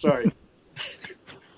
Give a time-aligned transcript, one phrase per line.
[0.00, 0.32] Sorry.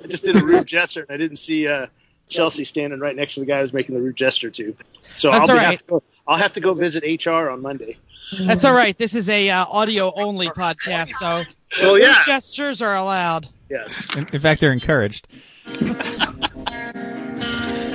[0.02, 1.86] I just did a rude gesture and I didn't see uh,
[2.28, 4.76] Chelsea standing right next to the guy I was making the rude gesture to.
[5.14, 5.70] So That's I'll, be, right.
[5.70, 7.98] have to go, I'll have to go visit HR on Monday.
[8.40, 8.98] That's all right.
[8.98, 11.44] This is a uh, audio only podcast, so
[11.80, 12.22] Well, those yeah.
[12.26, 13.46] gestures are allowed.
[13.70, 14.04] Yes.
[14.16, 15.28] In, in fact, they're encouraged.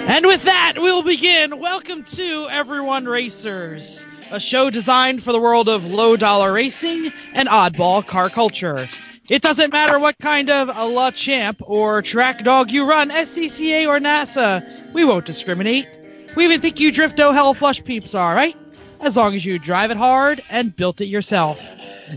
[0.09, 1.59] And with that, we'll begin.
[1.59, 7.47] Welcome to Everyone Racers, a show designed for the world of low dollar racing and
[7.47, 8.85] oddball car culture.
[9.29, 13.87] It doesn't matter what kind of a La Champ or track dog you run, SCCA
[13.87, 15.87] or NASA, we won't discriminate.
[16.35, 18.55] We even think you Drifto oh Hellaflush peeps are, right?
[18.99, 21.59] As long as you drive it hard and built it yourself.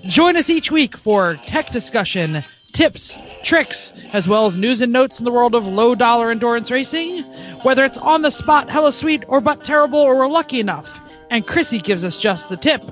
[0.05, 5.19] Join us each week for tech discussion, tips, tricks, as well as news and notes
[5.19, 7.23] in the world of low dollar endurance racing.
[7.63, 11.00] Whether it's on the spot, hella sweet, or but terrible, or we're lucky enough,
[11.31, 12.83] and Chrissy gives us just the tip,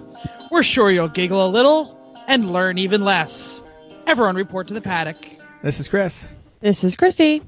[0.51, 3.63] we're sure you'll giggle a little and learn even less.
[4.07, 5.17] Everyone report to the paddock.
[5.63, 6.29] This is Chris.
[6.61, 7.43] This is Christy.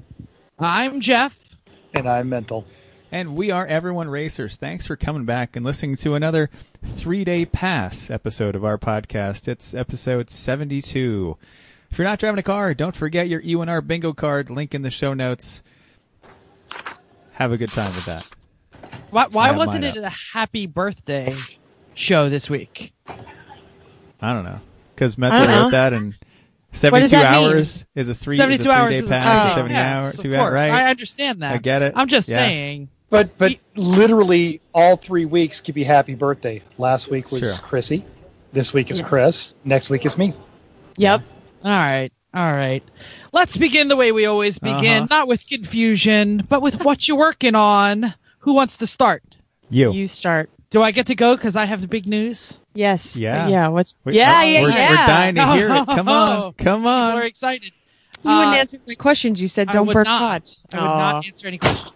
[0.59, 1.37] I'm Jeff.
[1.93, 2.65] And I'm mental.
[3.11, 4.55] And we are Everyone Racers.
[4.57, 6.49] Thanks for coming back and listening to another
[6.83, 9.47] three day pass episode of our podcast.
[9.47, 11.37] It's episode 72.
[11.89, 14.49] If you're not driving a car, don't forget your E1R bingo card.
[14.49, 15.61] Link in the show notes.
[17.33, 18.29] Have a good time with that.
[19.09, 21.33] Why, why wasn't mine it a happy birthday
[21.95, 22.93] show this week?
[24.21, 24.59] I don't know.
[24.95, 25.61] Because I Metro don't know.
[25.63, 26.13] wrote that and
[26.73, 27.51] 72 that mean?
[27.51, 29.51] hours is a three, is a 72 three hours day is pass.
[29.51, 30.53] oh, 70 yes, hours, two hours, course.
[30.53, 30.71] right?
[30.71, 31.53] I understand that.
[31.53, 31.93] I get it.
[31.95, 32.37] I'm just Yeah.
[32.37, 32.89] saying.
[33.09, 36.61] But but Ye- literally all three weeks could be happy birthday.
[36.77, 37.53] Last week was Sure.
[37.57, 38.05] Chrissy.
[38.53, 39.53] This week is Chris.
[39.65, 40.33] Next week is me.
[40.97, 41.21] Yep.
[41.63, 42.09] All right.
[42.33, 42.83] All right.
[43.33, 45.07] Let's begin the way we always begin, Uh-huh.
[45.09, 48.13] not with confusion, but with what you're working on.
[48.41, 49.23] Who wants to start?
[49.69, 49.91] You.
[49.93, 50.49] You start.
[50.69, 52.59] Do I get to go because I have the big news?
[52.73, 53.17] Yes.
[53.17, 53.47] Yeah.
[53.47, 53.67] Yeah.
[53.69, 53.93] What's?
[54.03, 54.39] We- yeah.
[54.41, 54.61] oh, yeah.
[54.61, 54.89] we're, yeah.
[54.89, 55.85] We're dying to hear it.
[55.85, 56.53] Come on.
[56.57, 57.15] Come on.
[57.15, 57.71] We're excited.
[58.23, 59.41] You wouldn't Uh, answer my questions.
[59.41, 60.19] You said don't burn not.
[60.19, 60.65] pods.
[60.71, 61.91] I would not answer any questions.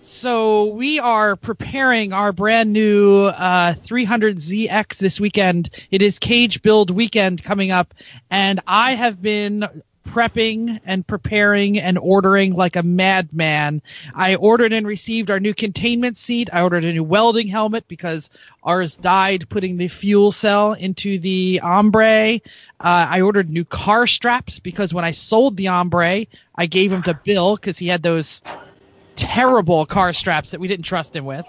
[0.00, 5.68] So we are preparing our brand new uh, 300ZX this weekend.
[5.90, 7.92] It is Cage Build weekend coming up,
[8.30, 9.66] and I have been
[10.06, 13.82] prepping and preparing and ordering like a madman.
[14.14, 16.48] I ordered and received our new containment seat.
[16.52, 18.30] I ordered a new welding helmet because
[18.62, 22.34] ours died putting the fuel cell into the Ombre.
[22.34, 22.38] Uh,
[22.78, 27.14] I ordered new car straps because when I sold the Ombre, I gave them to
[27.14, 28.42] Bill because he had those
[29.16, 31.46] terrible car straps that we didn't trust him with.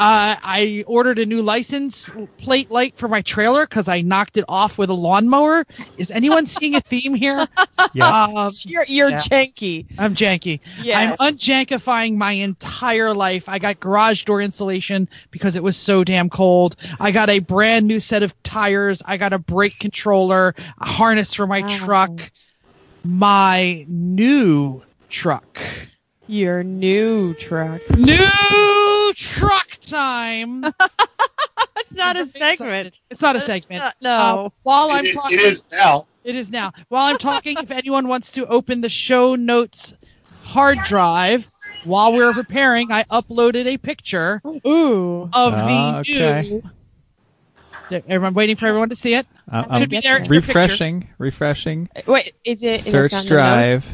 [0.00, 4.46] Uh, I ordered a new license plate light for my trailer because I knocked it
[4.48, 5.66] off with a lawnmower.
[5.98, 7.46] Is anyone seeing a theme here?
[7.92, 8.26] Yeah.
[8.36, 9.18] Um, You're you're Yeah.
[9.18, 9.86] janky.
[9.98, 10.60] I'm janky.
[10.80, 11.20] Yes.
[11.20, 13.48] I'm unjankifying my entire life.
[13.48, 16.76] I got garage door insulation because it was so damn cold.
[17.00, 19.02] I got a brand new set of tires.
[19.04, 21.68] I got a brake controller, a harness for my Wow.
[21.68, 22.30] truck,
[23.04, 25.60] my new truck.
[26.28, 27.80] Your new truck.
[27.98, 28.16] New
[29.20, 30.60] truck time.
[31.74, 32.58] That's not a I'm excited.
[32.58, 32.94] segment.
[33.10, 33.82] It's not a segment.
[33.82, 34.52] not- Uh, no.
[34.62, 36.06] while I'm It- talking, it is now.
[36.24, 36.72] It is now.
[36.88, 39.94] While I'm talking, if anyone wants to open the show notes
[40.42, 41.50] hard drive,
[41.84, 45.22] while we were preparing, I uploaded a picture Ooh.
[45.32, 46.60] of Ah, the okay.
[47.88, 48.24] new.
[48.26, 49.26] I'm waiting for everyone to see it.
[49.48, 51.88] I'm, Should I'm be there in your refreshing, refreshing.
[52.06, 52.34] Wait.
[52.44, 53.90] Is it Search on the drive.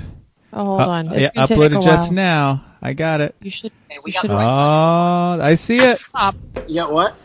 [0.53, 1.04] Oh, hold Uh, on.
[1.06, 2.65] yeah, It's gonna take uploaded a just now.
[2.82, 3.34] I got it.
[3.41, 3.72] You should.
[4.04, 4.31] we You should.
[4.31, 5.98] the right Oh, I see it.
[5.98, 6.37] Stop.
[6.69, 7.16] You got what?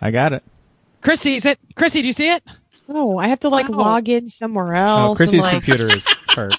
[0.00, 0.42] I got it.
[1.02, 1.58] Chrissy, is it?
[1.76, 2.42] Chrissy, do you see it?
[2.88, 3.78] Oh, I have to like Wow.
[3.78, 5.10] log in somewhere oh, else.
[5.12, 6.58] Oh, Chrissy's like, computer is hurt.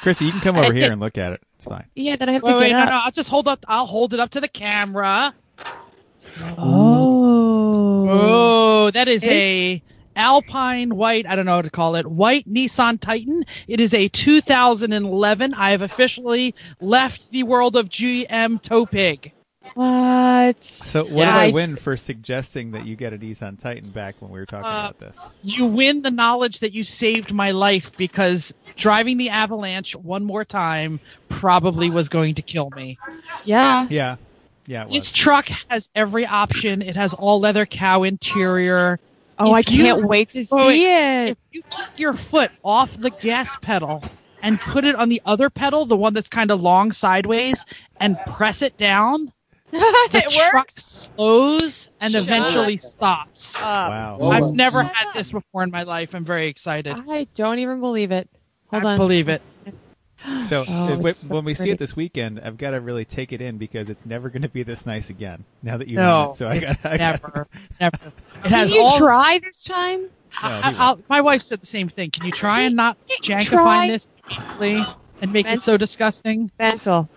[0.00, 1.40] Chrissy, you can come over here and look at it.
[1.56, 1.86] It's fine.
[1.94, 2.90] Yeah, then I have to Wait, wait, get no, up.
[2.90, 3.00] no.
[3.04, 3.64] I'll just hold up.
[3.68, 5.32] I'll hold it up to the camera.
[6.58, 8.08] Oh.
[8.08, 9.82] Oh, that is a
[10.16, 11.26] Alpine white.
[11.26, 12.06] I don't know how to call it.
[12.06, 13.44] White Nissan Titan.
[13.68, 15.54] It is a 2011.
[15.54, 19.32] I have officially left the world of GM Topig.
[19.74, 20.62] What?
[20.62, 23.90] So, what Yeah, do I I- win for suggesting that you get a Nissan Titan
[23.90, 25.18] back when we were talking Uh, about this?
[25.42, 30.44] You win the knowledge that you saved my life because driving the Avalanche one more
[30.44, 32.98] time probably was going to kill me.
[33.44, 33.86] Yeah.
[33.88, 34.16] Yeah,
[34.66, 36.82] yeah, it This truck has every option.
[36.82, 38.98] It has all leather cow interior.
[39.42, 40.82] Oh, If I you- can't wait to see Wait, wait.
[40.82, 41.30] it.
[41.30, 44.02] If you take your foot off the gas pedal
[44.42, 47.64] and put it on the other pedal, the one that's kind of long sideways,
[48.00, 49.32] and press it down,
[49.70, 49.78] the
[50.12, 51.08] it truck works.
[51.16, 53.60] slows and Shut eventually stops.
[53.62, 54.14] Wow.
[54.14, 54.52] I've well.
[54.54, 56.14] never had this before in my life.
[56.14, 56.94] I'm very excited.
[57.08, 58.28] I don't even believe it.
[58.70, 58.98] Hold I on.
[58.98, 59.40] believe it.
[60.46, 63.32] So Oh, when, so when we see it this weekend, I've got to really take
[63.32, 65.44] it in because it's never going to be this nice again.
[65.62, 67.48] Now that you know, it, so I got, I got never,
[67.80, 67.96] never.
[68.44, 68.98] It Can you all.
[68.98, 70.02] try this time?
[70.02, 70.08] No,
[70.42, 72.10] I, I'll, my wife said the same thing.
[72.10, 73.40] Can you try and not Try.
[73.40, 74.84] jankify this immediately
[75.20, 76.50] and make it so disgusting?
[76.58, 77.08] Mental.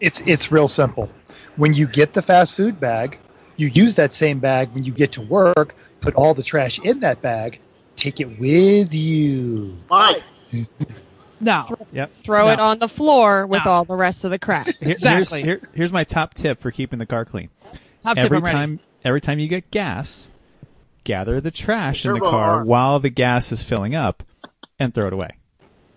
[0.00, 1.10] It's it's real simple.
[1.56, 3.18] When you get the fast food bag,
[3.56, 5.74] you use that same bag when you get to work.
[6.00, 7.60] Put all the trash in that bag.
[7.96, 9.78] Take it with you.
[9.90, 10.22] Mike,
[11.40, 11.76] No.
[12.22, 12.52] Throw No.
[12.52, 13.70] it on the floor with No.
[13.70, 14.66] all the rest of the crap.
[14.66, 15.42] Here- Exactly.
[15.42, 17.48] Here's, here- here's my top tip for keeping the car clean.
[18.04, 18.54] Top every I'm ready.
[18.56, 20.28] time, every time you get gas,
[21.04, 22.64] gather the trash in the car R.
[22.64, 24.22] while the gas is filling up,
[24.78, 25.30] and throw it away.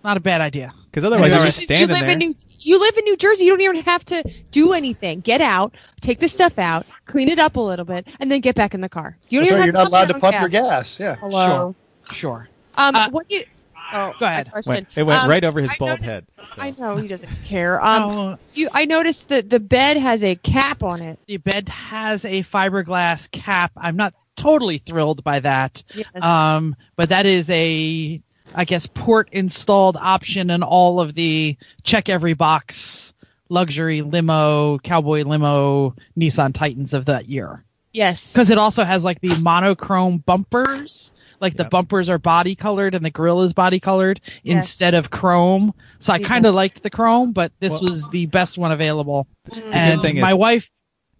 [0.02, 0.72] Not a bad idea.
[0.90, 1.46] Because otherwise, you're right.
[1.46, 2.10] just you live there.
[2.10, 3.44] in New you live in New Jersey.
[3.44, 5.20] You don't even have to do anything.
[5.20, 8.54] Get out, take the stuff out, clean it up a little bit, and then get
[8.54, 9.16] back in the car.
[9.28, 11.00] You don't So even you're have not allowed to pump pump your your gas.
[11.00, 11.16] Yeah.
[11.16, 11.74] Hello.
[12.12, 12.48] Sure.
[12.76, 13.44] Um, Uh, what you?
[13.92, 14.50] Oh, go ahead.
[14.66, 16.26] Went- it went Um, right over his I bald noticed- head.
[16.54, 16.62] so.
[16.62, 17.84] I know he doesn't care.
[17.84, 21.18] Um, Oh, you, I noticed that the bed has a cap on it.
[21.26, 23.72] the bed has a fiberglass cap.
[23.76, 25.82] I'm not totally thrilled by that.
[25.94, 26.06] Yes.
[26.22, 28.20] Um, but that is a,
[28.54, 33.12] I guess, port installed option in all of the check every box
[33.48, 37.62] luxury limo, cowboy limo, Nissan Titans of that year.
[37.92, 38.32] yes.
[38.32, 41.12] Because it also has like the monochrome bumpers.
[41.44, 41.70] Like the Yep.
[41.70, 44.56] bumpers are body colored and the grill is body colored Yes.
[44.56, 45.74] instead of chrome.
[45.98, 49.26] So I kind of liked the chrome, but this Well- was the best one available.
[49.70, 50.70] And my is- wife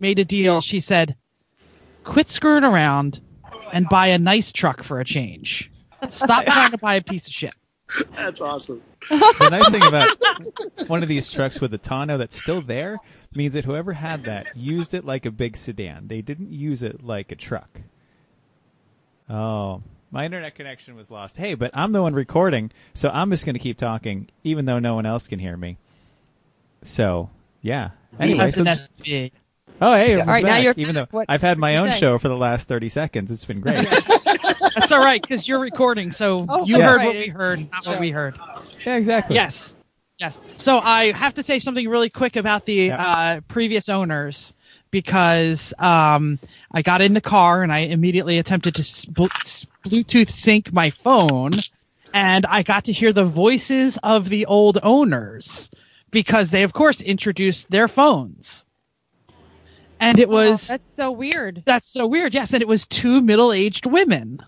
[0.00, 0.62] made a deal.
[0.62, 1.14] She said,
[2.04, 3.20] "Quit screwing around
[3.70, 5.70] and buy a nice truck for a change.
[6.08, 7.52] Stop trying to buy a piece of shit."
[8.16, 8.80] that's awesome.
[9.10, 12.96] the nice thing about one of these trucks with a tonneau that's still there
[13.34, 16.08] means that whoever had that used it like a big sedan.
[16.08, 17.82] They didn't use it like a truck.
[19.28, 19.82] Oh,
[20.14, 21.36] my internet connection was lost.
[21.36, 24.78] Hey, but I'm the one recording, so I'm just going to keep talking, even though
[24.78, 25.76] no one else can hear me.
[26.82, 27.30] So,
[27.62, 27.90] yeah.
[28.20, 28.62] Anyway, so
[29.82, 31.98] oh hey, All I'm now you're even though What- I've had my own you say?
[31.98, 33.84] show for the last 30 seconds, it's been great.
[34.76, 36.86] That's all right because you're recording, so Oh, you yeah.
[36.90, 38.38] heard what we heard, not what we heard.
[38.86, 39.34] yeah, exactly.
[39.34, 39.76] Yes.
[40.18, 40.42] Yes.
[40.58, 43.02] So I have to say something really quick about the Yeah.
[43.02, 44.54] uh, previous owners
[44.94, 46.38] because um,
[46.70, 50.72] I got in the car and I immediately attempted to s- bl- s- Bluetooth sync
[50.72, 51.50] my phone,
[52.12, 55.68] and I got to hear the voices of the old owners
[56.12, 58.66] because they, of course, introduced their phones.
[59.98, 61.62] And it was Oh, that's so weird.
[61.66, 62.32] that's so weird.
[62.32, 64.38] Yes, and it was two middle-aged women,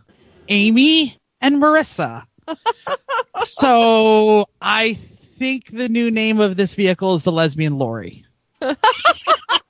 [0.49, 2.25] Amy and Marissa.
[3.43, 8.25] so I think the new name of this vehicle is the lesbian Lori.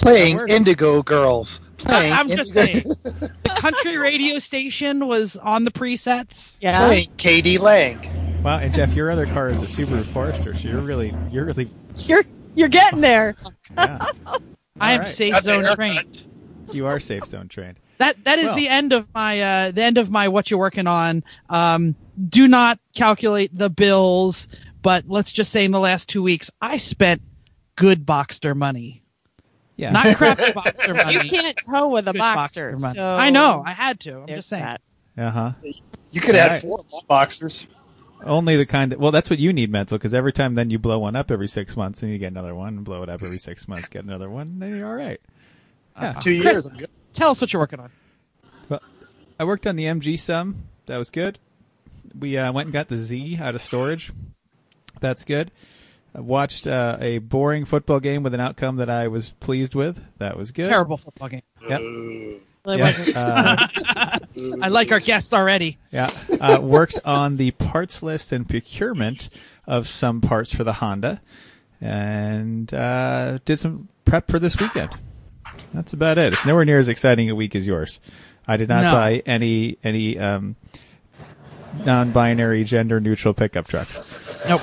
[0.00, 0.52] Playing works.
[0.52, 1.60] Indigo Girls.
[1.78, 2.82] Playing I'm just saying.
[2.84, 6.58] The country radio station was on the presets.
[6.60, 6.86] Yeah.
[6.86, 7.58] Playing k.d.
[7.58, 8.42] lang.
[8.42, 11.70] Wow, and Jeff, your other car is a Subaru Forester, so you're really, you're really,
[11.98, 12.24] You're
[12.54, 13.36] you're getting there.
[13.76, 14.06] yeah,
[14.80, 15.08] I am right.
[15.08, 16.24] safe Got zone trained.
[16.72, 17.78] you are safe zone trained.
[17.98, 18.56] That that is Well.
[18.56, 21.24] the end of my uh, the end of my what you're working on.
[21.48, 21.96] Um,
[22.28, 24.46] do not calculate the bills,
[24.82, 27.22] but let's just say in the last two weeks I spent
[27.74, 29.02] good Boxster money,
[29.78, 31.14] Yeah, not crappy Boxster money.
[31.14, 32.78] You can't tow with a good Boxster.
[32.78, 32.94] money.
[32.94, 34.18] So I know, I had to.
[34.20, 34.64] I'm there's just saying.
[34.64, 34.80] that.
[35.16, 35.52] uh huh.
[36.10, 36.60] You could have Right.
[36.62, 36.78] four
[37.08, 37.66] Boxsters.
[38.24, 40.78] Only the kind that well, that's what you need mental because every time then you
[40.80, 43.22] blow one up every six months and you get another one and blow it up
[43.22, 45.20] every six months, get another one, then you're all right.
[45.96, 46.14] Yeah.
[46.14, 46.66] Two Chris- years.
[46.66, 46.90] I'm good.
[47.12, 47.90] Tell us what you're working on.
[49.40, 50.64] I worked on the MG some.
[50.86, 51.38] That was good.
[52.18, 54.10] We uh, went and got the Z out of storage.
[55.00, 55.52] That's good.
[56.14, 60.02] I watched uh, a boring football game with an outcome that I was pleased with.
[60.18, 60.68] That was good.
[60.68, 61.42] Terrible football game.
[61.68, 61.80] Yep.
[61.80, 63.02] Really Yeah.
[63.14, 64.18] Uh,
[64.62, 65.78] I like our guest already.
[65.92, 66.08] Yeah.
[66.40, 69.28] Uh, worked on the parts list and procurement
[69.66, 71.20] of some parts for the Honda,
[71.80, 74.90] and uh, did some prep for this weekend.
[75.74, 76.32] That's about it.
[76.32, 78.00] It's nowhere near as exciting a week as yours.
[78.46, 78.92] I did not No.
[78.92, 80.56] buy any any um,
[81.84, 84.00] non-binary, gender-neutral pickup trucks.
[84.48, 84.62] Nope.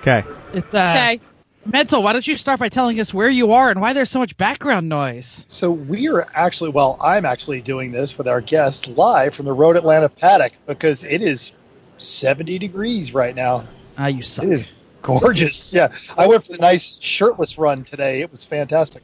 [0.00, 0.24] Okay.
[0.54, 1.20] It's uh, okay.
[1.66, 2.02] mental.
[2.02, 4.36] Why don't you start by telling us where you are and why there's so much
[4.36, 5.46] background noise?
[5.50, 9.52] So we are actually, well, I'm actually doing this with our guest live from the
[9.52, 11.52] Road Atlanta paddock because it is
[11.98, 13.66] 70 degrees right now.
[13.98, 14.46] Ah, you suck.
[14.46, 14.66] It is
[15.02, 15.72] gorgeous.
[15.72, 18.22] Yeah, I went for the nice shirtless run today.
[18.22, 19.02] It was fantastic.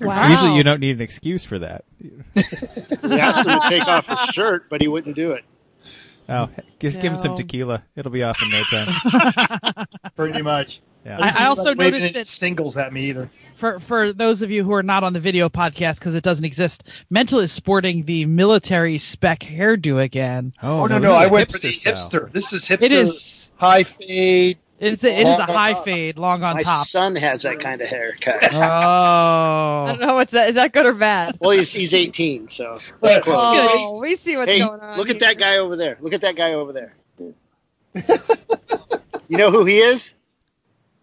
[0.00, 0.28] Wow.
[0.28, 1.84] Usually, you don't need an excuse for that.
[3.02, 5.44] He asked him to take off his shirt, but he wouldn't do it.
[6.30, 7.82] Oh, just give him some tequila.
[7.96, 9.86] It'll be off in no time.
[10.16, 10.80] Pretty much.
[11.04, 11.18] Yeah.
[11.18, 13.30] I, I also Waving noticed any that singles at me either.
[13.56, 16.44] for for those of you who are not on the video podcast because it doesn't
[16.44, 20.52] exist, Mental is sporting the military spec hairdo again.
[20.62, 21.96] Oh, Oh, no, this no, is I a went for the hipster style.
[22.26, 22.32] hipster.
[22.32, 22.82] This is hipster.
[22.82, 24.58] It is high fade.
[24.80, 26.86] It's a, it is a high fade, long on My top.
[26.86, 28.52] son has that kind of haircut.
[28.54, 30.48] Oh, I don't know what's that.
[30.48, 31.36] Is that good or bad?
[31.40, 33.36] well, he's he's 18, so that's close.
[33.36, 34.96] Oh, we see what's hey, going on.
[34.98, 35.96] look at that guy over there.
[36.00, 36.94] Look at that guy over there.
[39.28, 40.14] you know who he is?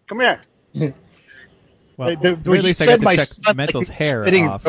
[0.08, 0.40] Come here.
[1.96, 4.66] Well, The- the- at least I got to my check son, Mental's like, hair off.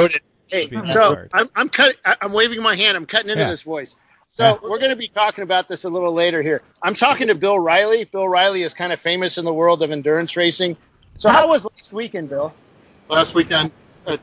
[0.47, 1.95] Hey, so I'm, I'm cut.
[2.03, 2.97] I- I'm waving my hand.
[2.97, 3.49] I'm cutting into Yeah.
[3.51, 3.95] this voice.
[4.31, 6.61] So we're going to be talking about this a little later here.
[6.83, 8.03] I'm talking to Bill Riley.
[8.03, 10.77] Bill Riley is kind of famous in the world of endurance racing.
[11.17, 12.53] So how was last weekend, Bill?
[13.09, 13.71] last weekend
[14.05, 14.19] at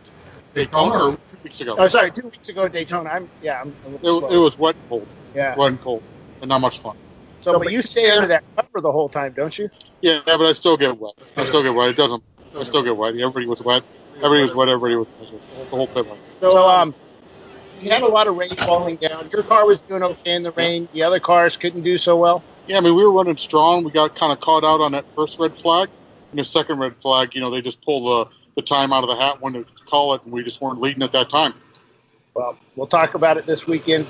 [0.55, 1.75] Daytona or two weeks ago.
[1.77, 3.11] Oh, sorry, two weeks ago at Daytona.
[3.11, 5.57] I'm yeah, I'm It, it was wet and cold, yeah.
[5.57, 6.03] wet and cold,
[6.41, 6.97] and not much fun.
[7.41, 9.69] So, but you stay under that cover the whole time, don't you?
[10.03, 11.15] Yeah, but I still get wet.
[11.37, 11.91] I still get wet.
[11.91, 12.23] It doesn't.
[12.57, 13.15] I still get wet.
[13.15, 13.83] Everybody was wet.
[14.17, 14.69] Everybody was wet.
[14.69, 15.45] Everybody was miserable.
[15.65, 16.19] The whole pit line.
[16.39, 16.95] So um,
[17.80, 19.28] you had a lot of rain falling down.
[19.33, 20.88] Your car was doing okay in the rain.
[20.92, 22.42] The other cars couldn't do so well.
[22.66, 23.85] Yeah, I mean we were running strong.
[23.85, 25.88] We got kind of caught out on that first red flag,
[26.30, 27.35] and the second red flag.
[27.35, 30.14] You know, they just pulled the the time out of the hat when to call
[30.14, 31.54] it, and we just weren't leading at that time.
[32.35, 34.06] Well, we'll talk about it this weekend.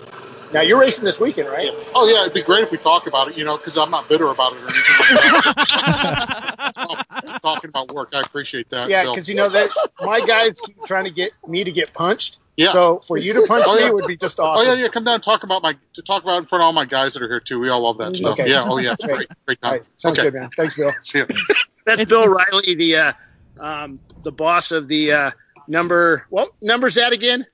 [0.57, 1.69] Now you're racing this weekend, right?
[1.95, 3.37] Oh yeah, it'd be great if we talk about it.
[3.37, 7.41] You know, because I'm not bitter about it or anything like that.
[7.43, 8.89] Talking about work, I appreciate that.
[8.89, 9.69] Yeah, because you know that
[10.01, 12.39] my guys keep trying to get me to get punched.
[12.57, 12.73] Yeah.
[12.73, 13.91] So for you to punch Oh, me yeah.
[13.91, 14.67] would be just awesome.
[14.67, 14.89] Oh yeah, yeah.
[14.89, 17.13] Come down and talk about my to talk about in front of all my guys
[17.13, 17.61] that are here too.
[17.61, 18.33] We all love that stuff.
[18.41, 18.49] Okay.
[18.49, 18.65] Yeah.
[18.67, 18.95] Oh yeah.
[18.95, 19.29] It's great.
[19.45, 19.81] Great All time.
[19.81, 20.31] right, sounds okay.
[20.31, 20.51] good, man.
[20.57, 20.91] Thanks, Bill.
[21.03, 21.27] See ya.
[21.85, 23.13] That's Bill Riley, the uh,
[23.61, 25.31] um, the boss of the uh,
[25.69, 26.25] number.
[26.31, 27.45] What number's that again?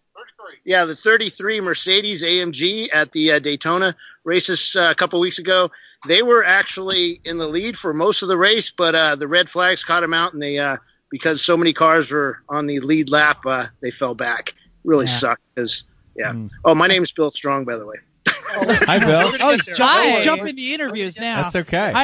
[0.64, 5.70] Yeah, the 33 Mercedes AMG at the uh, Daytona races uh, a couple weeks ago.
[6.06, 9.48] They were actually in the lead for most of the race, but uh, the red
[9.50, 10.76] flags caught them out, and they uh,
[11.10, 14.54] because so many cars were on the lead lap, uh, they fell back.
[14.84, 15.12] Really Yeah.
[15.12, 15.42] sucked.
[15.54, 15.84] Because
[16.16, 16.32] yeah.
[16.32, 16.50] Mm.
[16.64, 17.96] Oh, my name's Bill Strong, by the way.
[18.26, 19.32] Hi, Bill.
[19.40, 20.10] oh, he's, jump, Hi.
[20.16, 21.42] he's jumping the interviews now.
[21.42, 21.92] That's okay.
[21.94, 22.02] I,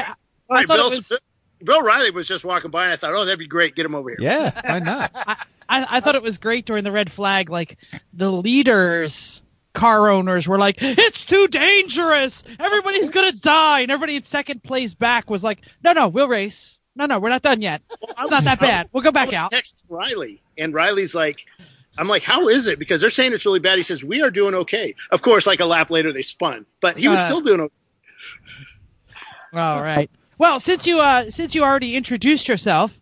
[0.50, 1.12] I Hey, thought Bill, it was.
[1.62, 3.74] Bill Riley was just walking by, and I thought, oh, that'd be great.
[3.74, 4.18] Get him over here.
[4.20, 5.10] yeah, why not?
[5.14, 5.36] I,
[5.68, 7.50] I thought it was great during the red flag.
[7.50, 7.78] Like
[8.12, 9.42] the leaders,
[9.74, 12.42] car owners were like, "It's too dangerous.
[12.58, 16.78] Everybody's gonna die." And everybody in second place back was like, "No, no, we'll race.
[16.96, 17.82] No, no, we're not done yet.
[18.00, 18.88] Well, I It's not that bad.
[18.92, 21.40] We'll go I back was out." Text Riley, and Riley's like,
[21.96, 22.78] I'm like, how is it?
[22.78, 23.76] Because they're saying it's really bad.
[23.76, 24.94] He says, we are doing okay.
[25.10, 27.74] Of course, like a lap later, they spun, but he was Uh, still doing okay.
[29.54, 30.10] All right.
[30.38, 32.98] Well, since you uh since you already introduced yourself,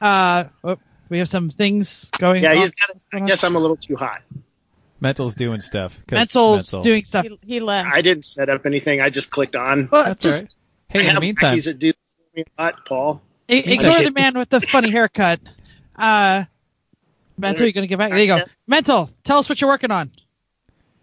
[0.00, 0.78] uh, oh,
[1.08, 2.42] we have some things going.
[2.42, 2.56] Yeah, on.
[2.56, 2.90] he's got.
[3.12, 4.22] I guess I'm a little too hot.
[5.00, 5.94] Mental's doing stuff.
[6.06, 6.82] 'cause Mental's Mental.
[6.82, 7.24] doing stuff.
[7.26, 7.88] He, he left.
[7.92, 9.00] I didn't set up anything.
[9.00, 9.88] I just clicked on.
[9.92, 10.52] Well, That's just all right.
[10.88, 13.22] Hey, I in the meantime, lackeys that do this for me a lot, Paul.
[13.48, 15.40] ignore the man with the funny haircut.
[15.94, 16.44] Uh,
[17.36, 18.10] Mental, you're gonna get back?
[18.10, 18.42] There you go.
[18.66, 20.10] Mental, tell us what you're working on.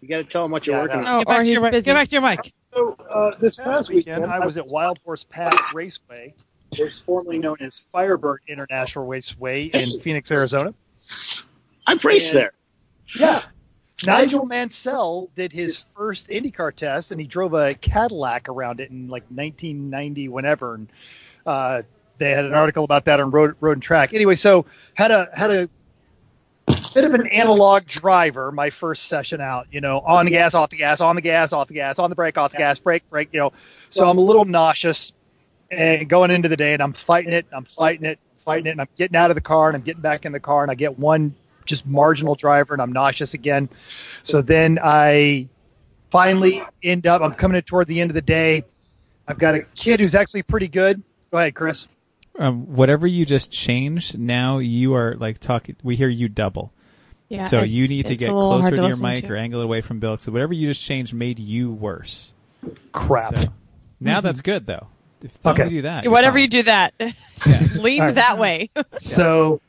[0.02, 1.06] You got to tell him what you're Yeah, working no.
[1.06, 1.14] on.
[1.14, 2.52] Oh, Get back, or to your, get back to your mic.
[2.76, 6.34] So uh, this past weekend, I was at Wild Horse Pass Raceway,
[6.70, 10.74] which is formerly known as Firebird International Raceway in Phoenix, Arizona.
[11.86, 12.52] I've raced And- there.
[13.18, 13.42] Yeah.
[14.04, 19.08] Nigel Mansell did his first IndyCar test, and he drove a Cadillac around it in
[19.08, 20.74] like 1990, whenever.
[20.74, 20.88] And
[21.46, 21.80] uh,
[22.18, 24.12] they had an article about that on Road, Road and Track.
[24.12, 25.70] Anyway, so had a had a
[26.66, 29.66] bit of an analog driver my first session out.
[29.70, 32.10] You know, on the gas, off the gas, on the gas, off the gas, on
[32.10, 33.28] the brake, off the gas, brake, brake.
[33.32, 33.52] You know,
[33.90, 35.12] so I'm a little nauseous
[35.70, 38.80] and going into the day, and I'm fighting it, I'm fighting it, fighting it, and
[38.80, 40.74] I'm getting out of the car, and I'm getting back in the car, and I
[40.74, 43.68] get one just marginal driver, and I'm nauseous again.
[44.22, 45.48] So then I
[46.10, 47.22] finally end up.
[47.22, 48.64] I'm coming in toward the end of the day.
[49.28, 51.02] I've got a kid who's actually pretty good.
[51.30, 51.88] Go ahead, Chris.
[52.38, 55.76] Um, whatever you just changed, now you are like talking.
[55.82, 56.72] We hear you double.
[57.28, 59.32] Yeah, so you need to get closer hard to your mic to.
[59.32, 60.16] or angle it away from Bill.
[60.18, 62.32] So whatever you just changed made you worse.
[62.92, 63.36] Crap.
[63.36, 63.44] So
[64.00, 64.86] now that's good though.
[65.22, 65.70] If as long as Okay.
[65.74, 66.94] you do that, Whatever you do, that
[67.80, 68.14] lean All right.
[68.14, 68.70] that way.
[69.00, 69.60] So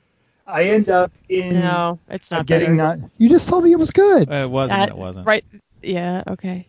[0.46, 2.98] I end up in no, it's not getting better.
[3.00, 3.10] not.
[3.18, 4.30] You just told me it was good.
[4.32, 4.80] Uh, it wasn't.
[4.80, 5.26] That- it wasn't.
[5.26, 5.44] Right?
[5.82, 6.24] Yeah.
[6.28, 6.68] Okay.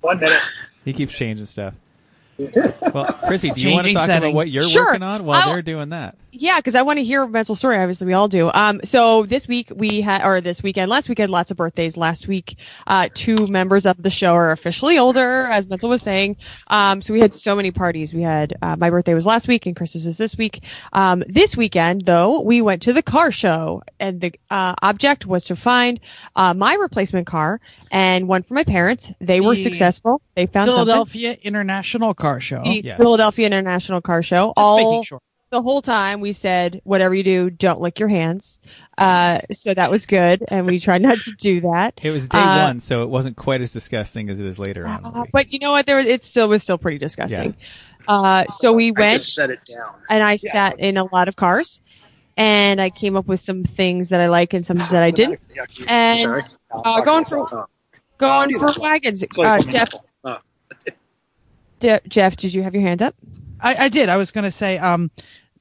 [0.00, 0.40] One minute.
[0.84, 1.74] He keeps changing stuff.
[2.38, 4.86] Well, Chrissy, do you want to Changing talk about what you're Sure.
[4.86, 6.16] working on while I'll- they're doing that?
[6.38, 7.78] Yeah, because I want to hear a mental story.
[7.78, 8.50] Obviously, we all do.
[8.52, 11.96] Um, so this week we had, or this weekend, last weekend, lots of birthdays.
[11.96, 16.36] Last week, uh, two members of the show are officially older, as Mental was saying.
[16.66, 18.12] Um, so we had so many parties.
[18.12, 20.62] We had uh, my birthday was last week, and Chris's is this week.
[20.92, 25.44] Um, this weekend, though, we went to the car show, and the uh, object was
[25.46, 26.00] to find
[26.34, 29.10] uh, my replacement car and one for my parents.
[29.20, 30.20] They were The successful.
[30.34, 30.84] They found something.
[30.84, 32.62] Philadelphia International Car Show.
[32.62, 32.96] The Yes.
[32.98, 34.48] Philadelphia International Car Show.
[34.48, 35.20] Just all making sure.
[35.50, 38.60] The whole time we said, whatever you do, don't lick your hands.
[38.98, 41.94] Uh, so that was good, and we tried not to do that.
[42.02, 44.86] It was day Uh, one, so it wasn't quite as disgusting as it is later
[44.86, 45.04] on.
[45.04, 45.86] Uh, but you know what?
[45.86, 47.54] There was, it still was still pretty disgusting.
[48.08, 49.94] Uh, so we I went just set it down.
[50.10, 51.80] and I sat in a lot of cars,
[52.36, 55.40] and I came up with some things that I like and some that I didn't.
[55.88, 57.68] And uh, going for
[58.18, 59.24] going for wagons.
[59.38, 59.90] Uh, Jeff.
[62.08, 63.14] Jeff, did you have your hands up?
[63.60, 64.08] I, I did.
[64.08, 65.10] I was going to say, um,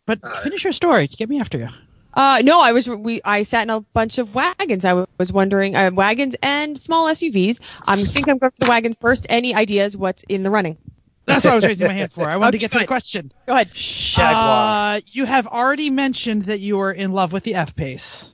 [0.06, 1.08] but Uh, finish your story.
[1.08, 1.70] Get me after you.
[2.14, 4.86] Uh, no, I was we I sat in a bunch of wagons.
[4.86, 7.60] I w- was wondering uh, wagons and small SUVs.
[7.86, 9.26] I think I'm going for the wagons first.
[9.28, 9.98] Any ideas?
[9.98, 10.78] What's in the running?
[11.26, 12.30] That's what I was raising my hand for.
[12.30, 13.32] I wanted to get to the question.
[13.48, 13.74] Go ahead.
[13.74, 14.96] Jaguar.
[14.98, 18.32] Uh, you have already mentioned that you were in love with the F pace.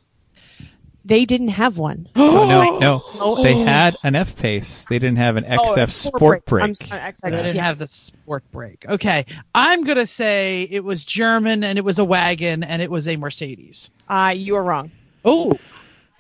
[1.04, 2.08] They didn't have one.
[2.16, 3.44] So no, no, Oh.
[3.44, 4.86] they had an F pace.
[4.86, 6.64] They didn't have an XF Oh, Sportbrake.
[6.64, 7.58] I'm sorry, XF, I didn't yes.
[7.66, 8.86] have the Sportbrake.
[8.88, 13.08] Okay, I'm gonna say it was German and it was a wagon and it was
[13.08, 13.90] a Mercedes.
[14.08, 14.92] Uh, you are wrong.
[15.26, 15.58] Oh,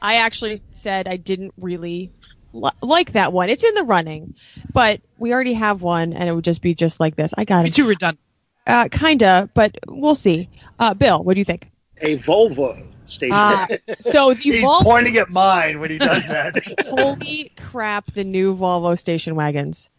[0.01, 2.11] I actually said I didn't really
[2.53, 3.49] li- like that one.
[3.49, 4.35] It's in the running,
[4.73, 7.33] but we already have one, and it would just be just like this.
[7.37, 7.73] I got it.
[7.73, 8.19] too redundant.
[8.67, 10.49] Uh, kinda, but we'll see.
[10.77, 11.69] Uh, Bill, what do you think?
[12.01, 13.33] A Volvo station.
[13.33, 13.67] Uh,
[14.01, 16.61] so the He's Volvo, pointing at mine when he does that.
[16.87, 19.89] holy crap, the new Volvo station wagons.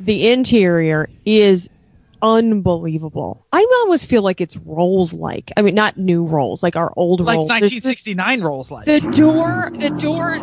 [0.00, 1.68] The interior is
[2.22, 3.46] unbelievable.
[3.52, 5.52] I almost feel like it's Rolls like.
[5.56, 7.48] I mean, not new Rolls, like our old Like Rolls.
[7.48, 8.86] 1969 rolls like.
[8.86, 10.38] the door the door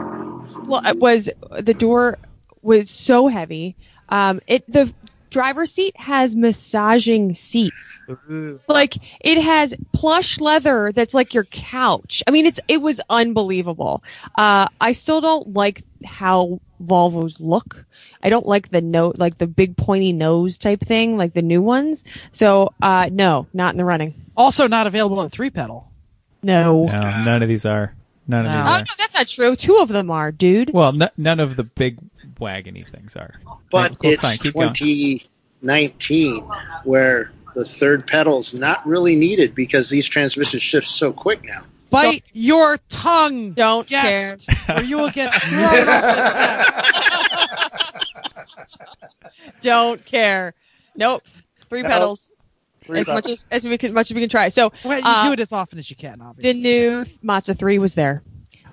[0.99, 1.29] was
[1.59, 2.17] the door
[2.61, 3.75] was so heavy
[4.09, 4.93] um it the
[5.29, 8.01] driver's seat has massaging seats
[8.67, 14.03] like it has plush leather that's like your couch i mean it's it was unbelievable
[14.37, 17.85] uh i still don't like how volvos look
[18.23, 21.61] i don't like the note like the big pointy nose type thing like the new
[21.61, 25.89] ones so uh no not in the running Also not available in three pedal.
[26.43, 27.93] no No, none of these are.
[28.27, 28.57] None of No.
[28.57, 28.79] these Oh are.
[28.79, 29.55] no, that's not true.
[29.55, 30.71] Two of them are, dude.
[30.73, 31.99] Well, n- none of the big
[32.39, 33.39] wagony things are.
[33.71, 34.73] but Cool, it's fine, keep going.
[34.73, 36.43] 2019
[36.83, 41.63] where the third pedal's not really needed because these transmissions shift so quick now.
[41.89, 45.85] Bite your tongue, Don't guest, or you will get thrown
[49.61, 50.53] Don't care.
[50.95, 51.23] Nope.
[51.69, 51.89] Three No.
[51.89, 52.31] pedals.
[52.81, 53.27] Three as bucks.
[53.27, 54.49] much as, as we can much as we can try.
[54.49, 57.55] So the Well, you Uh, do it as often as you can, the new Mazda
[57.55, 58.21] 3 was there.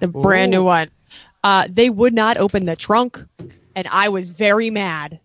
[0.00, 0.90] The brand new one.
[1.44, 3.22] Uh, they would not open the trunk,
[3.74, 5.18] and I was very mad.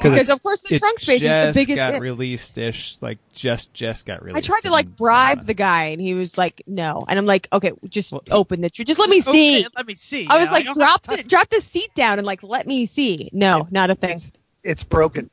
[0.00, 1.76] Because of course the trunk space is the just biggest.
[1.76, 4.48] got released ish, like just just got released.
[4.48, 5.46] I tried to like bribe Nevada.
[5.46, 8.70] the guy, and he was like, "No," and I'm like, "Okay, just Well, open the
[8.70, 8.86] trunk.
[8.86, 10.26] Just let me see." it, let me see.
[10.28, 12.86] I was you like, don't "Drop the drop the seat down and like let me
[12.86, 14.18] see." No, not a thing.
[14.64, 15.28] it's broken.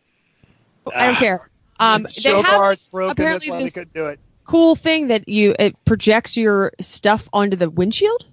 [0.94, 1.50] I don't care.
[1.80, 3.08] Um, they so have far this- it's broken.
[3.08, 4.20] That's apparently why they this couldn't do it.
[4.44, 8.26] cool thing that you it projects your stuff onto the windshield.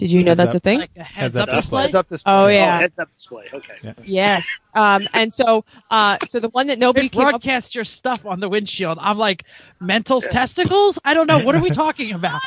[0.00, 0.56] Did you know Heads that's up.
[0.56, 0.78] a thing?
[0.80, 1.82] like a heads, Heads up up display.
[1.82, 2.32] Heads up display.
[2.32, 3.48] Oh Oh, yeah, heads up display.
[3.52, 3.94] Okay.
[4.04, 4.48] yes.
[4.74, 7.44] Um, and so uh, so the one that nobody It came up.
[7.74, 8.96] your stuff on the windshield.
[9.00, 9.44] I'm like,
[9.78, 10.98] mental's testicles?
[11.04, 11.40] I don't know.
[11.44, 12.40] What are we talking about?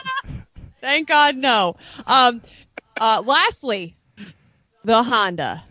[0.82, 1.76] Thank God, no.
[2.08, 2.42] Um,
[3.00, 3.96] uh, lastly,
[4.84, 5.64] the Honda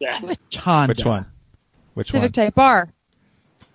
[0.00, 0.20] Yeah.
[0.20, 0.90] Which Honda?
[0.90, 1.26] Which one?
[1.94, 2.32] Which Civic one?
[2.32, 2.92] Type R,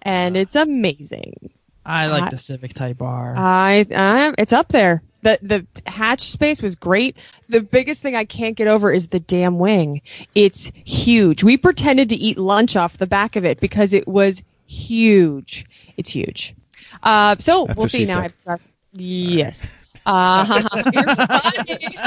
[0.01, 1.51] and it's amazing.
[1.85, 3.35] I like I- the Civic Type R.
[3.37, 5.03] I, I it's up there.
[5.21, 7.17] The the hatch space was great.
[7.49, 10.01] The biggest thing I can't get over is the damn wing.
[10.35, 11.43] It's huge.
[11.43, 15.65] We pretended to eat lunch off the back of it because it was huge.
[15.97, 16.55] It's huge.
[17.01, 18.21] Uh, so That's we'll see now.
[18.23, 18.33] said.
[18.47, 18.57] I-
[18.93, 19.71] yes.
[20.07, 21.97] Uh, you're funny.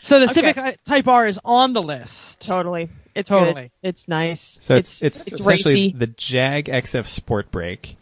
[0.00, 0.32] so the okay.
[0.32, 2.38] Civic Type R is on the list.
[2.40, 2.88] totally.
[3.16, 3.62] It's Totally.
[3.62, 3.70] good.
[3.82, 4.58] It's nice.
[4.62, 5.94] So it's it's, essentially racy.
[5.96, 7.96] the Jag XF Sportbrake,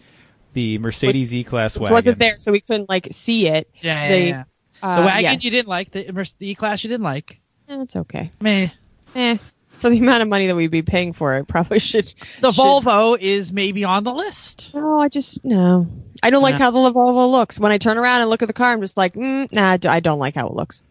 [0.55, 1.95] the Mercedes E Class Which wagon.
[1.95, 3.69] wasn't there, so we couldn't like see it.
[3.83, 4.45] Yeah, yeah, They- yeah.
[4.83, 5.45] Uh, The wagon yes.
[5.45, 7.41] you didn't like, the, Merc- the E-Class you didn't like.
[7.71, 8.31] Eh, okay.
[8.41, 8.69] Meh.
[9.15, 9.39] Eh,
[9.71, 12.13] for the amount of money that we'd be paying for it, probably should.
[12.43, 14.73] The should- Volvo is maybe on the list.
[14.75, 15.87] No, I just no.
[16.23, 16.59] I don't like Yeah.
[16.67, 17.59] how the Volvo looks.
[17.59, 19.77] When I turn around and look at the car, I'm just like, mm, nah, I
[19.79, 20.83] d- I don't like how it looks.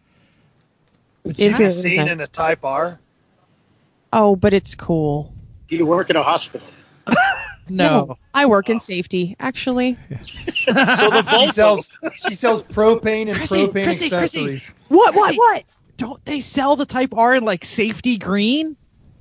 [1.24, 2.08] You've seen design.
[2.08, 2.98] in a Type R.
[4.12, 5.32] Oh, but it's cool.
[5.68, 6.66] Do you work at a hospital?
[7.68, 8.18] No.
[8.32, 9.96] I work in safety, actually.
[10.20, 11.98] So the She sells
[12.28, 14.40] she sells propane and Chrissy, propane Chrissy, Chrissy.
[14.40, 14.74] accessories.
[14.88, 15.14] What?
[15.14, 15.34] What?
[15.36, 15.64] What?
[15.96, 18.76] Don't they sell the Type R in like safety green?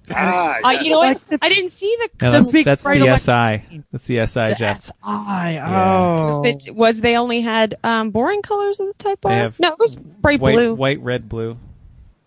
[0.09, 1.23] Ah, Uh, you know what?
[1.41, 2.09] I didn't see the.
[2.25, 3.83] No, The that's, big that's bright the SI.
[3.91, 4.81] That's the SI, The Jeff.
[4.81, 4.91] SI.
[5.01, 6.41] Oh.
[6.41, 9.51] Was, it, was they only had um, boring colors of the Type R?
[9.59, 10.73] No, it was bright White, blue.
[10.75, 11.57] white, red, blue.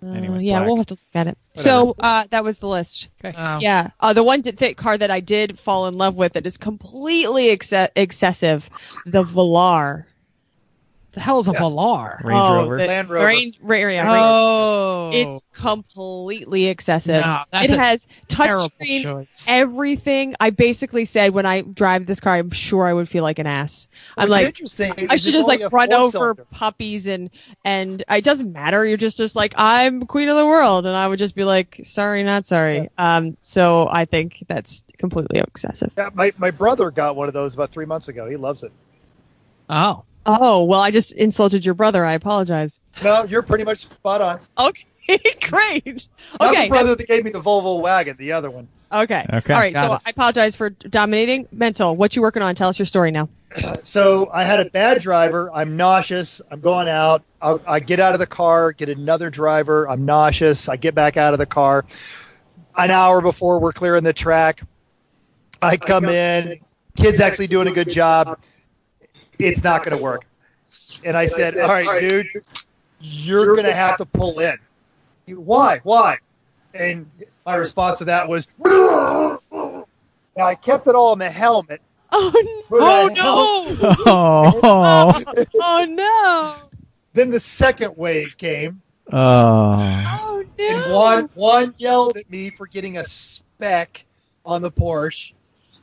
[0.03, 0.67] Anyway, Uh, yeah, black.
[0.67, 1.39] we'll have to look at it.
[1.55, 3.09] So uh, that was the list.
[3.25, 3.37] Okay.
[3.37, 6.35] Um, Yeah, uh, the one th- th- car that I did fall in love with
[6.35, 8.69] that is completely ex- excessive,
[9.07, 10.05] the Velar.
[11.17, 11.61] The hell is a Yeah.
[11.61, 12.23] Velar?
[12.23, 12.77] Range oh, Rover.
[12.77, 13.25] the Land Rover.
[13.25, 17.25] Range, ra- yeah, Range- Oh, It's completely excessive.
[17.25, 20.35] no, it has touchscreen, everything.
[20.39, 23.47] I basically said when I drive this car, I'm sure I would feel like an
[23.47, 23.89] ass.
[24.15, 24.93] I'm like, interesting.
[25.09, 26.47] I is should just like a run over four-cylinder.
[26.51, 27.31] puppies and
[27.65, 28.85] and it doesn't matter.
[28.85, 31.81] You're just just like I'm queen of the world, and I would just be like,
[31.85, 32.91] sorry, not sorry.
[32.99, 35.93] Um, so I think that's completely excessive.
[35.97, 38.29] Yeah, my my brother got one of those about three months ago.
[38.29, 38.73] He loves it.
[39.71, 42.05] oh, Oh well, I just insulted your brother.
[42.05, 42.81] I apologize.
[43.03, 44.41] No, you're pretty much spot on.
[44.59, 44.87] Okay,
[45.49, 46.09] great.
[46.41, 48.67] Not Okay, the brother um, that gave me the Volvo wagon, the other one.
[48.93, 49.55] okay, Okay.
[49.55, 50.03] All right, Got so it.
[50.05, 51.47] I apologize for dominating.
[51.53, 52.55] Mental, what you working on?
[52.57, 53.29] Tell us your story now.
[53.85, 55.51] So I had a bad driver.
[55.55, 56.43] I'm nauseous.
[56.51, 57.23] I'm going out.
[57.41, 59.89] I, I get out of the car, get another driver.
[59.89, 60.69] I'm nauseous.
[60.69, 61.87] I get back out of the car.
[62.77, 64.61] An hour before we're clearing the track,
[65.63, 66.59] I come in.
[66.97, 68.39] Kid's actually doing a good job.
[69.39, 70.25] It's not going to work.
[71.05, 72.27] And I said, "All right, dude,
[73.01, 74.59] you're going to have to pull in."
[75.27, 75.81] Why?
[75.83, 76.19] Why?
[76.75, 77.11] And
[77.45, 79.41] my response to that was, "Now
[80.39, 81.81] I kept it all in the helmet."
[82.13, 82.31] Oh
[82.69, 83.93] Put oh no!
[84.07, 85.23] Oh.
[85.27, 85.45] no!
[85.55, 86.57] oh no!
[87.13, 88.81] Then the second wave came,
[89.13, 90.05] Oh.
[90.21, 90.97] Oh and no!
[90.97, 94.05] one one yelled at me for getting a speck
[94.45, 95.33] on the Porsche.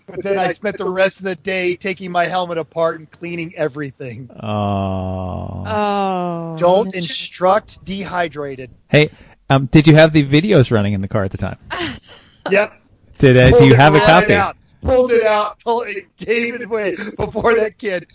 [0.05, 3.55] But then I spent the rest of the day taking my helmet apart and cleaning
[3.55, 4.29] everything.
[4.31, 5.63] Oh.
[5.65, 6.55] Oh.
[6.57, 8.71] Don't instruct dehydrated.
[8.89, 9.11] Hey,
[9.49, 11.57] um, did you have the videos running in the car at the time?
[12.51, 12.73] Yep.
[13.19, 14.33] Did uh, do you have a right copy?
[14.33, 15.59] Out, pulled it out.
[15.63, 18.07] Pulled it, gave it away before that kid.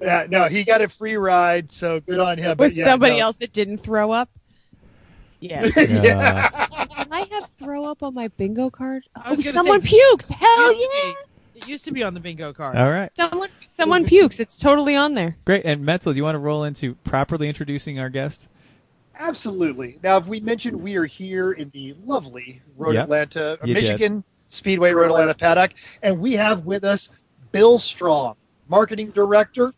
[0.00, 2.56] Yeah, no, he got a free ride, so good on him.
[2.56, 3.26] But with yeah, somebody no.
[3.26, 4.30] else that didn't throw up.
[5.42, 5.64] Yeah.
[5.76, 6.48] Yeah.
[6.86, 9.04] Can I have throw up on my bingo card?
[9.16, 10.28] I oh, was Oh, someone say- pukes.
[10.28, 11.12] Hell yeah!
[11.54, 12.76] be- It used to be on the bingo card.
[12.76, 13.10] All right.
[13.16, 14.38] Someone, someone pukes.
[14.38, 15.36] It's totally on there.
[15.46, 15.64] Great.
[15.64, 18.48] And Mental, do you want to roll into properly introducing our guest?
[19.18, 19.98] Absolutely.
[20.02, 23.04] Now, if we mentioned we are here in the lovely Road Yep.
[23.04, 23.82] Atlanta, You did.
[23.82, 25.72] Michigan Speedway Road Atlanta paddock,
[26.02, 27.10] and we have with us
[27.52, 28.36] Bill Strong,
[28.68, 29.72] marketing director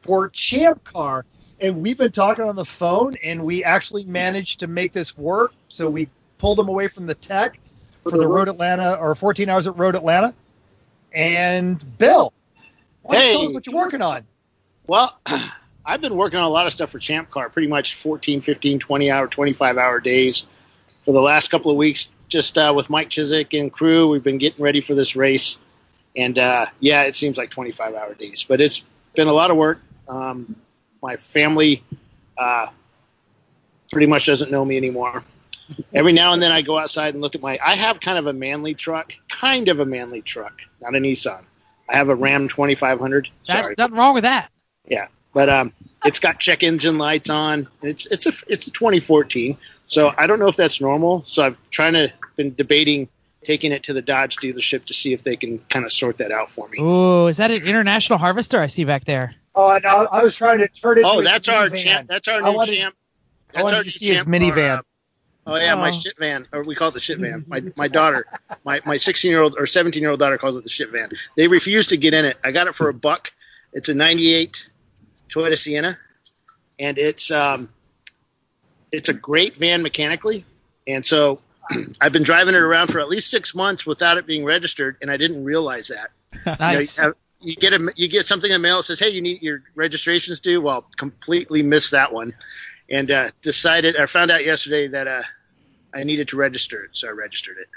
[0.00, 1.24] for Champ Car.
[1.64, 5.54] And we've been talking on the phone, and we actually managed to make this work.
[5.68, 7.58] So we pulled him away from the tech
[8.02, 10.34] for the Road Atlanta or 14 hours at Road Atlanta.
[11.14, 12.34] And Bill,
[13.00, 14.26] why don't you tell us what you're working on?
[14.86, 15.18] Well,
[15.86, 18.78] I've been working on a lot of stuff for Champ Car, pretty much 14, 15,
[18.78, 20.46] 20 hour, 25 hour days
[21.02, 22.08] for the last couple of weeks.
[22.28, 25.56] Just uh, with Mike Chisek and crew, we've been getting ready for this race.
[26.14, 29.56] And uh, yeah, it seems like 25 hour days, but it's been a lot of
[29.56, 29.80] work.
[30.10, 30.56] Um,
[31.04, 31.84] my family
[32.38, 32.66] uh,
[33.92, 35.22] pretty much doesn't know me anymore.
[35.92, 37.58] Every now and then I go outside and look at my.
[37.64, 41.44] I have kind of a manly truck, kind of a manly truck, not a Nissan.
[41.88, 43.28] I have a Ram 2500.
[43.44, 44.50] Sorry, That, nothing wrong with that.
[44.86, 45.72] Yeah, but um,
[46.04, 47.68] it's got check engine lights on.
[47.82, 51.22] It's it's a it's a 2014, so I don't know if that's normal.
[51.22, 53.08] So I'm trying to been debating
[53.44, 56.32] taking it to the Dodge dealership to see if they can kind of sort that
[56.32, 56.78] out for me.
[56.80, 59.34] Ooh, is that an international harvester I see back there?
[59.54, 61.04] Oh, and I, I was trying to turn it.
[61.06, 62.08] Oh, that's our champ.
[62.08, 62.94] That's our I new wanted- champ.
[62.96, 64.54] I That's wanted our to new see his champ minivan.
[64.54, 64.82] car, uh,
[65.46, 65.92] Oh yeah, my Oh.
[65.92, 67.44] shit van, or we call it the shit van.
[67.46, 68.24] My my daughter,
[68.64, 71.10] my my 16 year old or 17 year old daughter calls it the shit van.
[71.36, 72.38] They refuse to get in it.
[72.42, 73.30] I got it for a buck.
[73.74, 74.66] It's a 98
[75.28, 75.98] Toyota Sienna,
[76.80, 77.68] and it's um,
[78.90, 80.44] it's a great van mechanically,
[80.86, 81.42] and so
[82.00, 85.10] I've been driving it around for at least six months without it being registered, and
[85.10, 86.10] I didn't realize that.
[86.32, 86.96] You, know, Nice.
[86.96, 89.20] you, have- you get a you get something in the mail that says, "Hey, you
[89.20, 92.34] need your registration's due." Well, completely missed that one,
[92.90, 93.96] and uh, decided.
[93.96, 95.22] I found out yesterday that uh,
[95.94, 97.68] I needed to register it, so I registered it.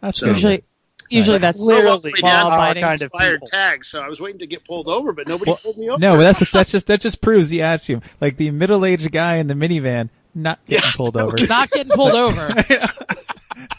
[0.00, 0.36] That's So- good.
[0.36, 0.64] Usually,
[1.10, 2.82] usually that's Literally Well, law-abiding.
[2.82, 3.46] kind of Expired people.
[3.48, 5.98] tags, so I was waiting to get pulled over, but nobody Well, pulled me over.
[5.98, 8.02] No, but that's that's just that just proves the attitude.
[8.20, 11.36] Like the middle-aged guy in the minivan not getting Yeah, pulled over.
[11.46, 12.48] Not getting pulled over.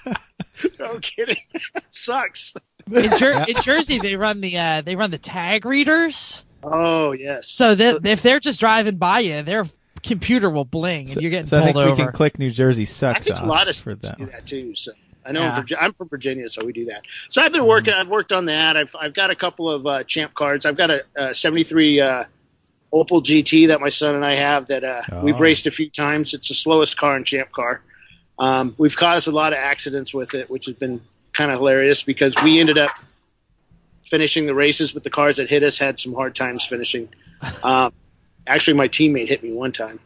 [0.79, 1.37] no kidding.
[1.89, 2.53] Sucks.
[2.91, 6.45] In, Jer- in Jersey, they run the uh, they run the tag readers.
[6.63, 7.47] Oh yes.
[7.49, 9.65] So that if they're just driving by you, their
[10.03, 12.51] computer will bling, and So, you're getting so I pulled think we can click New
[12.51, 14.15] Jersey I sucks think off a lot of for states them.
[14.19, 14.75] do that too.
[14.75, 14.91] So
[15.25, 15.57] I know Yeah.
[15.57, 17.05] in Virgi- I'm from Virginia, so we do that.
[17.29, 17.93] So I've been working.
[17.93, 18.77] I've worked on that.
[18.77, 20.65] I've I've got a couple of uh, champ cards.
[20.65, 22.23] I've got a, a '73 uh,
[22.93, 25.21] Opel GT that my son and I have that uh, Oh.
[25.23, 26.35] we've raced a few times.
[26.35, 27.81] It's the slowest car in champ car.
[28.37, 31.01] Um, we've caused a lot of accidents with it, which has been
[31.35, 32.91] kind of hilarious because we ended up
[34.03, 37.09] finishing the races, but the cars that hit us had some hard times finishing.
[37.63, 37.93] Um,
[38.47, 39.99] actually, my teammate hit me one time.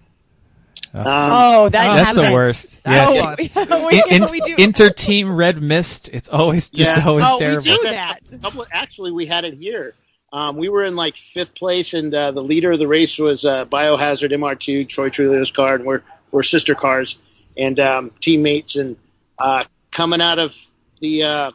[0.93, 2.79] Um, Oh, that That's the worst.
[2.83, 3.23] That Yeah.
[3.23, 3.87] one.
[3.87, 4.55] we, In- we do.
[4.57, 6.09] Inter-team red mist.
[6.11, 7.03] It's always it's Yeah.
[7.05, 8.19] always oh, we do that.
[8.33, 9.93] a couple actually, we had it here.
[10.33, 13.45] Um, we were in like fifth place, and uh, the leader of the race was
[13.45, 17.19] uh, Biohazard MR2, Troy Trulio's car, and we're we're sister cars
[17.55, 18.75] and um, teammates.
[18.75, 18.97] And
[19.37, 20.55] uh, coming out of
[20.99, 21.51] the uh,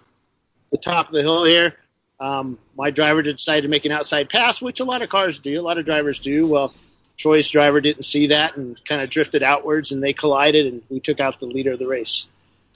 [0.71, 1.75] the top of the hill here,
[2.21, 5.59] um, my driver decided to make an outside pass, which a lot of cars do,
[5.59, 6.47] a lot of drivers do.
[6.47, 6.75] Well,
[7.17, 11.01] Troy's driver didn't see that and kind of drifted outwards, and they collided, and we
[11.01, 12.29] took out the leader of the race.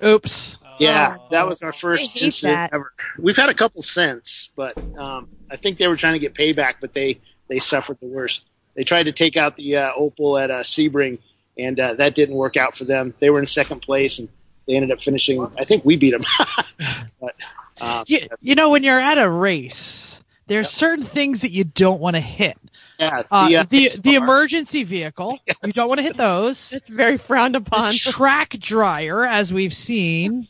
[0.04, 0.58] Oops.
[0.78, 2.72] Yeah, that was our first incident that.
[2.72, 2.92] ever.
[3.18, 6.74] We've had a couple since, but um, I think they were trying to get payback,
[6.80, 8.44] but they they suffered the worst.
[8.76, 11.18] They tried to take out the uh, Opel at uh, Sebring,
[11.58, 13.12] and uh, that didn't work out for them.
[13.18, 14.28] They were in second place, and
[14.68, 15.44] they ended up finishing.
[15.58, 16.22] I think we beat them.
[17.20, 17.34] but
[17.80, 22.00] um, You, you know, when you're at a race, there's certain things that you don't
[22.00, 22.56] want to hit.
[23.00, 26.72] yeah, Uh, the, uh, the the emergency vehicle, you don't want to hit those.
[26.72, 27.92] It's very frowned The upon.
[27.94, 30.46] track dryer, as we've seen,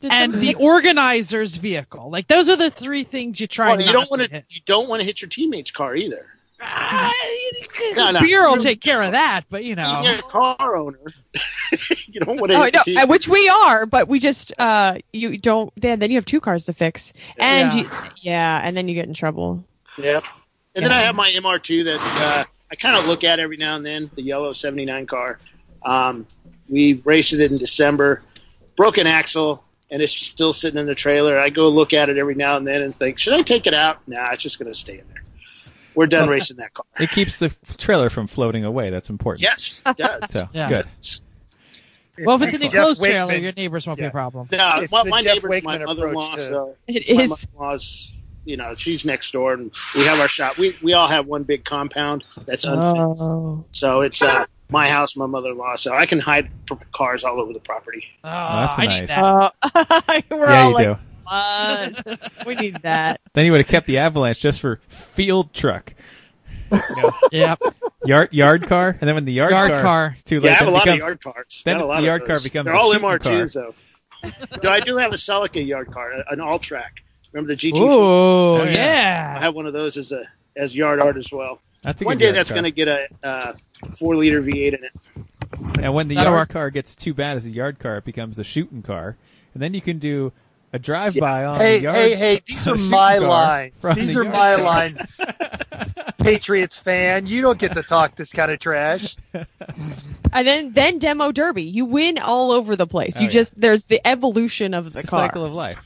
[0.00, 2.08] Did and somebody- the organizer's vehicle.
[2.10, 4.44] Like those are the three things you try well, not you don't want to hit.
[4.48, 6.26] you don't want to hit your teammate's car either.
[6.60, 7.12] Ah,
[7.96, 8.20] No, no.
[8.20, 10.02] beer will take care of that, but you know.
[10.04, 10.98] You're a car owner.
[12.06, 12.56] you don't want to.
[12.56, 15.72] Oh, no, uh, which we are, but we just uh, you don't.
[15.76, 17.80] Then then you have two cars to fix, and Yeah.
[17.82, 19.64] you, yeah, and then you get in trouble.
[19.98, 20.24] Yep.
[20.74, 23.74] And then I have my MR2 that uh, I kind of look at every now
[23.76, 25.38] and then, the yellow 79 car.
[25.84, 26.26] Um,
[26.68, 28.22] we raced it in December,
[28.76, 31.38] broken axle, and it's still sitting in the trailer.
[31.40, 33.74] I go look at it every now and then and think, should I take it
[33.74, 34.06] out?
[34.06, 35.19] Nah, it's just going to stay in there.
[35.94, 36.84] We're done racing that car.
[36.98, 38.90] It keeps the trailer from floating away.
[38.90, 39.42] That's important.
[39.42, 40.20] Yes, it does.
[40.30, 40.68] So Yeah.
[40.68, 40.86] good.
[42.22, 44.48] Well, if it's an Jeff enclosed Wakeman- trailer, your neighbors won't be a problem.
[44.52, 47.30] No, well, my Jeff neighbor's my mother-in-law, approach to- so It my is.
[47.30, 50.58] mother-in-law's, you know, she's next door, and we have our shop.
[50.58, 53.22] We we all have one big compound that's unfenced.
[53.22, 53.64] Oh.
[53.72, 56.50] So it's uh, my house, my mother-in-law, so I can hide
[56.92, 58.04] cars all over the property.
[58.22, 59.00] Oh, that's I nice.
[59.00, 59.24] need that.
[59.24, 59.50] Uh,
[60.30, 61.04] we're yeah, all you like, do.
[61.30, 62.20] "What?
[62.46, 63.20] we need that.
[63.32, 65.94] Then you would have kept the Avalanche just for field truck,
[67.32, 67.60] Yep.
[68.04, 70.12] yard yard car, and then when the yard, Yard car, car.
[70.16, 71.62] is too late, Yeah, I have a lot becomes, of yard cars.
[71.64, 73.74] then a lot the of yard car becomes They're a all shooting MR2s though.
[74.62, 77.02] no, I do have a Celica yard car, an All-Trac.
[77.32, 77.78] Remember the GT?
[77.80, 77.88] Ooh,
[78.60, 79.36] Oh, yeah.
[79.38, 80.24] I have one of those as a
[80.56, 81.60] as yard art as well.
[81.82, 83.52] That's a One day that's going to get a uh,
[83.96, 84.92] four liter V8 in it.
[85.80, 86.48] And when the That'll yard work.
[86.50, 89.16] car gets too bad as a yard car, it becomes a shooting car,
[89.54, 90.32] and then you can do
[90.72, 91.96] a drive by on Hey, the yard.
[91.96, 92.42] hey, hey!
[92.46, 93.74] These are my lines.
[93.94, 94.58] These the are my car.
[94.62, 94.98] lines.
[96.18, 99.16] Patriots fan, you don't get to talk this kind of trash.
[100.32, 101.64] And then then demo derby.
[101.64, 103.14] You win all over the place.
[103.16, 103.30] Oh, you yeah.
[103.32, 105.26] just there's the evolution of the It's car.
[105.26, 105.76] cycle of life.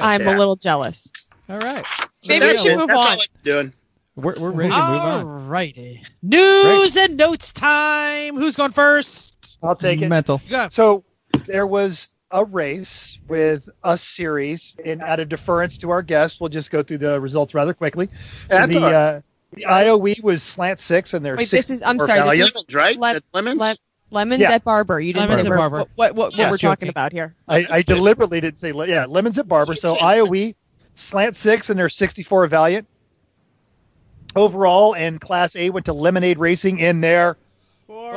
[0.00, 0.34] I'm Yeah.
[0.34, 1.12] a little jealous.
[1.50, 1.86] All right,
[2.26, 3.18] Maybe That's we should move That's all on.
[3.18, 3.72] I'm doing.
[4.16, 5.24] we're we're ready to move on.
[5.26, 6.00] Alrighty.
[6.22, 8.34] News and notes time.
[8.38, 9.58] Who's going first?
[9.62, 10.08] I'll take it.
[10.08, 10.40] Mental.
[10.48, 10.68] You.
[10.70, 11.04] So
[11.44, 16.48] there was a race with a series, and out of deference to our guest, we'll
[16.48, 18.08] just go through the results rather quickly.
[18.50, 18.94] So the, all right.
[18.94, 19.20] uh,
[19.52, 22.54] the IOE was slant six, and their Wait, this is- I'm 64 sorry, this is-
[22.54, 22.98] Lemons, right?
[22.98, 23.60] Lem- That's lemons.
[23.60, 23.76] lem-
[24.10, 24.52] Lemons Yeah.
[24.52, 25.00] at Barber.
[25.00, 25.78] You didn't Lemons say at Barber.
[25.78, 26.68] what what, what, Yeah, we're joking.
[26.70, 27.34] talking about here.
[27.48, 29.74] I, I deliberately didn't say le- yeah lemons at Barber.
[29.74, 30.54] So IOE
[30.94, 32.86] slant six and their 64 Valiant.
[34.36, 37.36] Overall, and Class A went to Lemonade Racing in their
[37.88, 38.16] Boring.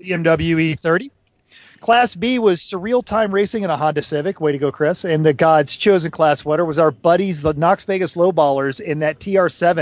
[0.00, 1.10] BMW E30.
[1.80, 4.40] Class B was Surreal Time Racing in a Honda Civic.
[4.40, 5.04] Way to go, Chris.
[5.04, 9.20] And the God's chosen class winner was our buddies, the Knox Vegas Lowballers, in that
[9.20, 9.74] TR7,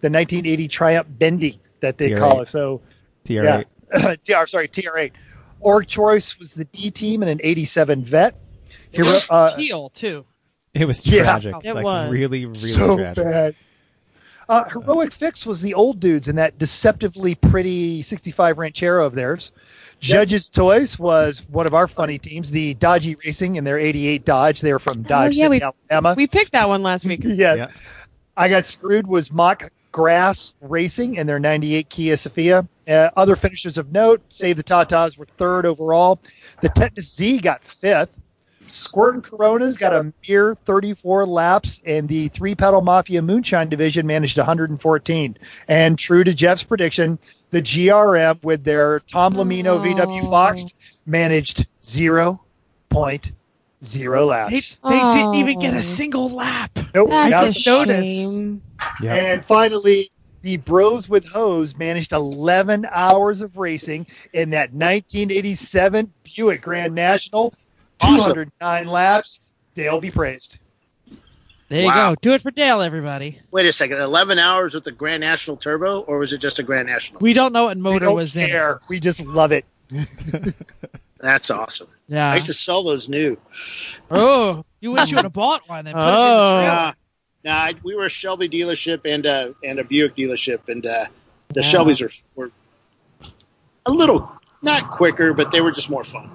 [0.00, 2.18] the 1980 Triumph Bendy that they TR8.
[2.18, 2.48] call it.
[2.48, 2.80] So,
[3.26, 3.64] TR8.
[3.92, 4.14] yeah.
[4.42, 5.12] TR, sorry, TR8.
[5.60, 8.34] Org Choice was the D team in an 87 Vet.
[8.90, 10.24] It Hero, was uh, teal too.
[10.74, 11.22] It was Yeah.
[11.22, 11.54] tragic.
[11.64, 12.10] It like was.
[12.10, 13.24] really, really so tragic.
[13.24, 13.54] bad.
[14.48, 19.52] Uh, Heroic Fix was the old dudes in that deceptively pretty 65 Ranchero of theirs.
[20.00, 24.60] Judges Toys was one of our funny teams, the Dodgy Racing in their 88 Dodge.
[24.60, 26.14] They were from Dodge yeah, City, we- Alabama.
[26.16, 27.20] We picked that one last week.
[27.24, 27.54] yeah.
[27.54, 27.66] Yeah.
[28.36, 32.66] I got screwed was Mock Grass Racing in their 98 Kia Sephia.
[32.88, 36.18] Uh, other finishers of note, Save the Tatas were third overall.
[36.62, 38.18] The Tetanus Z got fifth.
[38.68, 44.06] Squirt and Coronas got a mere 34 laps, and the Three Pedal Mafia Moonshine Division
[44.06, 45.36] managed 114.
[45.68, 47.18] And true to Jeff's prediction,
[47.50, 50.30] the GRM with their Tom Lamino VW Oh.
[50.30, 50.64] Fox
[51.06, 52.40] managed 0.0
[54.26, 54.78] laps.
[54.82, 55.78] They, they didn't even get Oh.
[55.78, 56.78] a single lap.
[56.94, 58.62] Nope, not That's a shame.
[59.02, 59.14] Yeah.
[59.14, 60.10] And finally,
[60.42, 67.46] the Bros with Hose managed 11 hours of racing in that 1987 Buick Grand National,
[67.46, 67.58] Awesome.
[68.02, 69.40] 209 laps.
[69.74, 70.58] They'll be praised.
[71.68, 72.10] There you Wow.
[72.10, 72.16] go.
[72.20, 73.38] Do it for Dale, everybody.
[73.50, 73.98] Wait a second.
[73.98, 77.20] 11 hours with the Grand National Turbo, or was it just a Grand National?
[77.20, 78.50] We don't know what We motor don't was in.
[78.50, 78.78] it.
[78.90, 79.64] We just love it.
[81.18, 81.88] That's awesome.
[82.08, 82.30] Yeah.
[82.30, 83.38] I used to sell those new.
[84.10, 86.58] Oh, you wish you would have bought one and put Oh.
[86.58, 86.74] it in the.
[86.74, 86.92] Nah,
[87.44, 91.06] nah, I, we were a Shelby dealership and uh, and a Buick dealership, and uh,
[91.54, 91.66] the Yeah.
[91.68, 92.02] Shelbys
[92.36, 92.50] were, were
[93.86, 94.30] a little
[94.62, 96.30] not quicker, but they were just more fun.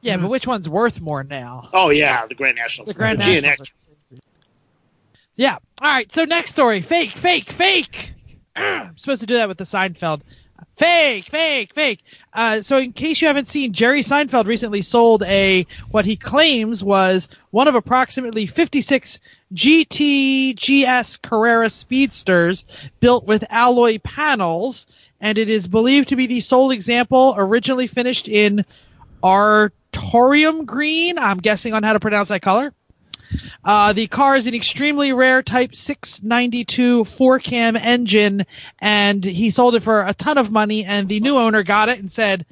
[0.00, 1.68] Yeah, but which one's worth more now?
[1.72, 3.42] Oh yeah, the Grand National, The Grand GNX.
[3.42, 3.88] Nationals.
[5.36, 5.58] Yeah.
[5.80, 6.10] All right.
[6.12, 6.80] So next story.
[6.80, 7.10] Fake.
[7.10, 7.50] Fake.
[7.50, 8.12] Fake.
[8.56, 10.22] I'm supposed to do that with the Seinfeld.
[10.76, 11.24] Fake.
[11.26, 11.74] Fake.
[11.74, 12.02] Fake.
[12.32, 16.82] Uh, so in case you haven't seen, Jerry Seinfeld recently sold a what he claims
[16.82, 19.20] was one of approximately 56
[19.54, 22.64] GTGS Carrera Speedsters
[23.00, 24.86] built with alloy panels,
[25.20, 28.64] and it is believed to be the sole example originally finished in
[29.96, 31.18] Artorium green.
[31.18, 32.72] I'm guessing on how to pronounce that color.
[33.64, 38.46] Uh, the car is an extremely rare Type 692 four cam engine,
[38.78, 40.84] and he sold it for a ton of money.
[40.84, 42.46] And the new owner got it and said,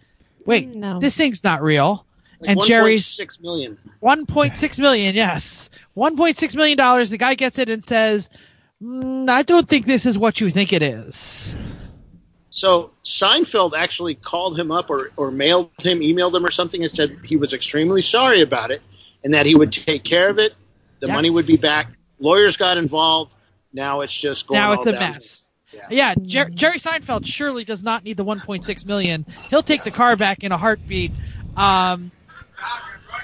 [0.45, 0.99] "Wait, No.
[0.99, 2.05] this thing's not real."
[2.41, 3.79] Like and Jerry's six million.
[4.03, 5.15] 1.6 million.
[5.15, 7.11] Yes, 1.6 million dollars.
[7.11, 8.29] The guy gets it and says,
[8.83, 11.57] mm, "I don't think this is what you think it is."
[12.55, 16.89] So Seinfeld actually called him up or, or mailed him, emailed him or something, and
[16.91, 18.81] said he was extremely sorry about it
[19.25, 20.55] and that he would take care of it.
[21.01, 21.15] The Yeah.
[21.15, 21.91] money would be back.
[22.21, 23.35] Lawyers got involved.
[23.73, 25.15] Now it's just going now it's a downhill.
[25.15, 25.51] mess.
[25.73, 25.81] Yeah.
[25.91, 29.27] Yeah, Jer- Jerry Seinfeld surely does not need the 1.6 million.
[29.51, 31.11] He'll take the car back in a heartbeat.
[31.57, 32.13] Um,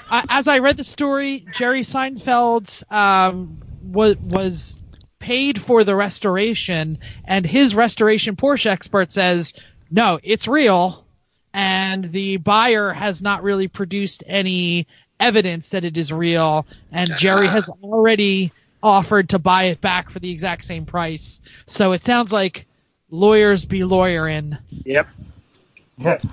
[0.09, 4.77] I, as I read the story, Jerry Seinfeld's um, was was
[5.21, 9.53] paid for the restoration, and his restoration Porsche expert says
[9.89, 11.05] no, it's real,
[11.53, 14.87] and the buyer has not really produced any
[15.19, 20.19] evidence that it is real, and Jerry has already offered to buy it back for
[20.19, 21.41] the exact same price.
[21.67, 22.65] So it sounds like
[23.09, 24.57] lawyers be lawyering.
[24.69, 25.07] Yep.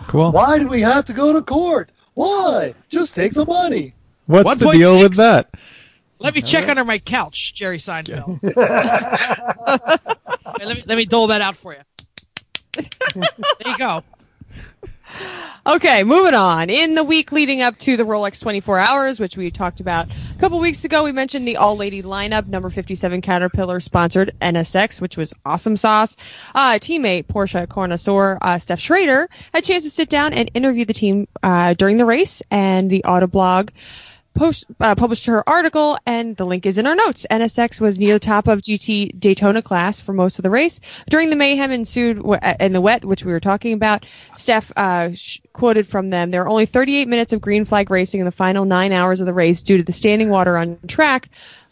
[0.07, 0.33] Cool.
[0.33, 1.91] Why do we have to go to court?
[2.15, 2.75] Why?
[2.89, 3.93] Just take the money.
[4.25, 4.73] What's the 1.6?
[4.73, 5.51] deal with that?
[6.19, 8.43] Let me check under my couch, Jerry Seinfeld.
[10.59, 12.83] Wait, let me let me dole that out for you.
[13.15, 13.25] there
[13.67, 14.03] you go.
[15.67, 16.71] Okay, moving on.
[16.71, 20.41] In the week leading up to the Rolex 24 Hours, which we talked about a
[20.41, 22.47] couple weeks ago, we mentioned the all lady lineup.
[22.47, 26.17] Number 57 Caterpillar sponsored NSX, which was awesome sauce.
[26.55, 30.87] Uh, teammate Porsche connoisseur uh, Stef Schrader had a chance to sit down and interview
[30.87, 33.71] the team uh, during the race, and the Autoblog
[34.39, 37.27] post, uh, published her article, and the link is in our notes.
[37.31, 40.81] NSX was near the top of GT Daytona class for most of the race.
[41.11, 45.15] During the mayhem ensued uh, in the wet, which we were talking about, Stef uh,
[45.15, 48.33] sh- quoted from them, there are only 38 minutes of green flag racing in the
[48.33, 51.29] final nine hours of the race due to the standing water on track,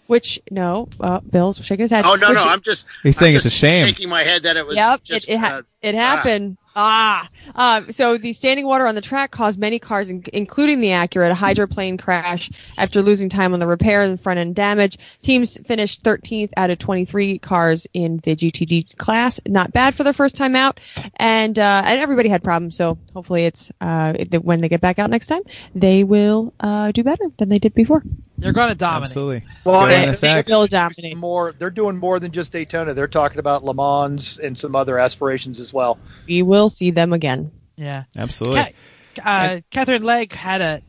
[0.07, 2.05] which, no, uh, Bill's shaking his head.
[2.05, 2.87] Oh no, which- no, I'm just.
[3.02, 3.87] He's I'm saying it's a just shame.
[3.87, 4.76] Shaking my head that it was.
[4.76, 6.57] Yep, just, it it, ha- uh, it happened.
[6.74, 10.88] Ah, um, so the standing water on the track caused many cars, in- including the
[10.88, 14.98] Acura, to hydroplane crash after losing time on the repair and front end damage.
[15.22, 19.40] Teams finished 13th out of 23 cars in the GTD class.
[19.46, 20.80] Not bad for their first time out,
[21.16, 22.76] and uh, and everybody had problems.
[22.76, 25.42] So hopefully, it's uh, when they get back out next time,
[25.74, 28.02] they will uh, do better than they did before.
[28.38, 29.05] They're going to dominate.
[29.11, 29.42] Absolutely.
[29.64, 30.20] Well, Go and NSX.
[30.20, 31.16] they- They'll there's dominate.
[31.16, 31.55] more.
[31.59, 32.92] They're doing more than just Daytona.
[32.94, 35.99] They're talking about Le Mans and some other aspirations as well.
[36.29, 37.51] We will see them again.
[37.77, 38.05] Yeah.
[38.16, 38.75] Absolutely.
[39.16, 40.83] Ca- uh, Katherine Legge had a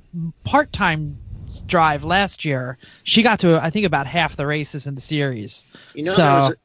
[0.44, 1.18] part-time
[1.66, 2.78] drive last year.
[3.04, 5.66] She got to I think about half the races in the series.
[5.94, 6.56] You know, So- there was a,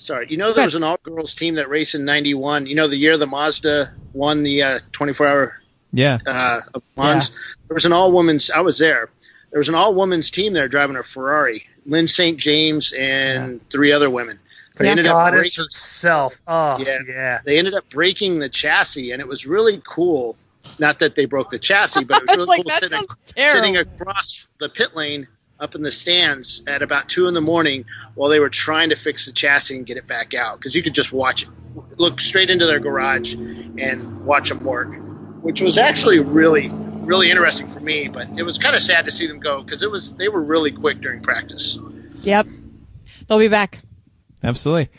[0.00, 0.26] sorry.
[0.30, 2.66] You know, there was an all-girls team that raced in '91.
[2.66, 5.54] You know, the year the Mazda won the uh, 24-hour
[5.92, 6.18] Yeah.
[6.26, 7.30] uh, of Mons.
[7.68, 8.50] There was an all-women's.
[8.50, 9.08] I was there.
[9.56, 11.66] There was an all-women's team there driving a Ferrari.
[11.86, 12.36] Lyn St.
[12.36, 14.38] James and three other women.
[14.76, 16.38] They ended up Goddess breaking, herself.
[16.46, 16.98] Oh, Yeah.
[17.08, 17.40] yeah.
[17.42, 20.36] they ended up breaking the chassis, and it was really cool.
[20.78, 24.46] Not that they broke the chassis, but it was really like, cool sitting, sitting across
[24.58, 25.26] the pit lane
[25.58, 28.96] up in the stands at about two in the morning while they were trying to
[28.96, 31.48] fix the chassis and get it back out because you could just watch it,
[31.96, 34.94] look straight into their garage and watch them work,
[35.40, 36.70] which was actually really,
[37.06, 38.08] really interesting for me.
[38.08, 40.42] But it was kind of sad to see them go because it was they were
[40.42, 41.78] really quick during practice.
[42.22, 42.46] Yep,
[43.26, 43.80] they'll be back.
[44.42, 44.90] Absolutely.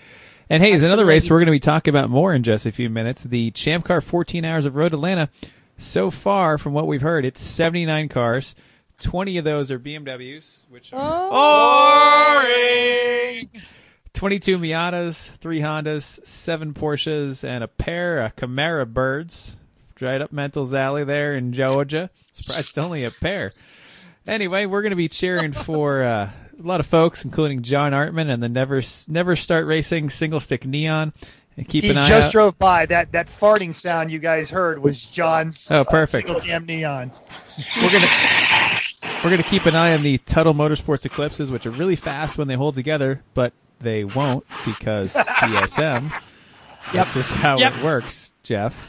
[0.50, 2.72] And hey, there's another race we're going to be talking about more in just a
[2.72, 3.24] few minutes.
[3.24, 5.30] The Champ Car 14 Hours of Road Atlanta.
[5.78, 8.56] So far, from what we've heard, it's 79 cars.
[9.00, 12.42] 20 of those are BMWs, which are oh.
[12.42, 13.50] Boring.
[14.14, 19.58] 22 Miatas, three Hondas, seven Porsches, and a pair of Camara birds.
[20.02, 22.10] Right up Mental's alley there in Georgia.
[22.34, 23.54] Surprised it's only a pair.
[24.28, 26.30] Anyway, we're going to be cheering for uh,
[26.60, 30.66] a lot of folks, including John Artman and the Never Never Start Racing Single Stick
[30.66, 31.14] Neon.
[31.56, 32.32] And keep he an eye just out.
[32.34, 32.86] drove by.
[32.86, 35.68] That that farting sound you guys heard was John's.
[35.72, 36.28] Oh, perfect.
[36.28, 37.10] single Damn neon.
[37.82, 38.08] We're gonna
[39.24, 42.48] we're gonna keep an eye on the Tuttle Motorsports Eclipses, which are really fast when
[42.48, 46.12] they hold together, but they won't because DSM.
[46.94, 47.76] That's just how Yep.
[47.78, 48.88] it works, Jeff.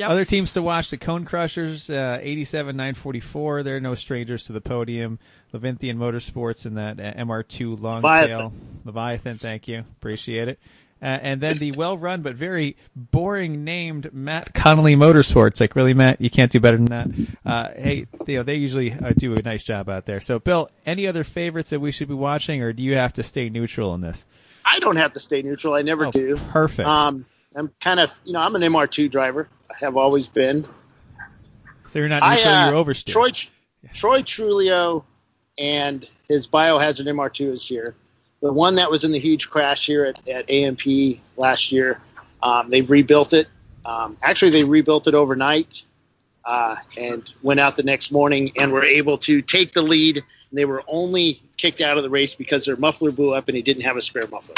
[0.00, 0.10] Yep.
[0.10, 3.62] Other teams to watch: the Cone Crushers, uh, 87 944.
[3.62, 5.18] They're no strangers to the podium.
[5.52, 8.28] Levinthian Motorsports and that uh, MR2 long Leviathan.
[8.28, 8.52] tail
[8.84, 9.38] Leviathan.
[9.38, 10.58] Thank you, appreciate it.
[11.02, 15.60] Uh, and then the well-run but very boring named Matt Connolly Motorsports.
[15.60, 17.08] Like really, Matt, you can't do better than that.
[17.44, 20.20] Uh, hey, you know they usually uh, do a nice job out there.
[20.20, 23.22] So, Bill, any other favorites that we should be watching, or do you have to
[23.22, 24.24] stay neutral in this?
[24.64, 25.74] I don't have to stay neutral.
[25.74, 26.36] I never Oh, do.
[26.50, 26.88] Perfect.
[26.88, 27.26] Um,
[27.56, 29.48] I'm kind of, you know, I'm an MR2 driver.
[29.78, 30.66] Have always been.
[31.86, 33.12] so you're not I, uh, you're oversteer.
[33.12, 33.30] Troy,
[33.92, 35.04] Troy Trulio
[35.58, 37.94] and his biohazard MR2 is here.
[38.42, 40.80] The one that was in the huge crash here at, at AMP
[41.36, 42.00] last year,
[42.42, 43.48] um, they've rebuilt it.
[43.84, 45.84] Um, actually, they rebuilt it overnight
[46.44, 50.22] uh, and went out the next morning and were able to take the lead.
[50.52, 53.62] They were only kicked out of the race because their muffler blew up and he
[53.62, 54.56] didn't have a spare muffler.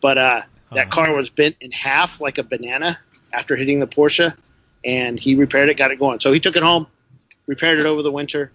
[0.00, 0.40] But uh,
[0.74, 0.90] that Oh.
[0.90, 2.98] car was bent in half like a banana
[3.32, 4.36] after hitting the Porsche,
[4.86, 6.20] and he repaired it, got it going.
[6.20, 6.86] So he took it home,
[7.46, 8.52] repaired it over the winter,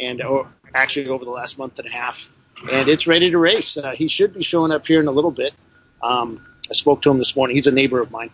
[0.00, 2.30] and or actually over the last month and a half,
[2.72, 3.76] and it's ready to race.
[3.76, 5.52] Uh, he should be showing up here in a little bit.
[6.02, 7.56] Um, I spoke to him this morning.
[7.56, 8.30] He's a neighbor of mine.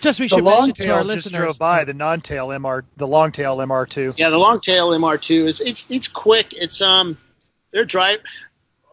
[0.00, 1.40] Just we The should mention to our tail just listeners.
[1.42, 1.84] drove by.
[1.84, 4.14] The non tail MR, the long tail MR2.
[4.16, 6.52] Yeah, the long tail MR2 is it's it's quick.
[6.52, 7.16] It's um,
[7.72, 8.20] their drive.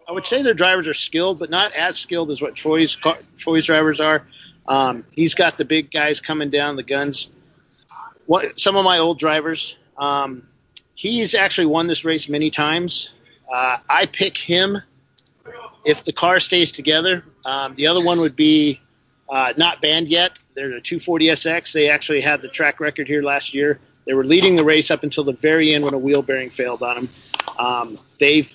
[0.07, 3.17] I would say their drivers are skilled, but not as skilled as what Troy's car,
[3.37, 4.25] Troy's drivers are.
[4.67, 7.29] Um, he's got the big guys coming down, the guns.
[8.25, 9.77] What some of my old drivers.
[9.97, 10.47] Um,
[10.95, 13.13] he's actually won this race many times.
[13.51, 14.77] Uh, I pick him
[15.85, 17.23] if the car stays together.
[17.45, 18.81] Um, the other one would be
[19.29, 20.39] uh, not banned yet.
[20.55, 21.73] They're a 240SX.
[21.73, 23.79] They actually had the track record here last year.
[24.05, 26.83] They were leading the race up until the very end when a wheel bearing failed
[26.83, 27.09] on them.
[27.57, 28.53] Um, they've,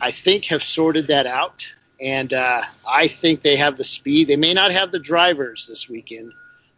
[0.00, 4.28] I think, have sorted that out, and uh, I think they have the speed.
[4.28, 6.32] They may not have the drivers this weekend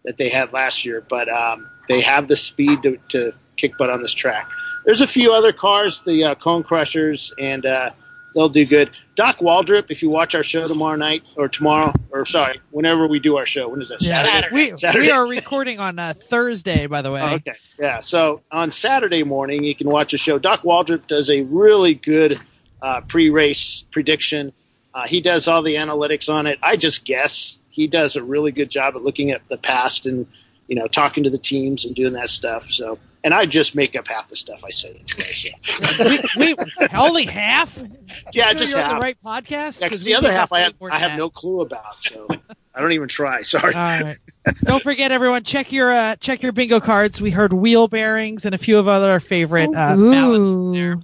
[0.05, 3.91] that they had last year, but um, they have the speed to, to kick butt
[3.91, 4.51] on this track.
[4.85, 7.91] There's a few other cars, the uh, Cone Crushers, and uh,
[8.35, 8.91] they'll do good.
[9.15, 13.19] Doc Waldrop, if you watch our show tomorrow night or tomorrow, or sorry, whenever we
[13.19, 14.03] do our show, when is that?
[14.03, 14.17] Yeah.
[14.17, 14.55] Saturday.
[14.55, 15.07] We, Saturday.
[15.07, 17.23] we are recording on uh, Thursday, by the way.
[17.23, 17.55] Oh, okay.
[17.79, 18.01] Yeah.
[18.01, 20.39] So on Saturday morning, you can watch a show.
[20.39, 22.39] Doc Waldrop does a really good
[22.83, 24.53] uh, pre-race prediction.
[24.93, 26.59] Uh, he does all the analytics on it.
[26.63, 30.27] I just guess he does a really good job at looking at the past and
[30.69, 32.71] you know talking to the teams and doing that stuff.
[32.71, 34.91] So, and I just make up half the stuff I say.
[34.91, 36.39] Anyway, so.
[36.39, 36.65] we, we
[36.95, 37.77] only half.
[38.33, 38.93] Yeah, Sure just half.
[38.93, 39.81] the right podcast.
[39.81, 41.19] Yeah, 'cause 'Cause the other half I have I have that.
[41.19, 41.97] no clue about.
[42.03, 42.29] So
[42.75, 43.43] I don't even try.
[43.43, 43.75] Sorry.
[43.75, 44.17] All right.
[44.63, 47.21] Don't forget, everyone, check your uh, check your bingo cards.
[47.21, 51.01] We heard wheel bearings and a few of other favorite uh, ballads there.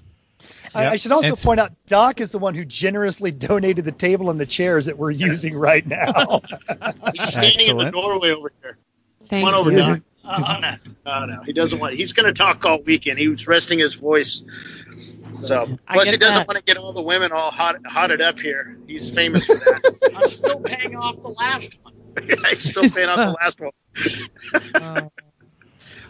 [0.75, 0.93] I, Yep.
[0.93, 4.31] I should also It's- point out Doc is the one who generously donated the table
[4.31, 6.07] and the chairs that we're using right now.
[7.15, 8.79] He's standing in the doorway over here.
[9.25, 9.79] Thank Come on over, you.
[9.79, 10.01] Doc.
[10.25, 10.75] Oh, no.
[11.07, 11.43] Oh, no.
[11.43, 11.95] He doesn't want.
[11.95, 13.19] He's going to talk all weekend.
[13.19, 14.45] He was resting his voice.
[15.41, 16.47] So, plus he doesn't that.
[16.47, 18.77] want to get all the women all hot, hotted up here.
[18.87, 20.13] He's famous for that.
[20.17, 21.95] I'm still paying off the last one.
[22.45, 23.71] I'm still paying off the last one.
[24.75, 25.09] Uh,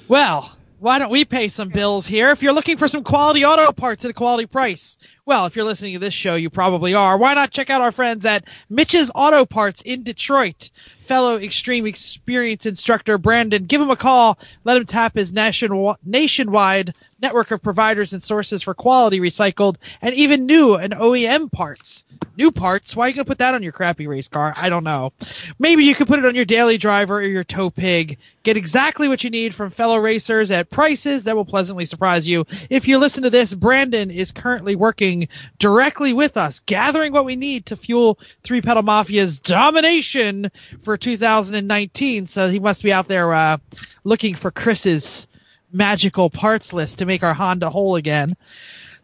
[0.08, 2.31] well, why don't we pay some bills here?
[2.31, 5.66] If you're looking for some quality auto parts at a quality price, well, if you're
[5.66, 7.18] listening to this show, you probably are.
[7.18, 10.70] Why not check out our friends at Mitch's Auto Parts in Detroit?
[11.07, 14.39] Fellow extreme experience instructor Brandon, give him a call.
[14.64, 20.14] Let him tap his nation- nationwide network of providers and sources for quality recycled and
[20.14, 22.05] even new and OEM parts.
[22.37, 22.95] New parts?
[22.97, 24.53] Why are you going to put that on your crappy race car?
[24.57, 25.12] I don't know.
[25.59, 28.18] Maybe you could put it on your daily driver or your tow pig.
[28.43, 32.47] Get exactly what you need from fellow racers at prices that will pleasantly surprise you.
[32.71, 37.37] If you listen to this, Brandon is currently working directly with us, gathering what we
[37.37, 40.51] need to fuel Three Pedal Mafia's domination
[40.85, 42.27] for 2019.
[42.27, 43.59] So he must be out there uh,
[44.05, 45.27] looking for Chris's
[45.73, 48.37] magical parts list to make our Honda whole again.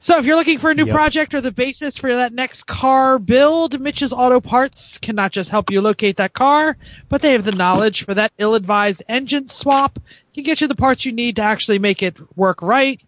[0.01, 0.95] So if you're looking for a new Yep.
[0.95, 5.51] project or the basis for that next car build, Mitch's Auto Parts can not just
[5.51, 6.77] help you locate that car,
[7.09, 9.99] but they have the knowledge for that ill-advised engine swap.
[10.35, 13.03] Can get you the parts you need to actually make it work right.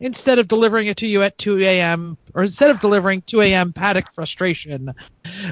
[0.00, 2.16] Instead of delivering it to you at 2 a.m.
[2.32, 3.72] or instead of delivering 2 a.m.
[3.72, 4.94] paddock frustration.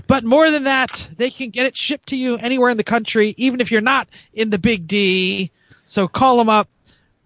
[0.07, 3.35] But more than that, they can get it shipped to you anywhere in the country,
[3.39, 5.51] even if you're not in the big D.
[5.85, 6.69] So call them up.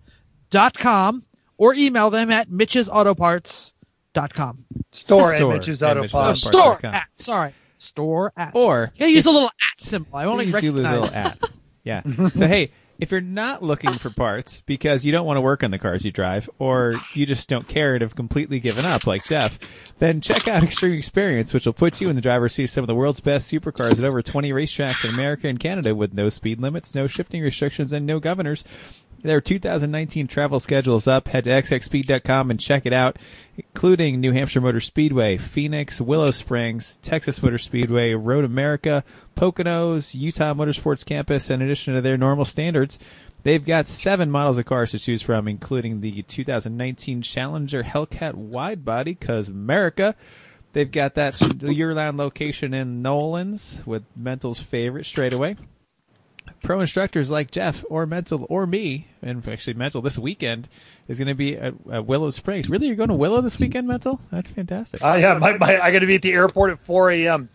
[0.51, 1.25] dot com,
[1.57, 4.65] or email them at mitchesautoparts.com.
[4.93, 6.43] Store, Store at Mitch's Auto Mitch's Oh, Auto Parts.
[6.43, 6.43] Parts.
[6.43, 8.53] store at, sorry, store at.
[8.55, 10.17] Or you gotta use a little at symbol.
[10.17, 11.39] I only you do lose a little at.
[11.85, 12.03] Yeah.
[12.35, 15.71] so hey, if you're not looking for parts because you don't want to work on
[15.71, 19.25] the cars you drive, or you just don't care and have completely given up like
[19.25, 19.59] Jeff,
[19.99, 22.85] then check out Extreme Experience, which will put you in the driver's seat of some
[22.85, 26.29] of the world's best supercars at over 20 racetracks in America and Canada with no
[26.29, 28.65] speed limits, no shifting restrictions, and no governors.
[29.23, 31.29] Their 2019 travel schedule is up.
[31.29, 33.19] Head to xxspeed.com and check it out,
[33.57, 39.05] including New Hampshire Motor Speedway, Phoenix, Willow Springs, Texas Motor Speedway, Road America,
[39.37, 42.99] Poconos, Utah Motorsports Campus, in addition to their normal standards.
[43.43, 49.21] They've got seven models of cars to choose from, including the 2019 Challenger Hellcat Widebody,
[49.21, 50.17] cause America.
[50.73, 55.57] They've got that year-round location in Nolans with Mental's favorite straightaway
[56.63, 60.69] pro instructors like Jeff or Mental or me, and actually Mental this weekend
[61.09, 62.69] is going to be at, at Willow Springs.
[62.69, 64.21] Really, you're going to Willow this weekend, Mental?
[64.31, 65.03] That's fantastic.
[65.03, 67.49] Uh, yeah, my, my, I got to be at the airport at 4 a.m.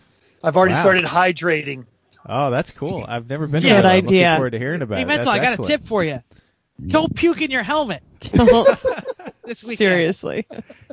[0.44, 0.82] I've already Wow.
[0.82, 1.86] started hydrating.
[2.28, 3.06] oh, that's cool.
[3.08, 3.90] I've never been to Good Willow.
[3.90, 4.36] I'm looking idea.
[4.36, 5.08] forward to hearing about Hey, it.
[5.08, 6.22] Mental, That's I got a tip for you.
[6.88, 9.78] Don't puke in your helmet this weekend.
[9.78, 10.48] Seriously.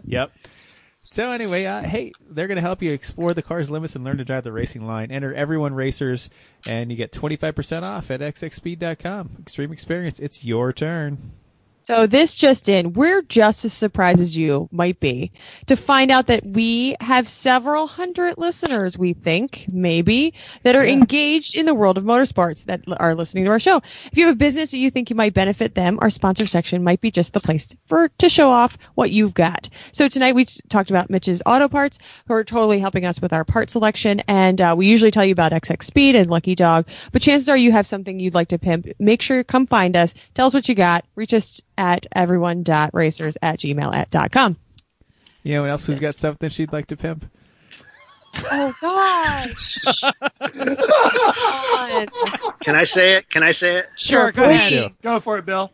[0.05, 0.33] Yep.
[1.11, 4.19] So anyway, uh, hey, they're going to help you explore the car's limits and learn
[4.19, 5.11] to drive the racing line.
[5.11, 6.29] Enter Everyone Racers,
[6.67, 9.31] and you get 25% off at xxspeed.com.
[9.41, 11.33] Extreme Experience, it's your turn.
[11.89, 15.33] So this just in, we're just as surprised as you might be
[15.69, 20.35] to find out that we have several hundred listeners, we think, maybe,
[20.65, 23.79] that are engaged in the world of motorsports that are listening to our show.
[24.13, 26.85] If you have a business that you think you might benefit them, our sponsor section
[26.85, 29.71] might be just the place for to show off what you've got.
[29.93, 33.47] So tonight we talked about Mitch's Auto Parts, who are totally helping us with our
[33.47, 37.23] part selection, and uh, we usually tell you about XX Speed and Lucky Dog, but
[37.23, 38.89] chances are you have something you'd like to pimp.
[38.99, 43.39] Make sure you come find us, tell us what you got, reach us at everyone.racers
[43.41, 44.57] at gmail at dot com.
[45.45, 47.25] You know, anyone else who's got something she'd like to pimp?
[48.51, 49.87] Oh gosh.
[51.21, 53.29] Oh, Can I say it?
[53.31, 53.87] Can I say it?
[53.97, 54.57] Sure, go please.
[54.57, 54.93] ahead.
[55.03, 55.71] Go for it, Bill.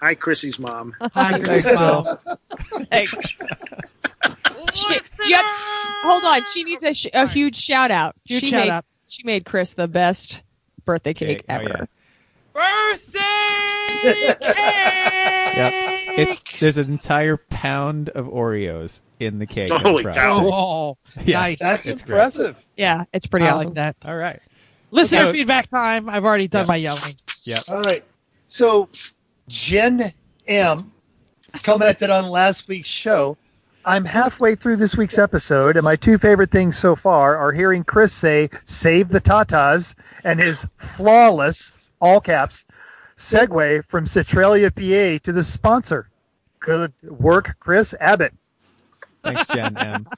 [0.00, 0.94] Hi, Chrissy's mom.
[1.14, 2.18] Hi, Grace Mom.
[2.92, 3.06] Hey.
[4.74, 4.94] She,
[5.26, 5.44] you have-
[6.02, 6.44] hold on.
[6.52, 8.14] She needs a, sh- a huge shout out.
[8.24, 8.84] Huge she shout made, out.
[9.08, 10.42] She made Chris the best
[10.84, 11.44] birthday cake Cake.
[11.48, 11.88] Oh, ever.
[12.52, 13.43] Birthday cake!
[14.04, 15.72] Yep.
[16.16, 19.70] It's there's an entire pound of Oreos in the cake.
[19.72, 20.38] Holy cow.
[20.44, 21.40] Oh, Yeah.
[21.40, 21.58] nice.
[21.60, 22.14] That's It's great.
[22.16, 22.56] impressive.
[22.76, 23.66] Yeah, it's pretty I awesome.
[23.68, 23.96] like that.
[24.04, 24.40] All right.
[24.90, 26.08] Listener So- feedback time.
[26.08, 26.68] I've already done Yeah.
[26.68, 27.14] my yelling.
[27.44, 27.60] Yeah.
[27.68, 28.04] All right.
[28.48, 28.88] So,
[29.48, 30.12] Jen
[30.46, 30.92] M
[31.62, 33.36] commented on last week's show.
[33.84, 37.84] I'm halfway through this week's episode, and my two favorite things so far are hearing
[37.84, 42.64] Chris say, save the Tatas, and his flawless, all caps,
[43.16, 46.08] segue from Centralia, PA to the sponsor.
[46.60, 48.32] Good work, Chris Abbott.
[49.22, 50.08] Thanks, Jen M.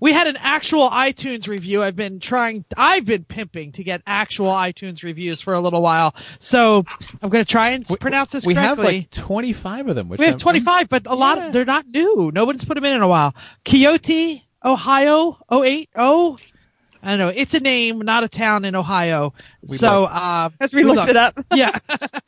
[0.00, 1.82] We had an actual iTunes review.
[1.82, 6.14] I've been trying, I've been pimping to get actual iTunes reviews for a little while.
[6.38, 6.84] So
[7.22, 8.98] I'm going to try and We- pronounce this We have correctly.
[9.00, 10.08] like 25 of them.
[10.08, 11.46] Which we have I'm- 25, but a lot Yeah.
[11.46, 12.30] of they're not new.
[12.34, 13.34] Nobody's put them in in a while.
[13.64, 15.88] Kyoto, Ohio, 080.
[17.02, 17.28] I don't know.
[17.34, 19.34] It's a name, not a town in Ohio.
[19.68, 20.14] We so, looked.
[20.14, 21.34] uh, As we, looked it up.
[21.52, 21.76] yeah.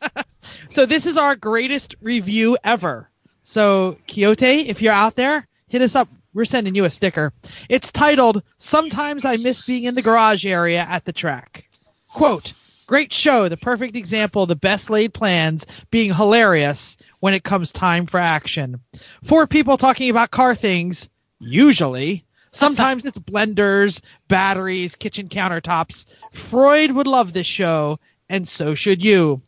[0.71, 3.09] so this is our greatest review ever.
[3.43, 6.09] So Kyoto, if you're out there, hit us up.
[6.33, 7.33] We're sending you a sticker.
[7.69, 11.69] It's titled "Sometimes I Miss Being in the Garage Area at the Track."
[12.09, 12.53] Quote:
[12.89, 17.71] Great show, the perfect example of the best laid plans being hilarious when it comes
[17.71, 18.81] time for action.
[19.23, 21.09] Four people talking about car things,
[21.39, 22.25] usually.
[22.55, 26.07] Sometimes it's blenders, batteries, kitchen countertops.
[26.33, 27.99] Freud would love this show,
[28.29, 29.43] and so should you.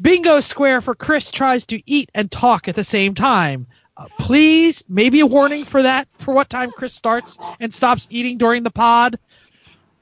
[0.00, 3.66] Bingo square for Chris tries to eat and talk at the same time.
[3.96, 8.38] Uh, please, maybe a warning for that, for what time Chris starts and stops eating
[8.38, 9.18] during the pod.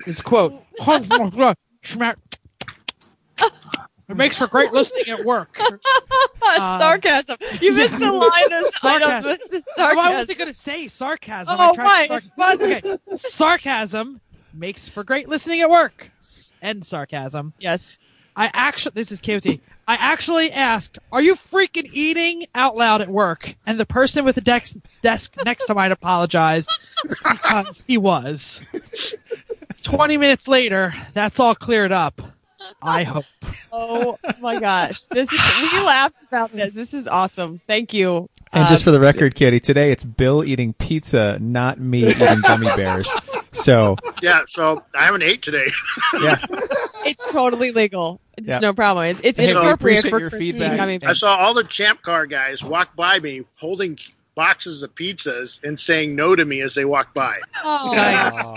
[0.06, 0.52] Is quote.
[4.08, 5.58] It makes for great listening at work.
[6.60, 7.36] Uh, sarcasm.
[7.60, 9.30] You missed the line of Sarcasm.
[9.30, 9.52] items.
[9.52, 10.30] It's Why was sarcasm.
[10.30, 11.56] it going to say sarcasm?
[11.58, 12.20] Oh, I tried why?
[12.20, 12.62] sarc- Fun.
[12.62, 13.16] okay.
[13.16, 14.20] Sarcasm
[14.54, 16.10] makes for great listening at work.
[16.62, 17.52] End sarcasm.
[17.58, 17.98] Yes.
[18.36, 19.46] I actually, this is KOT.
[19.88, 24.34] I actually asked, "Are you freaking eating?" out loud at work, and the person with
[24.36, 26.70] the desk desk next to mine apologized
[27.04, 28.62] because he was.
[29.82, 32.20] Twenty minutes later, that's all cleared up.
[32.82, 33.24] I hope.
[33.72, 35.04] Oh my gosh.
[35.04, 36.74] This is we laughed about this.
[36.74, 37.60] This is awesome.
[37.66, 38.28] Thank you.
[38.52, 42.40] And Uh, just for the record, Kitty, today it's Bill eating pizza, not me eating
[42.42, 43.08] gummy bears.
[43.52, 45.66] So Yeah, so I haven't ate today.
[46.22, 46.38] yeah,
[47.04, 48.20] It's totally legal.
[48.36, 48.58] It's Yeah.
[48.60, 49.04] no problem.
[49.06, 50.78] It's, it's Hey, inappropriate appreciate for your Christine feedback.
[50.78, 53.98] coming I saw all the Champ Car guys walk by me holding
[54.38, 57.40] boxes of pizzas and saying no to me as they walk by.
[57.64, 57.90] Oh.
[57.92, 58.52] Nice.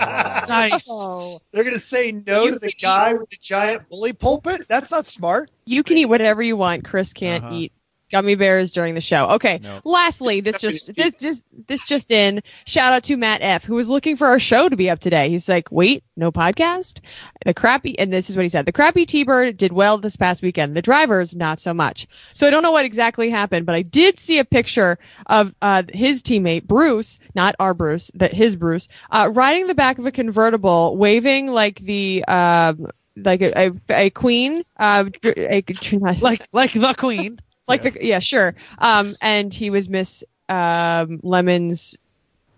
[0.48, 0.88] Nice.
[0.88, 1.40] Oh.
[1.50, 4.66] They're going to say no You to the can guy with the giant bully pulpit?
[4.68, 5.50] That's not smart.
[5.64, 6.84] You can eat whatever you want.
[6.84, 7.54] Chris can't Uh-huh.
[7.54, 7.72] eat
[8.12, 9.30] gummy bears during the show.
[9.30, 9.58] Okay.
[9.62, 9.80] No.
[9.84, 12.42] Lastly, this just this just this just in.
[12.66, 15.30] Shout out to Matt F, who was looking for our show to be up today.
[15.30, 17.00] He's like, wait, no podcast.
[17.44, 20.42] The crappy, and this is what he said: the crappy T-Bird did well this past
[20.42, 20.76] weekend.
[20.76, 22.06] The drivers not so much.
[22.34, 25.82] So I don't know what exactly happened, but I did see a picture of uh,
[25.88, 30.12] his teammate Bruce, not our Bruce, that his Bruce, uh, riding the back of a
[30.12, 32.24] convertible, waving like the.
[32.26, 35.62] Um, like a, a, a queen, uh, a,
[36.22, 37.38] Like like the queen.
[37.68, 41.96] Like the yeah sure um and he was miss um lemon's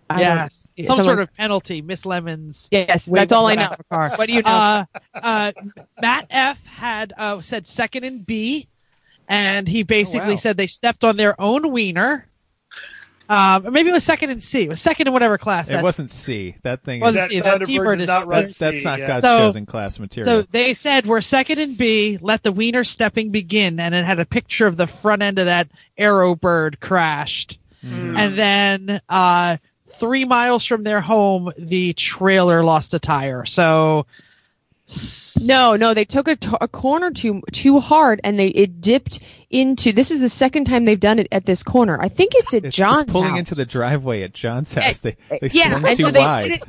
[0.07, 0.67] I Yes.
[0.77, 2.67] Some someone- sort of penalty, Miss Lemons.
[2.71, 4.11] yes that's all i know of a car.
[4.15, 4.85] what do you know Uh,
[5.15, 5.51] uh,
[5.99, 8.67] Matt F had uh, said second in B,
[9.27, 10.35] and he basically wow.
[10.35, 12.27] said they stepped on their own wiener.
[13.27, 14.63] Um, or maybe it was second in C.
[14.63, 15.69] It was second in whatever class.
[15.69, 16.55] it wasn't C.
[16.63, 19.07] That thing Wasn't is see, that T-Bird is- not run that's that's C, not yeah.
[19.07, 20.41] God's So- chosen class material.
[20.43, 22.17] So they said we're second in B.
[22.21, 25.45] Let the wiener stepping begin, and it had a picture of the front end of
[25.45, 28.17] that arrow bird crashed, Mhm.
[28.17, 29.57] and then uh,
[29.99, 33.45] three miles from their home, the trailer lost a tire.
[33.45, 34.05] So
[35.47, 39.19] no no they took a, t- a corner too too hard and they it dipped
[39.49, 42.53] into this is the second time they've done it at this corner i think it's
[42.53, 43.39] at it's, john's it's pulling house.
[43.39, 44.99] into the driveway at John's house.
[44.99, 46.47] They they yeah, swung too so they wide.
[46.47, 46.63] did,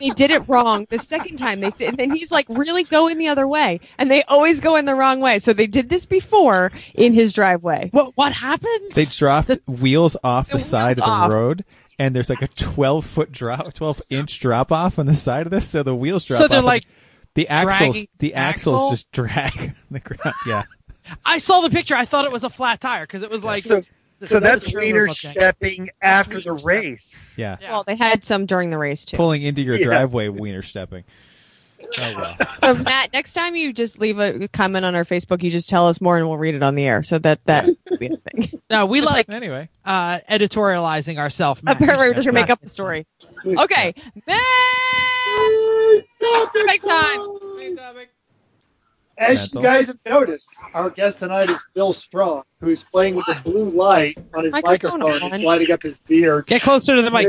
[0.00, 1.60] they did it wrong the second time.
[1.60, 4.76] They said, and then he's like, really going the other way, and they always go
[4.76, 5.38] in the wrong way.
[5.38, 7.88] So they did this before in his driveway.
[7.92, 8.94] what what happens?
[8.94, 11.30] They dropped the, wheels off the, the side of the off.
[11.30, 11.64] road,
[11.98, 15.50] and there's like a 12 foot drop, 12 inch drop off on the side of
[15.50, 15.68] this.
[15.68, 16.38] So the wheels drop.
[16.38, 16.86] So they're off and like
[17.36, 17.78] the axles.
[17.78, 18.90] dragging The the axles axle?
[18.90, 20.34] just drag the ground.
[20.46, 20.64] Yeah,
[21.24, 21.94] I saw the picture.
[21.94, 23.84] I thought it was a flat tire because it was like so,
[24.20, 27.34] the- so the that's Wiener stepping after the race.
[27.38, 27.58] yeah.
[27.60, 27.70] Yeah.
[27.70, 29.16] Well, they had some during the race too.
[29.16, 29.84] Pulling into your Yeah.
[29.86, 31.04] driveway, wiener stepping.
[32.00, 32.48] Oh well.
[32.62, 35.86] So Matt, next time you just leave a comment on our Facebook, you just tell
[35.86, 37.02] us more, and we'll read it on the air.
[37.04, 38.60] So that that would be a thing.
[38.70, 41.60] No, we like Anyway, uh, editorializing ourselves.
[41.64, 43.06] Apparently, we're just gonna make up the story.
[43.46, 43.94] Okay,
[44.26, 44.40] Matt,
[46.52, 47.20] big time.
[49.18, 49.62] As Mental.
[49.62, 53.70] you guys have noticed, our guest tonight is Bill Strong, who's playing with the blue
[53.70, 56.46] light on his Microphone microphone and lighting up his beard.
[56.46, 57.28] Get closer to the mic,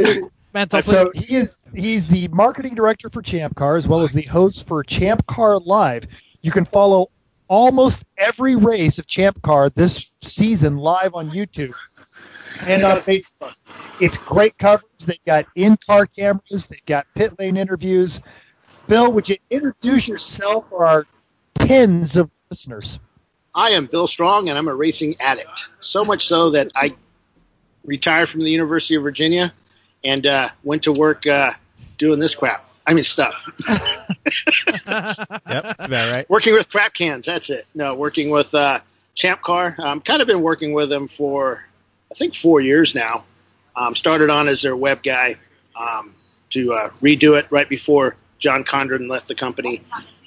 [0.53, 0.81] mental.
[0.81, 4.67] So he is he's the marketing director for Champ Car as well as the host
[4.67, 6.07] for Champ Car Live.
[6.41, 7.09] You can follow
[7.47, 11.73] almost every race of Champ Car this season live on YouTube
[12.67, 13.55] and on Facebook.
[14.01, 15.05] It's great coverage.
[15.05, 16.67] They've got in-car cameras.
[16.67, 18.21] They've got pit lane interviews.
[18.87, 21.05] Bill, would you introduce yourself for our
[21.55, 22.99] tens of listeners?
[23.53, 25.69] I am Bill Strong, and I'm a racing addict.
[25.79, 26.95] So much so that I
[27.83, 29.53] retired from the University of Virginia
[30.03, 31.51] and uh, went to work uh,
[31.97, 32.63] doing this crap.
[32.85, 33.49] I mean, stuff.
[33.67, 35.19] yep, that's
[35.83, 36.29] about right.
[36.29, 37.25] working with crap cans.
[37.25, 37.67] That's it.
[37.75, 38.79] No, working with uh,
[39.15, 39.75] Champ Car.
[39.77, 41.65] Um, kind of been working with them for,
[42.09, 43.25] I think, four years now.
[43.75, 45.35] Um, started on as their web guy
[45.75, 46.15] um,
[46.51, 49.81] to uh, redo it right before John Condren left the company,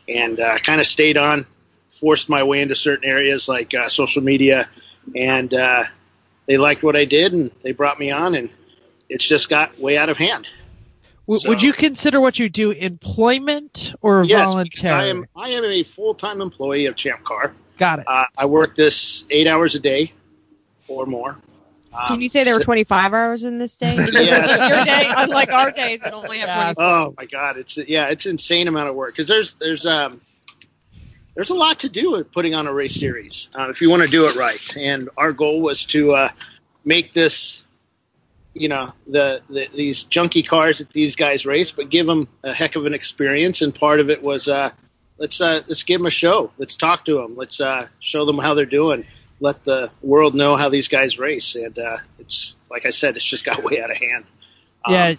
[0.09, 1.47] and uh, kind of stayed on.
[1.89, 4.69] Forced my way into certain areas like uh, social media,
[5.17, 5.83] and uh,
[6.47, 8.49] they liked what I did, and they brought me on, and
[9.09, 10.47] it's just got way out of hand.
[11.27, 15.03] W- would you consider what you do employment or Yes, voluntary?
[15.03, 15.27] I am.
[15.35, 17.53] I am a full time employee of Champ Car.
[17.77, 18.05] Got it.
[18.09, 20.13] Uh, I work this eight hours a day
[20.87, 21.39] or more.
[21.93, 23.97] Um, Can you say there were 25 hours in this day?
[24.13, 24.61] Yes.
[24.61, 26.77] Your day, unlike our days that only have Yes.
[26.77, 26.77] 25.
[26.79, 27.57] Oh my God!
[27.57, 30.21] It's yeah, it's insane amount of work because there's there's um
[31.35, 34.03] there's a lot to do with putting on a race series uh, if you want
[34.03, 34.77] to do it right.
[34.77, 36.29] And our goal was to uh,
[36.85, 37.65] make this,
[38.55, 42.53] you know, the, the these junky cars that these guys race, but give them a
[42.53, 43.63] heck of an experience.
[43.63, 44.71] And part of it was uh,
[45.19, 46.53] let's uh, let's give them a show.
[46.59, 47.37] Let's talk to them.
[47.37, 49.07] Let's uh, show them how they're doing.
[49.41, 51.57] Let the world know how these guys race.
[51.57, 54.25] And uh, it's like I said, it's just got way out of hand.
[54.85, 55.17] Um, yeah, you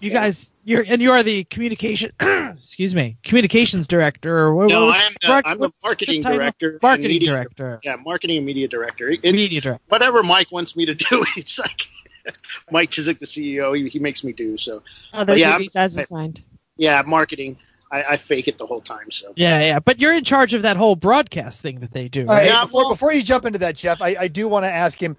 [0.00, 0.12] yeah.
[0.12, 2.12] guys, you're and you are the communication.
[2.20, 4.36] excuse me, communications director.
[4.38, 6.38] Or what, No, what was- I'm the, Mark- I'm the marketing title?
[6.38, 6.78] director.
[6.82, 7.80] Marketing media- director.
[7.82, 9.08] Yeah, marketing and media director.
[9.08, 9.84] It- it- Media director.
[9.88, 11.88] whatever Mike wants me to do, he's like
[12.70, 13.76] Mike Chisek, the CEO.
[13.76, 14.82] He, he makes me do so.
[15.14, 16.42] Oh, those yeah, duties as assigned.
[16.76, 17.56] Yeah, marketing.
[17.90, 19.10] I, I fake it the whole time.
[19.10, 19.78] So Yeah, yeah.
[19.78, 22.22] But you're in charge of that whole broadcast thing that they do.
[22.22, 22.46] All right, Right?
[22.46, 25.00] Yeah, before, well- before you jump into that, Jeff, I, I do want to ask
[25.00, 25.16] him.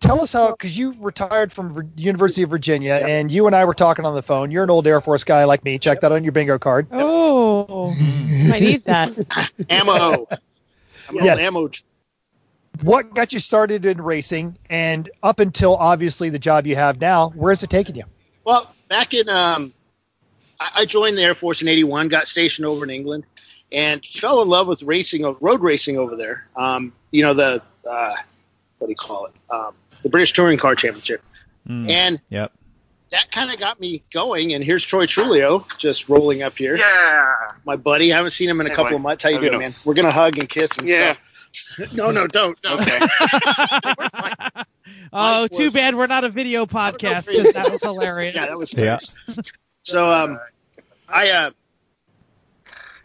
[0.00, 3.64] tell us how because you retired from Vir- University of Virginia, and you and I
[3.64, 4.50] were talking on the phone.
[4.50, 5.78] You're an old Air Force guy like me.
[5.78, 6.86] Check that on your bingo card.
[6.92, 7.94] Oh,
[8.52, 9.10] I need that.
[9.70, 10.26] Ammo.
[11.08, 11.38] I'm an Yes.
[11.38, 11.68] old ammo.
[12.82, 17.30] What got you started in racing, and up until obviously the job you have now,
[17.34, 18.04] where's it taking you?
[18.44, 19.72] Well, back in um,
[20.64, 23.24] I, I joined the Air Force in '81, got stationed over in England,
[23.72, 26.46] and fell in love with racing, road racing over there.
[26.56, 28.10] Um, you know the uh,
[28.78, 29.32] what do you call it?
[29.50, 31.22] Um, the British Touring Car Championship,
[31.68, 31.90] Mm.
[31.90, 32.52] and Yep.
[33.10, 34.52] that kind of got me going.
[34.54, 36.76] And here's Troy Trulio just rolling up here.
[36.76, 37.32] Yeah.
[37.64, 38.96] My buddy, I haven't seen him in a Hey, couple Mike.
[38.96, 39.22] of months.
[39.24, 39.70] How you How you doing, doing?
[39.72, 39.80] man?
[39.86, 41.12] We're gonna hug and kiss and Yeah.
[41.14, 41.24] stuff.
[41.94, 42.60] No, no, don't.
[42.62, 42.80] don't.
[42.80, 42.98] Okay.
[45.16, 47.24] Oh, too bad we're not a video podcast.
[47.26, 48.34] for that was hilarious.
[48.34, 48.98] Yeah, that was Yeah.
[49.82, 50.40] So um,
[51.14, 51.50] I uh,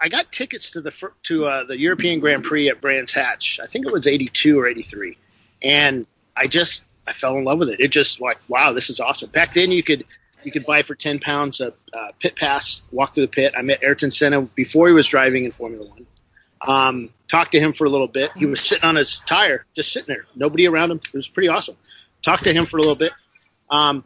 [0.02, 3.60] I got tickets to the to uh, the European Grand Prix at Brands Hatch.
[3.62, 5.18] I think it was '82 or '83,
[5.62, 7.80] and I just I fell in love with it.
[7.80, 9.30] It just like wow, this is awesome.
[9.30, 10.06] Back then, you could
[10.44, 13.54] you could buy for ten pounds a uh, pit pass, walk through the pit.
[13.56, 16.08] I met Ayrton Senna before he was driving in Formula One.
[16.62, 18.32] Um, talked to him for a little bit.
[18.36, 20.98] He was sitting on his tire, just sitting there, nobody around him.
[20.98, 21.78] It was pretty awesome.
[22.22, 23.14] Talked to him for a little bit.
[23.70, 24.04] Um,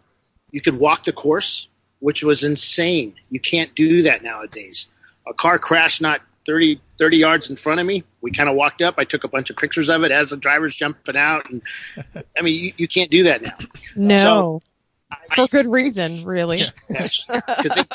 [0.51, 1.67] you could walk the course,
[2.03, 3.15] which was insane.
[3.29, 4.89] You can't do that nowadays.
[5.25, 8.03] A car crashed not 30, 30 yards in front of me.
[8.19, 8.95] We kind of walked up.
[8.97, 11.49] I took a bunch of pictures of it as the driver's jumping out.
[11.49, 11.61] And
[12.37, 13.55] I mean, you, you can't do that now.
[13.95, 14.61] No, So-
[15.33, 16.63] for good reason, really.
[16.89, 17.07] They-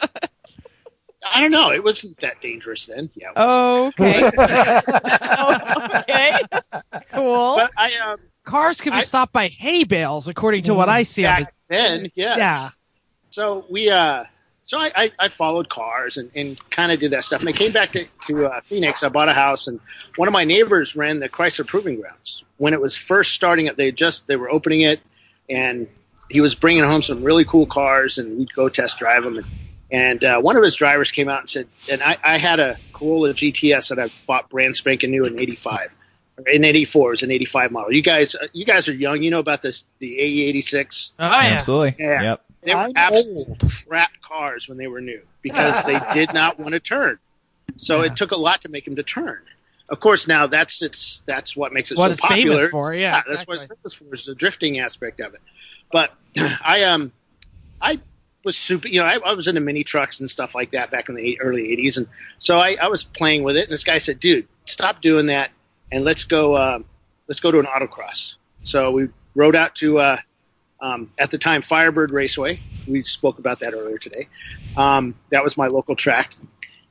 [1.31, 1.71] I don't know.
[1.73, 3.11] It wasn't that dangerous then.
[3.15, 3.33] Yeah.
[3.37, 3.89] Oh.
[3.89, 4.25] Okay.
[5.99, 6.33] okay.
[7.13, 7.57] Cool.
[7.57, 11.03] But I, um, Cars can be I- stopped by hay bales, according to what I
[11.03, 11.25] see.
[11.25, 12.39] Back then, yes.
[12.39, 12.69] Yeah.
[13.39, 14.25] So we, uh,
[14.65, 17.39] so I, I, I followed cars and, and kind of did that stuff.
[17.39, 19.05] And I came back to, to uh, Phoenix.
[19.05, 19.79] I bought a house, and
[20.17, 23.77] one of my neighbors ran the Chrysler Proving Grounds when it was first starting it.
[23.77, 24.99] They just they were opening it,
[25.49, 25.87] and
[26.29, 29.37] he was bringing home some really cool cars, and we'd go test drive them.
[29.37, 29.47] And,
[29.93, 32.77] and uh, one of his drivers came out and said, and I, I had a
[32.93, 35.79] Corolla GTS that I bought brand spanking new in '85.
[36.45, 37.93] In '84, it was an '85 model.
[37.93, 39.23] You guys, uh, you guys are young.
[39.23, 41.13] You know about this, the AE86.
[41.21, 41.31] Oh, yeah.
[41.31, 42.05] Absolutely.
[42.05, 42.23] Yeah.
[42.23, 42.45] Yep.
[42.65, 43.73] They were I'm absolute old.
[43.87, 47.19] crap cars when they were new because they did not want to turn.
[47.77, 48.07] So Yeah.
[48.07, 49.39] it took a lot to make them to turn.
[49.91, 52.57] Of course, now that's it's that's what makes it What so it's popular.
[52.59, 55.41] famous for, yeah, that's what it's famous for is the drifting aspect of it.
[55.91, 56.13] But
[56.65, 57.13] I um
[57.81, 58.01] I
[58.45, 61.09] was super, you know, I, I was into mini trucks and stuff like that back
[61.09, 62.07] in the early '80s, and
[62.39, 63.65] so I, I was playing with it.
[63.65, 65.51] And this guy said, "Dude, stop doing that,
[65.91, 66.85] and let's go, um,
[67.27, 68.35] let's go to an autocross."
[68.65, 70.17] So we rode out to uh,
[70.81, 72.61] um, at the time Firebird Raceway.
[72.87, 74.29] We spoke about that earlier today.
[74.77, 76.33] Um, that was my local track,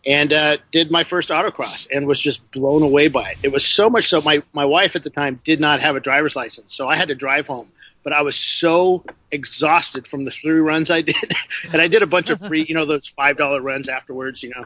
[0.06, 3.38] and uh, did my first autocross and was just blown away by it.
[3.44, 6.00] It was so much so my my wife at the time did not have a
[6.00, 7.72] driver's license, so I had to drive home.
[8.04, 11.16] But I was so exhausted from the three runs I did,
[11.72, 14.44] and I did a bunch of free, you know, those five dollar runs afterwards.
[14.44, 14.66] You know,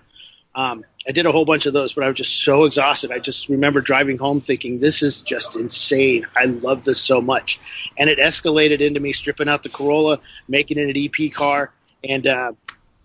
[0.54, 3.12] um, I did a whole bunch of those, but I was just so exhausted.
[3.12, 6.28] I just remember driving home thinking, "This is just insane.
[6.36, 7.60] I love this so much,"
[7.98, 11.72] and it escalated into me stripping out the Corolla, making it an EP car,
[12.04, 12.52] and uh,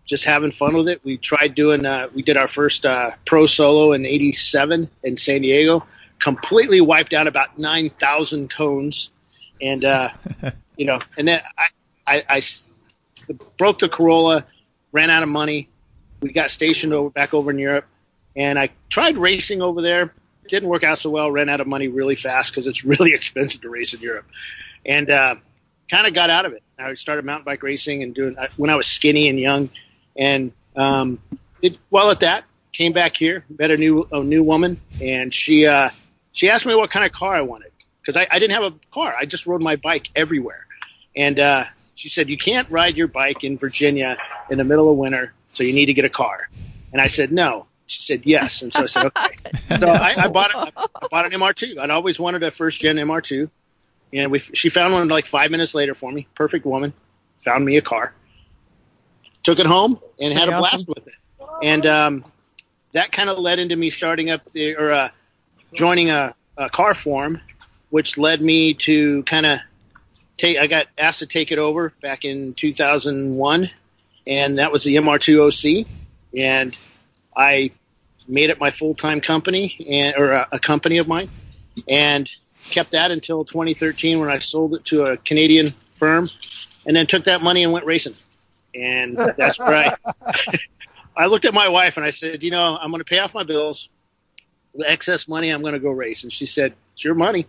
[0.05, 1.01] just having fun with it.
[1.05, 5.43] We tried doing, uh, we did our first uh, pro solo in '87 in San
[5.43, 5.87] Diego.
[6.19, 9.11] Completely wiped out about nine thousand cones,
[9.63, 10.09] and uh,
[10.77, 11.41] you know, and then
[12.07, 12.43] i i
[13.57, 14.45] broke the Corolla,
[14.93, 15.69] ran out of money.
[16.21, 17.87] We got stationed over back over in Europe,
[18.35, 20.13] and I tried racing over there.
[20.49, 21.31] Didn't work out so well.
[21.31, 24.27] Ran out of money really fast because it's really expensive to race in Europe,
[24.85, 25.37] and uh,
[25.89, 26.63] kind of got out of it.
[26.79, 29.71] I started mountain bike racing and doing when I was skinny and young,
[30.17, 31.21] and um,
[31.63, 32.45] did well at that.
[32.73, 35.89] Came back here, met a new a new woman, and she uh,
[36.33, 38.75] she asked me what kind of car I wanted because I, I didn't have a
[38.91, 39.15] car.
[39.19, 40.67] I just rode my bike everywhere,
[41.17, 41.65] and uh,
[41.95, 44.19] she said you can't ride your bike in Virginia
[44.51, 46.51] in the middle of winter, so you need to get a car.
[46.93, 47.67] And I said no.
[47.87, 49.37] She said yes, and so I said okay.
[49.79, 50.75] So I, I bought it.
[50.77, 51.79] I bought an MR2.
[51.79, 53.49] I'd always wanted a first gen MR2,
[54.13, 56.27] and we she found one like five minutes later for me.
[56.35, 56.93] Perfect woman,
[57.39, 58.13] found me a car.
[59.45, 60.95] Took it home and had Pretty a blast awesome.
[60.97, 61.15] with it,
[61.63, 62.25] and um,
[62.93, 65.09] that kind of led into me starting up the or uh,
[65.73, 67.41] joining a, a car forum,
[67.91, 69.61] which led me to kind of
[70.37, 70.59] take.
[70.59, 73.71] I got asked to take it over back in 2001,
[74.27, 75.87] and that was the MR2 OC,
[76.37, 76.77] and
[77.37, 77.71] I
[78.29, 81.31] made it my full time company and or a, a company of mine,
[81.89, 82.31] and
[82.71, 86.29] kept that until 2013 when I sold it to a Canadian firm,
[86.87, 88.15] and then took that money and went racing,
[88.75, 89.95] and that's right.
[91.17, 91.27] I.
[91.27, 93.43] Looked at my wife and I said, you know, I'm going to pay off my
[93.43, 93.89] bills.
[94.75, 96.25] The excess money, I'm going to go race.
[96.25, 97.47] And she said, it's your money.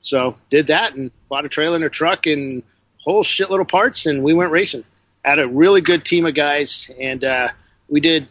[0.00, 2.62] so did that and bought a trailer and a truck and
[3.04, 4.84] whole shitload of parts, and we went racing.
[5.24, 7.48] Had a really good team of guys, and uh,
[7.88, 8.28] we did.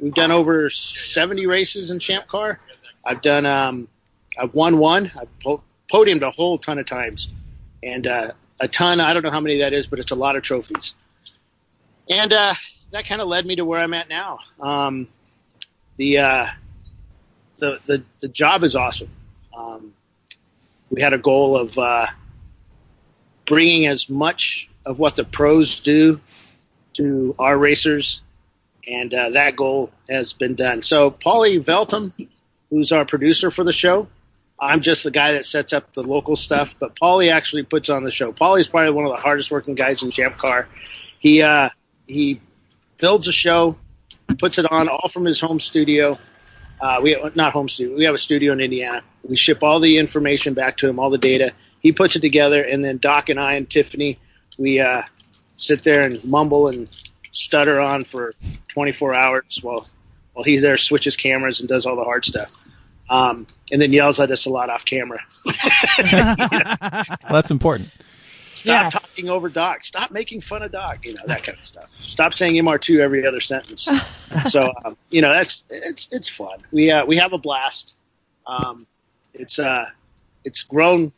[0.00, 2.58] We've done over seventy races in Champ Car.
[3.04, 3.46] I've done.
[3.46, 3.88] Um,
[4.38, 5.10] I've won one.
[5.18, 5.62] I've po-
[5.92, 7.30] podiumed a whole ton of times,
[7.82, 9.00] and uh, a ton.
[9.00, 10.94] I don't know how many that is, but it's a lot of trophies.
[12.10, 12.54] And uh,
[12.90, 14.40] that kind of led me to where I'm at now.
[14.60, 15.08] Um,
[15.96, 16.46] the, uh,
[17.58, 19.10] the the the job is awesome.
[19.56, 19.94] Um,
[20.90, 22.06] we had a goal of uh,
[23.46, 26.20] bringing as much of what the pros do
[26.94, 28.22] to our racers,
[28.86, 30.82] and uh, that goal has been done.
[30.82, 32.28] So, Paulie Veltum,
[32.70, 34.08] who's our producer for the show,
[34.58, 38.04] I'm just the guy that sets up the local stuff, but Paulie actually puts on
[38.04, 38.32] the show.
[38.32, 40.68] Paulie's probably one of the hardest working guys in Champ Car.
[41.18, 41.70] He uh,
[42.06, 42.40] he
[42.98, 43.76] builds a show,
[44.38, 46.18] puts it on all from his home studio.
[46.80, 47.96] Uh, we have, not home studio.
[47.96, 49.02] We have a studio in Indiana.
[49.22, 51.52] We ship all the information back to him, all the data.
[51.80, 54.18] He puts it together, and then Doc and I and Tiffany,
[54.58, 55.02] we uh,
[55.56, 56.88] sit there and mumble and
[57.32, 58.32] stutter on for
[58.68, 59.86] 24 hours while
[60.32, 62.64] while he's there, switches cameras and does all the hard stuff,
[63.08, 65.18] um, and then yells at us a lot off camera.
[66.04, 67.90] Well, that's important.
[68.54, 68.90] Stop Yeah.
[68.90, 69.82] talking over Doc.
[69.82, 71.04] Stop making fun of Doc.
[71.04, 71.88] You know that kind of stuff.
[71.88, 73.88] Stop saying MR2 every other sentence.
[74.48, 76.58] so um, you know that's it's it's fun.
[76.72, 77.96] We uh, we have a blast.
[78.46, 78.86] Um,
[79.32, 79.86] it's uh
[80.44, 81.12] it's grown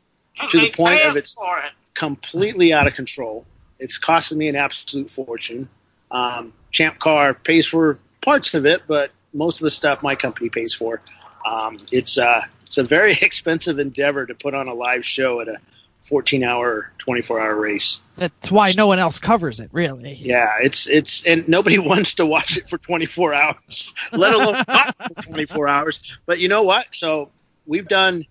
[0.50, 1.72] to the point of it's for it.
[1.96, 3.44] Completely out of control.
[3.80, 5.68] It's costing me an absolute fortune.
[6.10, 10.50] Um, Champ Car pays for parts of it, but most of the stuff my company
[10.50, 11.00] pays for.
[11.44, 15.48] Um, it's uh, it's a very expensive endeavor to put on a live show at
[15.48, 15.58] a
[16.02, 18.00] 14 hour, 24 hour race.
[18.16, 20.14] That's why no one else covers it, really.
[20.14, 24.64] Yeah, it's it's and nobody wants to watch it for 24 hours, let alone
[25.16, 26.18] for 24 hours.
[26.26, 26.94] But you know what?
[26.94, 27.30] So
[27.66, 28.26] we've done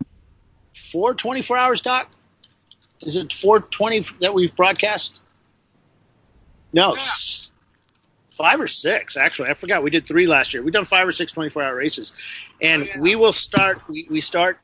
[0.74, 2.10] four 24 hours, Doc.
[3.06, 5.22] Is it 420 that we've broadcast?
[6.74, 7.04] No, Yeah.
[8.32, 9.50] five or six actually.
[9.50, 10.62] I forgot we did three last year.
[10.64, 12.12] We've done five or six 24 hour races,
[12.62, 13.00] and Oh, yeah.
[13.00, 13.82] we will start.
[13.88, 14.60] We, we start.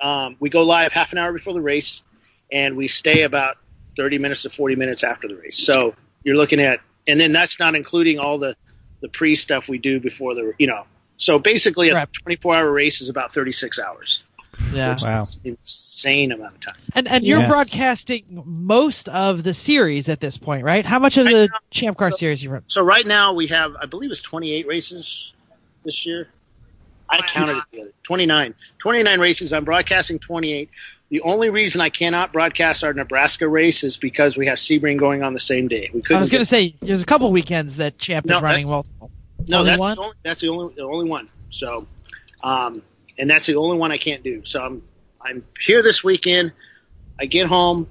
[0.00, 2.02] Um, we go live half an hour before the race,
[2.50, 3.56] and we stay about
[3.98, 5.58] 30 minutes to 40 minutes after the race.
[5.58, 8.56] So you're looking at, and then that's not including all the
[9.02, 10.84] the pre stuff we do before the, you know.
[11.16, 14.24] So basically, a 24 hour race is about 36 hours.
[14.72, 14.92] Yeah.
[14.94, 15.26] Which Wow.
[15.44, 16.74] insane amount of time.
[16.94, 17.48] And and you're Yes.
[17.50, 20.84] broadcasting most of the series at this point, right?
[20.84, 22.62] How much of the Champ Car series you run?
[22.66, 25.32] So right now we have, I believe it's 28 races
[25.84, 26.28] this year.
[27.08, 27.92] I counted it together.
[28.04, 28.54] 29.
[28.78, 29.52] 29 races.
[29.52, 30.68] I'm broadcasting 28.
[31.08, 35.24] The only reason I cannot broadcast our Nebraska race is because we have Sebring going
[35.24, 35.90] on the same day.
[35.92, 36.16] We couldn't.
[36.18, 38.66] I was going to get- say there's a couple weekends that Champ No, is running
[38.66, 39.10] that's- multiple.
[39.48, 39.96] No, Only that's one?
[39.96, 41.28] the only, that's the only the only one.
[41.48, 41.86] So,
[42.44, 42.82] um,
[43.18, 44.44] and that's the only one I can't do.
[44.44, 44.82] So I'm
[45.20, 46.52] I'm here this weekend.
[47.20, 47.88] I get home,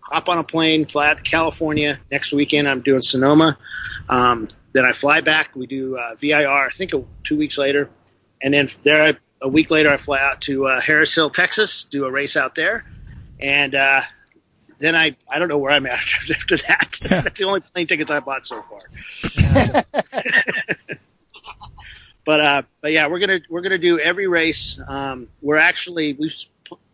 [0.00, 1.98] hop on a plane, fly out to California.
[2.10, 3.58] Next weekend I'm doing Sonoma.
[4.08, 5.54] Um, then I fly back.
[5.54, 6.48] We do uh, VIR.
[6.48, 7.90] I think a, two weeks later,
[8.40, 11.84] and then there I, a week later I fly out to uh, Harris Hill, Texas,
[11.84, 12.84] do a race out there,
[13.38, 14.00] and uh,
[14.78, 15.92] then I I don't know where I'm at
[16.30, 16.98] after that.
[17.02, 19.84] that's the only plane tickets I bought so far.
[22.24, 24.80] but uh, but yeah, we're gonna we're gonna do every race.
[24.86, 26.34] Um, we're actually we've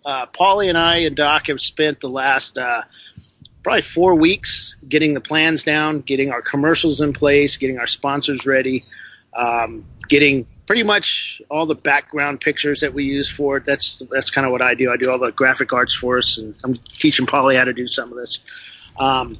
[0.06, 2.82] uh, Paulie and I and Doc have spent the last uh,
[3.62, 8.46] probably four weeks getting the plans down, getting our commercials in place, getting our sponsors
[8.46, 8.84] ready,
[9.36, 13.64] um, getting pretty much all the background pictures that we use for it.
[13.64, 14.90] That's that's kind of what I do.
[14.90, 17.86] I do all the graphic arts for us, and I'm teaching Paulie how to do
[17.86, 18.40] some of this.
[18.98, 19.34] Um,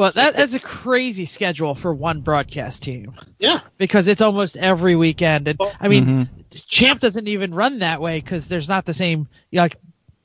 [0.00, 4.96] Well, that, that's a crazy schedule for one broadcast team yeah, because it's almost every
[4.96, 5.46] weekend.
[5.46, 6.28] And I mean, Mhm.
[6.68, 9.28] Champ doesn't even run that way because there's not the same.
[9.50, 9.76] You know, like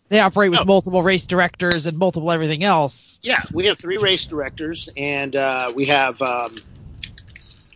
[0.08, 0.66] they operate with No.
[0.66, 3.20] multiple race directors and multiple everything else.
[3.22, 6.56] Yeah, we have three race directors, and uh, we have um,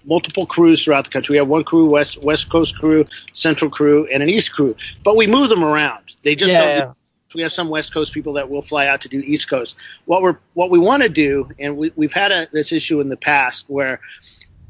[0.05, 1.33] multiple crews throughout the country.
[1.33, 4.73] We have one crew, west West Coast crew, Central crew, and an East crew.
[5.03, 6.15] But we move them around.
[6.23, 6.93] They just Yeah.
[7.33, 9.77] We have some West Coast people that will fly out to do East Coast.
[10.05, 13.09] What we're what we want to do, and we, we've had a, this issue in
[13.09, 13.99] the past where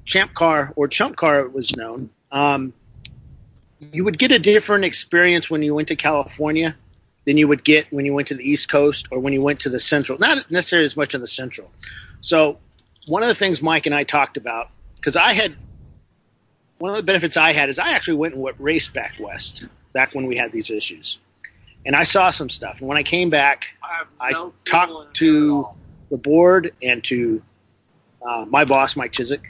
[0.06, 2.10] Champ Car or Chump Car was known.
[2.32, 2.74] Um,
[3.80, 6.76] you would get a different experience when you went to California
[7.26, 9.62] than you would get when you went to the East Coast or when you went
[9.62, 10.18] to the Central.
[10.18, 11.72] Not necessarily as much in the Central.
[12.22, 12.58] So
[13.08, 15.56] one of the things Mike and I talked about because I had
[16.80, 20.16] one of the benefits I had is I actually went and raced back west back
[20.16, 21.20] when we had these issues,
[21.86, 22.80] and I saw some stuff.
[22.80, 25.68] And when I came back, I, have I talked to-
[26.10, 27.42] the board and to
[28.28, 29.42] uh, my boss, Mike Chisek,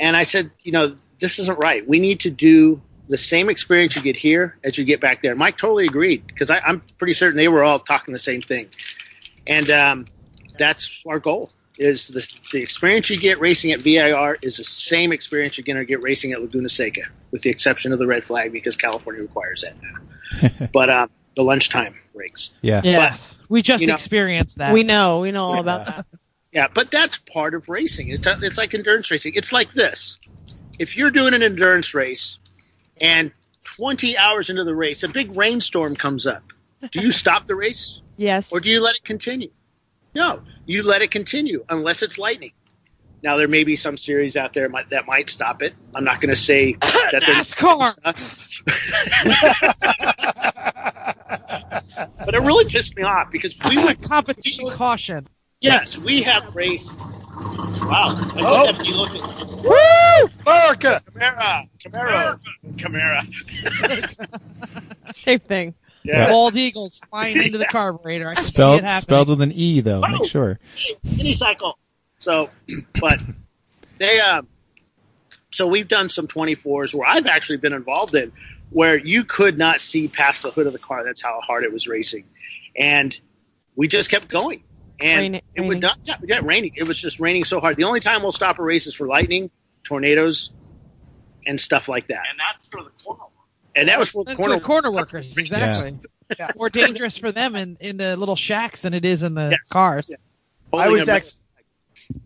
[0.00, 1.86] and I said, you know, this isn't right.
[1.86, 5.34] We need to do the same experience you get here as you get back there.
[5.34, 8.68] Mike totally agreed because I'm pretty certain they were all talking the same thing,
[9.46, 10.04] and um,
[10.58, 11.50] that's our goal.
[11.78, 15.76] Is the, the experience you get racing at VIR is the same experience you're going
[15.78, 19.22] to get racing at Laguna Seca, with the exception of the red flag because California
[19.22, 20.66] requires that now.
[20.72, 22.50] but um, the lunchtime breaks.
[22.62, 22.80] Yeah.
[22.82, 24.72] Yes, we just you know, experienced that.
[24.72, 26.06] We know, we know all about that.
[26.50, 28.08] Yeah, but that's part of racing.
[28.08, 29.34] It's it's like endurance racing.
[29.36, 30.18] It's like this:
[30.80, 32.38] if you're doing an endurance race,
[33.00, 33.30] and
[33.64, 36.42] 20 hours into the race, a big rainstorm comes up,
[36.90, 38.50] do you stop the race Yes.
[38.50, 39.50] or do you let it continue?
[40.14, 42.52] No, you let it continue unless it's lightning.
[43.22, 45.74] Now there may be some series out there might, that might stop it.
[45.94, 47.94] I'm not going to say that they're NASCAR.
[52.24, 55.26] but it really pissed me off because we would competition caution.
[55.60, 57.00] yes we have raced.
[57.00, 58.66] Wow, I Oh.
[58.66, 60.30] don't have to look at Woo!
[60.46, 61.02] America!
[61.12, 62.38] Camara, Camaro,
[62.78, 63.22] Camara.
[65.12, 65.74] Same thing.
[66.04, 66.28] Yeah.
[66.28, 68.28] Bald eagles flying into the carburetor.
[68.28, 70.00] I Spelled spelled with an E though.
[70.00, 70.24] Make oh.
[70.24, 70.60] sure.
[71.02, 71.78] mini cycle.
[72.18, 72.50] So,
[73.00, 73.20] but
[73.98, 74.42] they, uh,
[75.52, 78.32] so we've done some 24s where I've actually been involved in
[78.70, 81.04] where you could not see past the hood of the car.
[81.04, 82.24] That's how hard it was racing.
[82.76, 83.18] And
[83.76, 84.62] we just kept going.
[85.00, 85.68] And Rain- it raining.
[85.68, 86.72] would not, yeah, yeah, raining.
[86.76, 87.76] It was just raining so hard.
[87.76, 89.50] The only time we'll stop a race is for lightning,
[89.84, 90.50] tornadoes,
[91.46, 92.22] and stuff like that.
[92.30, 93.22] And that's for the corner.
[93.76, 94.54] And that was for the That's corner.
[94.56, 95.98] the corner workers, exactly.
[96.36, 96.50] Yeah.
[96.56, 99.68] More dangerous for them in, in the little shacks than it is in the Yes.
[99.70, 100.10] cars.
[100.10, 100.78] Yeah.
[100.78, 101.30] I was actually,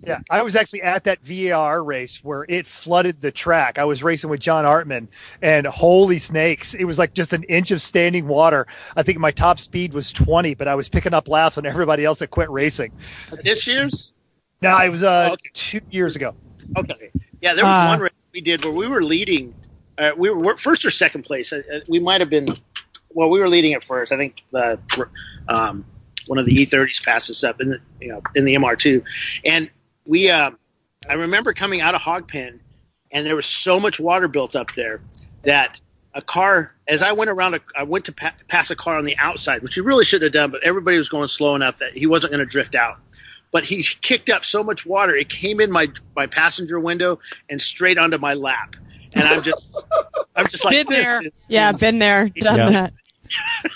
[0.07, 3.79] yeah, I was actually at that VIR race where it flooded the track.
[3.79, 5.09] I was racing with John Artman,
[5.41, 8.67] and holy snakes, it was like just an inch of standing water.
[8.97, 12.05] I think my top speed was 20, but I was picking up laps on everybody
[12.05, 12.93] else that quit racing.
[13.45, 14.13] this year's.
[14.61, 15.51] No, it was uh, Okay.
[15.55, 16.35] two years ago.
[16.77, 17.11] Okay.
[17.41, 19.55] Yeah, there was Uh, one race we did where we were leading.
[19.99, 21.53] Uh, we were first or second place.
[21.53, 22.47] Uh, uh, we might have been.
[23.11, 24.11] Well, we were leading at first.
[24.13, 24.79] I think the
[25.49, 25.85] um,
[26.27, 29.03] one of the E30s passed us up in the you know in the MR2,
[29.45, 29.71] and
[30.07, 30.31] we.
[30.31, 30.53] Uh,
[31.09, 32.61] I remember coming out of Hogpen,
[33.11, 35.01] and there was so much water built up there
[35.43, 35.81] that
[36.15, 36.75] a car.
[36.87, 39.63] As I went around, a, I went to pa- pass a car on the outside,
[39.63, 42.33] which he really shouldn't have done, but everybody was going slow enough that he wasn't
[42.33, 42.99] going to drift out
[43.53, 47.19] but he kicked up so much water it came in my my passenger window
[47.51, 48.75] and straight onto my lap
[49.13, 49.85] and i'm just
[50.35, 51.23] i'm just like Been this there.
[51.23, 52.71] is Yeah, been there, done Yeah.
[52.71, 52.93] that.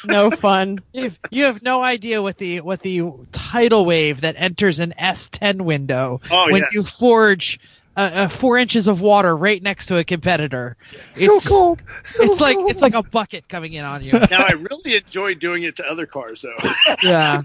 [0.05, 0.81] No fun.
[0.93, 3.03] You've, you have no idea what the what the
[3.33, 6.73] tidal wave that enters an S10 window Oh, when yes.
[6.75, 7.59] you forge
[7.97, 10.77] uh, uh, four inches of water right next to a competitor.
[11.13, 11.83] So It's- cold.
[12.05, 12.71] So It's like cold.
[12.71, 14.13] it's like a bucket coming in on you.
[14.13, 16.71] now i really enjoy doing it to other cars though
[17.03, 17.41] yeah.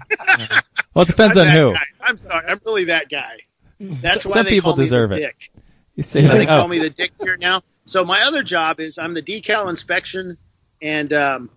[0.94, 1.72] Well, it depends I'm on who.
[1.72, 1.80] guy.
[2.02, 3.38] i'm sorry i'm really that guy
[3.80, 5.16] that's why Some they people call me the deserve it.
[5.20, 5.50] dick.
[5.96, 8.20] You say That's why they like, call oh, me the dick here now so my
[8.22, 10.36] other job is i'm the decal inspection
[10.82, 11.50] and um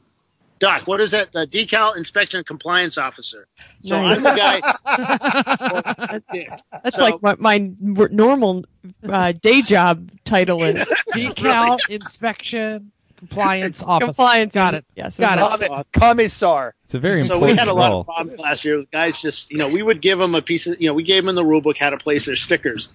[0.57, 1.33] Doc, what is that?
[1.33, 3.47] The decal inspection compliance officer.
[3.81, 4.23] So Nice.
[4.25, 6.19] I'm the guy.
[6.31, 6.49] Dick.
[6.83, 8.65] That's So- like what my normal
[9.07, 10.85] uh, day job title is.
[11.13, 14.05] Decal inspection compliance officer.
[14.07, 14.53] Compliance.
[14.53, 14.85] Got it.
[14.95, 15.17] Yes.
[15.17, 15.59] Got it.
[15.59, 16.75] that's Comm- Commissar.
[16.85, 17.41] it's a very important.
[17.41, 18.01] so we had a lot role.
[18.01, 18.77] of problems last year.
[18.79, 21.03] The guys just, you know, we would give them a piece of, you know, we
[21.03, 22.87] gave them the rule book how to place their stickers.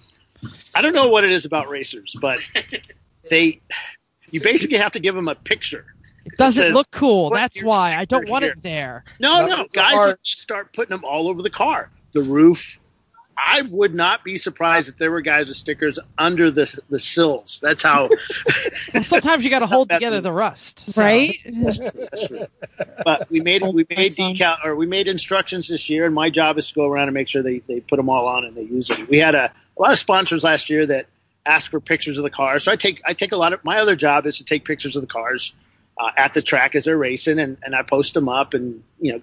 [0.73, 2.39] I don't know what it is about racers, but
[3.29, 3.61] they,
[4.31, 5.85] you basically have to give them a picture.
[6.25, 7.29] It doesn't says, look cool.
[7.31, 9.03] That's why I don't want here." it there.
[9.19, 12.79] No, No, no, guys art- would start putting them all over the car, the roof.
[13.43, 17.59] I would not be surprised if there were guys with stickers under the the sills.
[17.61, 18.09] That's how.
[18.93, 20.91] Well, sometimes you got to hold together the rust.
[20.91, 21.37] so- right.
[21.45, 21.89] That's true.
[21.93, 22.45] That's true.
[23.05, 26.29] But we made we made That's decal or we made instructions this year, and my
[26.29, 28.55] job is to go around and make sure they, they put them all on and
[28.55, 29.07] they use them.
[29.09, 31.05] We had a, a lot of sponsors last year that
[31.45, 32.65] asked for pictures of the cars.
[32.65, 34.97] So I take I take a lot of my other job is to take pictures
[34.97, 35.53] of the cars
[36.01, 39.13] uh, at the track as they're racing, and, and I post them up, and you
[39.13, 39.21] know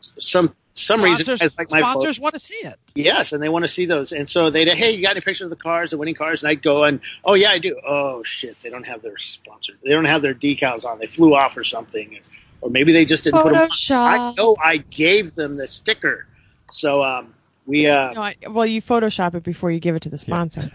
[0.00, 2.78] some some reason Sponsors, guys like my photo- sponsors want to see it.
[2.94, 4.12] Yes, and they want to see those.
[4.12, 6.42] And so they'd, hey, you got any pictures of the cars, the winning cars?
[6.42, 7.80] And I'd go and, oh, yeah, I do.
[7.84, 9.72] Oh, shit, they don't have their sponsor.
[9.82, 11.00] They don't have their decals on.
[11.00, 12.20] They flew off or something.
[12.60, 13.70] Or maybe they just didn't put them on.
[13.90, 16.26] I know I gave them the sticker.
[16.70, 17.34] So um,
[17.66, 20.70] we, uh, No, I, well, you Photoshop it before you give it to the sponsor.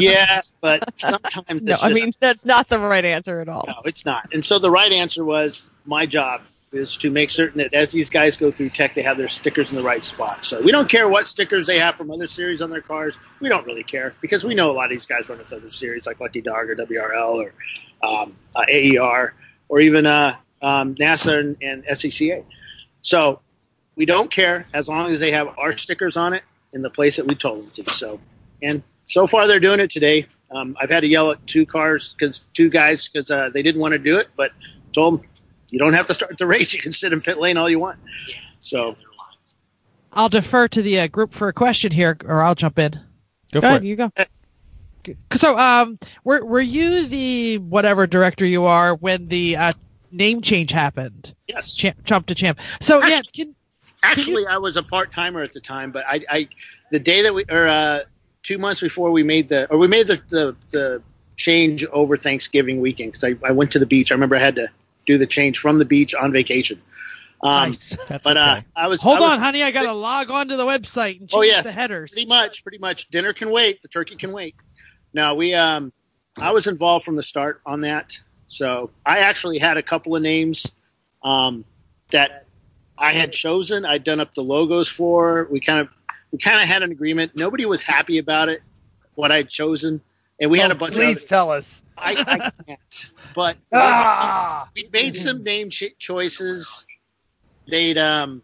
[0.00, 3.64] Yes, but sometimes No, I mean that's not the right answer at all.
[3.66, 4.32] No, it's not.
[4.32, 8.08] And so the right answer was my job is to make certain that as these
[8.08, 10.44] guys go through tech, they have their stickers in the right spot.
[10.44, 13.16] So we don't care what stickers they have from other series on their cars.
[13.40, 15.70] We don't really care because we know a lot of these guys run with other
[15.70, 17.52] series like Lucky Dog or WRL or
[18.02, 19.34] um, uh, AER
[19.68, 22.44] or even uh, um, NASA and, and SCCA.
[23.02, 23.40] So
[23.94, 27.16] we don't care as long as they have our stickers on it in the place
[27.16, 27.92] that we told them to.
[27.92, 28.20] So
[28.62, 30.26] and so far they're doing it today.
[30.50, 33.80] Um, I've had to yell at two cars because two guys because uh, they didn't
[33.80, 34.52] want to do it, but
[34.92, 35.28] told them
[35.70, 36.74] you don't have to start the race.
[36.74, 37.98] You can sit in pit lane all you want.
[38.60, 38.96] So
[40.12, 42.92] I'll defer to the uh, group for a question here, or I'll jump in.
[42.92, 43.00] Go
[43.52, 43.88] Go for ahead, it.
[43.88, 44.10] you go.
[45.34, 49.72] So, um, were were you the whatever director you are when the uh,
[50.12, 51.34] name change happened?
[51.48, 52.60] yes, Champ, Chump to champ.
[52.80, 53.54] So yeah, can,
[54.02, 56.48] actually I was a part timer at the time, but I, I
[56.90, 58.00] the day that we or uh,
[58.42, 61.02] two months before we made the or we made the the, the
[61.36, 64.12] change over Thanksgiving weekend because I, I went to the beach.
[64.12, 64.68] I remember I had to
[65.06, 66.80] do the change from the beach on vacation.
[67.42, 67.96] Um, nice.
[68.08, 68.50] That's But okay.
[68.50, 69.62] uh, I was Hold I was- on, honey.
[69.62, 72.12] I gotta log on to the website and change Oh yes, the headers.
[72.12, 73.08] Pretty much, pretty much.
[73.08, 73.82] Dinner can wait.
[73.82, 74.54] The turkey can wait.
[75.12, 75.92] Now we um,
[76.36, 78.18] I was involved from the start on that.
[78.46, 80.70] So I actually had a couple of names
[81.22, 81.64] um,
[82.10, 82.46] that
[82.98, 83.84] I had chosen.
[83.84, 85.48] I'd done up the logos for.
[85.50, 85.88] We kind of
[86.32, 87.32] we kind of had an agreement.
[87.36, 88.62] Nobody was happy about it.
[89.14, 90.00] What I'd chosen,
[90.40, 91.28] and we had a Oh, bunch please of.
[91.28, 91.82] tell us.
[91.98, 93.10] I, I can't.
[93.34, 96.86] But Ah, we made some name ch- choices.
[97.68, 98.42] They'd um,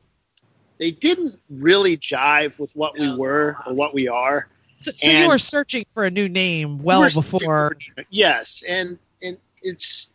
[0.79, 4.49] they didn't really jive with what we were or what we are.
[4.79, 7.77] So, so you were searching for a new name well We're before.
[7.85, 10.09] super- Yes, and and it's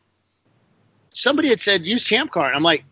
[1.10, 2.84] somebody had said use Champ Car, and I'm like,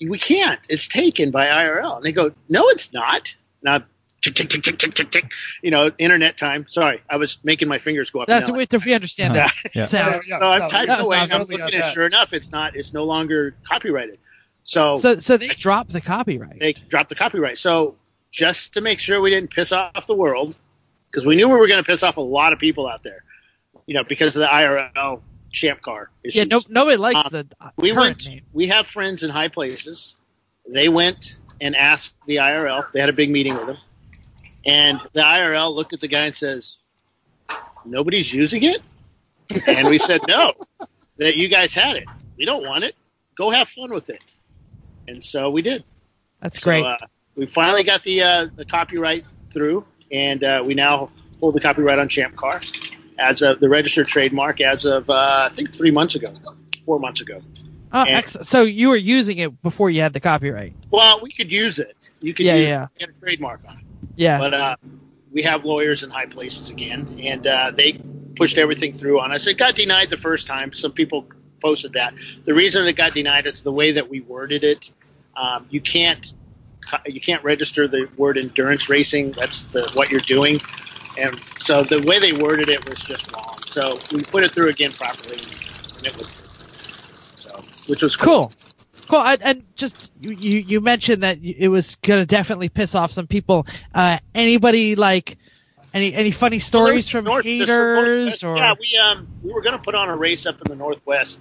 [0.00, 0.60] we can't.
[0.68, 3.34] It's taken by IRL, and they go, no, it's not.
[3.62, 3.82] Now,
[4.24, 5.32] tick tick tick tick tick tick tick.
[5.62, 6.66] You know, internet time.
[6.68, 8.28] Sorry, I was making my fingers go up.
[8.28, 8.66] That's and down.
[8.72, 9.52] we, we understand that.
[9.74, 9.84] Yeah.
[9.84, 10.22] sound.
[10.26, 11.92] Yeah, So I'm no, typing away, I'm totally looking got at.
[11.92, 12.76] Sure enough, it's not.
[12.76, 14.18] It's no longer copyrighted.
[14.62, 16.58] So, So so they dropped the copyright.
[16.60, 17.58] they dropped the copyright.
[17.58, 17.96] So
[18.30, 20.58] just to make sure we didn't piss off the world,
[21.10, 23.22] because we knew we were going to piss off a lot of people out there,
[23.86, 25.20] you know, because of the IRL
[25.52, 26.36] champ car issues.
[26.36, 28.28] yeah, no, nobody likes Um, the uh, we went.
[28.28, 28.40] name.
[28.52, 30.16] We have friends in high places.
[30.68, 32.90] They went and asked the IRL.
[32.92, 33.76] They had a big meeting with them,
[34.66, 36.78] and the IRL looked at the guy and says,
[37.84, 38.82] "Nobody's using it."
[39.66, 40.52] And we said, "No,
[41.18, 42.04] that you guys had it.
[42.38, 42.94] We don't want it.
[43.36, 44.34] Go have fun with it."
[45.08, 45.84] And so we did.
[46.40, 46.84] That's So, great.
[46.84, 46.96] uh,
[47.36, 51.10] we finally got the uh, the copyright through, and uh, we now
[51.40, 52.60] hold the copyright on Champ Car
[53.18, 56.32] as of the registered trademark as of uh, I think three months ago,
[56.84, 57.40] four months ago.
[57.92, 60.72] oh, and- so you were using it before you had the copyright.
[60.90, 61.96] Well, we could use it.
[62.20, 62.86] You could Yeah, use yeah.
[62.98, 63.83] Get a trademark on it,
[64.16, 64.38] Yeah.
[64.38, 64.76] but uh,
[65.32, 68.00] we have lawyers in high places again, and uh, they
[68.36, 69.46] pushed everything through on us.
[69.46, 70.72] It got denied the first time.
[70.72, 71.26] Some people
[71.60, 72.14] posted that.
[72.44, 74.90] The reason it got denied is the way that we worded it.
[75.36, 76.32] Um, you can't
[77.06, 79.32] you can't register the word endurance racing.
[79.32, 80.60] That's the what you're doing,
[81.16, 83.56] and so the way they worded it was just wrong.
[83.66, 85.38] So we put it through again properly,
[85.98, 86.28] and it was
[87.36, 87.50] so
[87.88, 88.48] which was cool.
[88.48, 88.52] Cool.
[89.12, 93.66] And, and just you, you mentioned that it was gonna definitely piss off some people.
[93.94, 95.38] Uh, anybody like
[95.92, 99.82] any any funny stories from North- haters or yeah we um we were going to
[99.82, 101.40] put on a race up in the northwest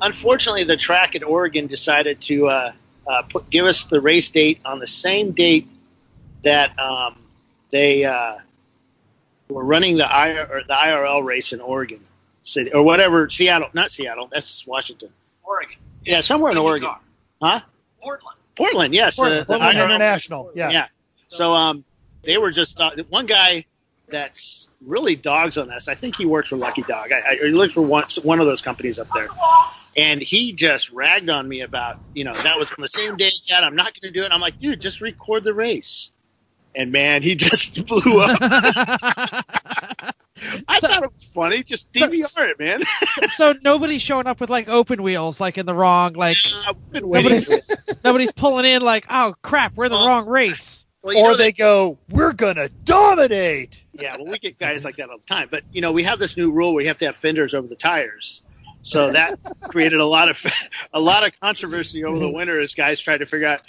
[0.00, 2.72] unfortunately the track at oregon decided to uh,
[3.06, 5.68] uh, put give us the race date on the same date
[6.42, 7.16] that um,
[7.70, 8.36] they uh,
[9.48, 12.00] were running the I or the IRL race in Oregon
[12.42, 15.10] City or whatever Seattle not Seattle that's Washington
[15.42, 15.76] Oregon.
[16.04, 16.90] Yeah somewhere in Oregon
[17.40, 17.60] huh
[18.00, 18.36] Portland.
[18.56, 20.50] Portland yes the- the Portland International.
[20.54, 20.70] Yeah.
[20.70, 20.86] yeah.
[21.28, 21.84] So um,
[22.24, 23.64] they were just uh, one guy
[24.08, 25.88] that's really dogs on us.
[25.88, 27.10] I think he works for Lucky Dog.
[27.12, 29.28] I, I, he looks for one one of those companies up there,
[29.96, 33.28] and he just ragged on me about you know that was on the same day
[33.28, 33.64] as that.
[33.64, 34.30] I'm not going to do it.
[34.32, 36.11] I'm like, dude, just record the race.
[36.74, 38.38] And man, he just blew up.
[38.40, 39.42] I
[40.80, 41.62] So- thought it was funny.
[41.62, 42.82] Just So- DVR it, man.
[43.30, 47.06] so nobody's showing up with like open wheels like in the wrong like I've been
[47.06, 47.30] waiting.
[47.32, 47.70] nobody's
[48.04, 50.86] nobody's pulling in like oh crap we're the Well, wrong race.
[51.02, 55.10] Well, or know they go, "We're gonna dominate." Yeah, well, we get guys like that
[55.10, 55.48] all the time.
[55.50, 57.66] But you know, we have this new rule where you have to have fenders over
[57.66, 58.40] the tires.
[58.82, 60.46] So that created a lot of
[60.92, 63.62] a lot of controversy over the winter as guys tried to figure out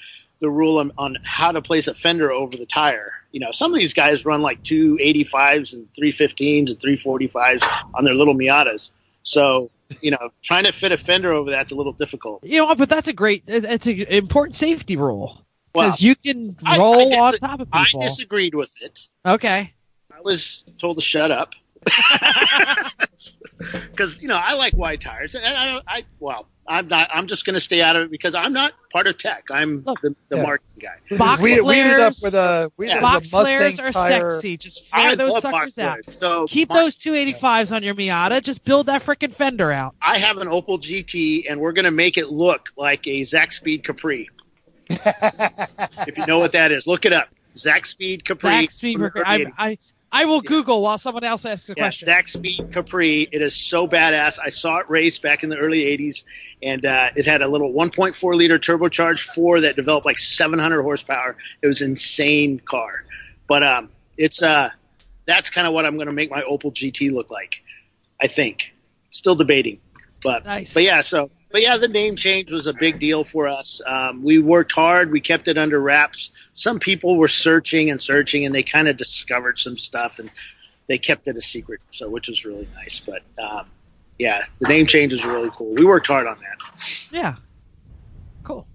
[0.44, 3.14] the rule on, on how to place a fender over the tire.
[3.32, 7.64] You know, some of these guys run like two 85s and 315s and 345s
[7.96, 8.92] on their little Miatas.
[9.24, 9.72] So,
[10.02, 12.44] you know, trying to fit a fender over that's a little difficult.
[12.44, 12.76] You know?
[12.76, 15.42] But that's a great it's an important safety rule
[15.74, 18.02] Well, because you can I- I roll dis- on top of people.
[18.02, 19.08] I disagreed with it.
[19.26, 19.74] okay.
[20.16, 21.56] I was told to shut up
[23.92, 27.10] because you know I like wide tires, and I, don't- I well, I'm not.
[27.14, 29.46] I'm just going to stay out of it because I'm not part of tech.
[29.52, 30.44] I'm Look, the, the yeah.
[30.44, 31.18] marketing guy.
[31.18, 33.80] Box we, we ended up flares, with a we ended up box with a flares
[33.80, 34.30] are tire.
[34.30, 34.58] sexy.
[34.58, 36.00] Just flare I those suckers out.
[36.06, 36.20] flares.
[36.20, 38.42] So Keep my- those 285s on your Miata.
[38.42, 39.96] Just build that freaking fender out.
[40.02, 43.84] I have an Opel GT, and we're going to make it look like a Zakspeed
[43.84, 44.30] Capri.
[44.90, 47.28] if you know what that is, look it up.
[47.56, 48.50] Zakspeed Capri.
[48.50, 49.00] Back speed.
[49.00, 49.78] from the I, I
[50.14, 52.08] I will Google while someone else asks a Yeah, question.
[52.08, 53.28] Zakspeed Capri.
[53.32, 54.38] It is so badass.
[54.44, 56.24] I saw it race back in the early '80s,
[56.62, 61.36] and uh, it had a little 1.4 liter turbocharged four that developed like 700 horsepower.
[61.64, 63.04] It was insane car,
[63.48, 64.70] but um, it's uh,
[65.26, 67.64] that's kind of what I'm going to make my Opel GT look like.
[68.22, 68.72] I think.
[69.10, 69.80] Still debating,
[70.24, 70.74] but Nice.
[70.76, 71.02] but yeah.
[71.02, 73.80] So but yeah, the name change was a big deal for us.
[73.86, 75.12] Um, we worked hard.
[75.12, 76.32] We kept it under wraps.
[76.52, 80.32] Some people were searching and searching, and they kind of discovered some stuff, and
[80.88, 81.80] they kept it a secret.
[81.92, 83.00] So which was really nice.
[83.02, 83.68] But um,
[84.18, 85.76] yeah, the name change is really cool.
[85.76, 86.72] We worked hard on that.
[87.12, 87.36] Yeah.
[88.44, 88.66] Cool.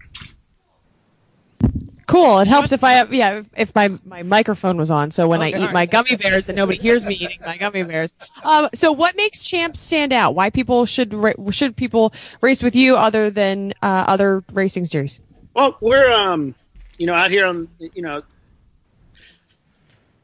[2.09, 2.39] Cool.
[2.41, 5.11] It helps if I have yeah if my my microphone was on.
[5.11, 5.63] So when I Okay.
[5.63, 8.13] eat my gummy bears and nobody hears me eating my gummy bears.
[8.43, 8.71] Um.
[8.75, 10.35] So what makes champs stand out?
[10.35, 15.21] Why people should ra- should people race with you other than uh, other racing series?
[15.55, 16.55] Well, we're um,
[16.97, 18.23] you know, out here on, you know,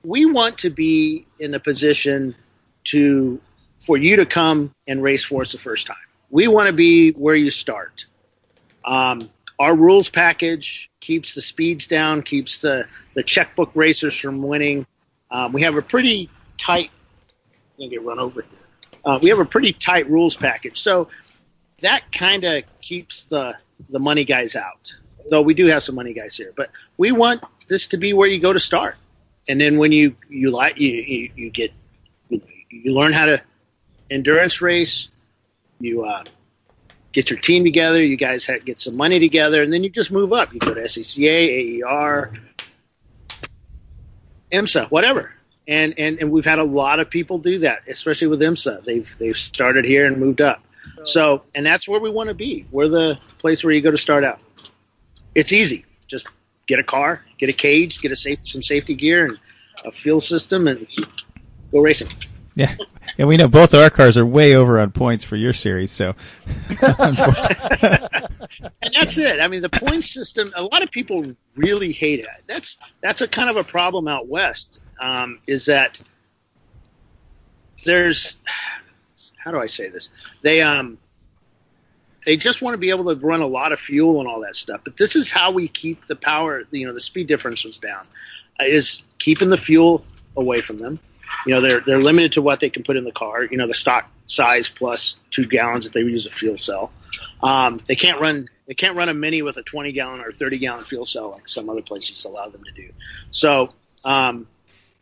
[0.04, 2.34] we want to be in a position
[2.84, 3.40] to
[3.80, 5.96] for you to come and race for us the first time.
[6.30, 8.06] We want to be where you start.
[8.84, 14.86] Um, our rules package keeps the speeds down, keeps the the checkbook racers from winning.
[15.30, 16.90] Um, we have a pretty tight.
[17.52, 18.50] I'm gonna get run over here.
[19.04, 21.08] Uh, we have a pretty tight rules package, so
[21.80, 23.56] that kind of keeps the
[23.88, 24.96] the money guys out.
[25.28, 28.28] Though we do have some money guys here, but we want this to be where
[28.28, 28.96] you go to start,
[29.48, 31.72] and then when you you like you you, you get
[32.28, 33.42] you learn how to
[34.10, 35.10] endurance race,
[35.80, 36.24] you uh,
[37.14, 40.12] get your team together, you guys ha get some money together, and then you just
[40.12, 40.52] move up.
[40.52, 42.34] You go to SCCA, AER,
[44.52, 45.32] IMSA, whatever.
[45.66, 48.84] And, and and we've had a lot of people do that, especially with IMSA.
[48.84, 50.62] They've they've started here and moved up.
[51.04, 52.66] So and that's where we want to be.
[52.70, 54.40] We're the place where you go to start out.
[55.34, 55.86] It's easy.
[56.06, 56.28] Just
[56.66, 59.38] get a car, get a cage, get a safe, some safety gear and
[59.84, 60.86] a fuel system, and
[61.72, 62.08] go racing.
[62.54, 62.74] Yeah.
[63.18, 66.14] And we know both our cars are way over on points for your series, so
[68.82, 69.40] And that's it.
[69.40, 70.52] I mean, the point system.
[70.56, 71.24] A lot of people
[71.56, 72.26] really hate it.
[72.46, 74.80] That's that's a kind of a problem out west.
[75.00, 76.00] Um, is that
[77.84, 78.36] there's
[79.38, 80.10] how do I say this?
[80.42, 80.98] They um
[82.26, 84.56] they just want to be able to run a lot of fuel and all that
[84.56, 84.80] stuff.
[84.84, 88.04] But this is how we keep the power, you know, the speed differentials down.
[88.60, 90.04] uh, Is keeping the fuel
[90.36, 90.98] away from them.
[91.46, 93.44] You know, they're they're limited to what they can put in the car.
[93.44, 96.92] You know, the stock size plus two gallons if they use a fuel cell.
[97.42, 100.58] Um, they can't run they can't run a mini with a 20 gallon or 30
[100.58, 102.90] gallon fuel cell like some other places allow them to do.
[103.30, 103.74] So
[104.04, 104.46] um,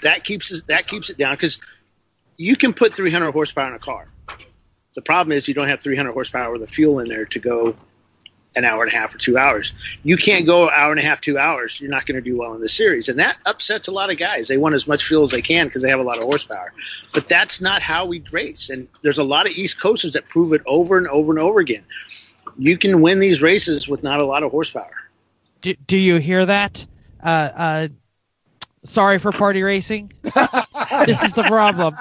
[0.01, 1.61] that keeps us, that keeps it down because
[2.37, 4.09] you can put 300 horsepower in a car.
[4.95, 7.77] The problem is you don't have 300 horsepower with the fuel in there to go
[8.57, 9.75] an hour and a half or two hours.
[10.03, 11.81] You can't go an hour and a half, two hours.
[11.81, 14.19] You're not going to do well in the series, and that upsets a lot of
[14.19, 14.49] guys.
[14.49, 16.73] They want as much fuel as they can because they have a lot of horsepower.
[17.13, 18.71] But that's not how we race.
[18.71, 21.61] And there's a lot of East Coasters that prove it over and over and over
[21.61, 21.85] again.
[22.59, 24.93] You can win these races with not a lot of horsepower.
[25.63, 26.85] Do, do you hear that?
[27.23, 27.89] Uh, uh,
[28.85, 30.13] sorry for party racing.
[30.23, 31.97] this is the problem.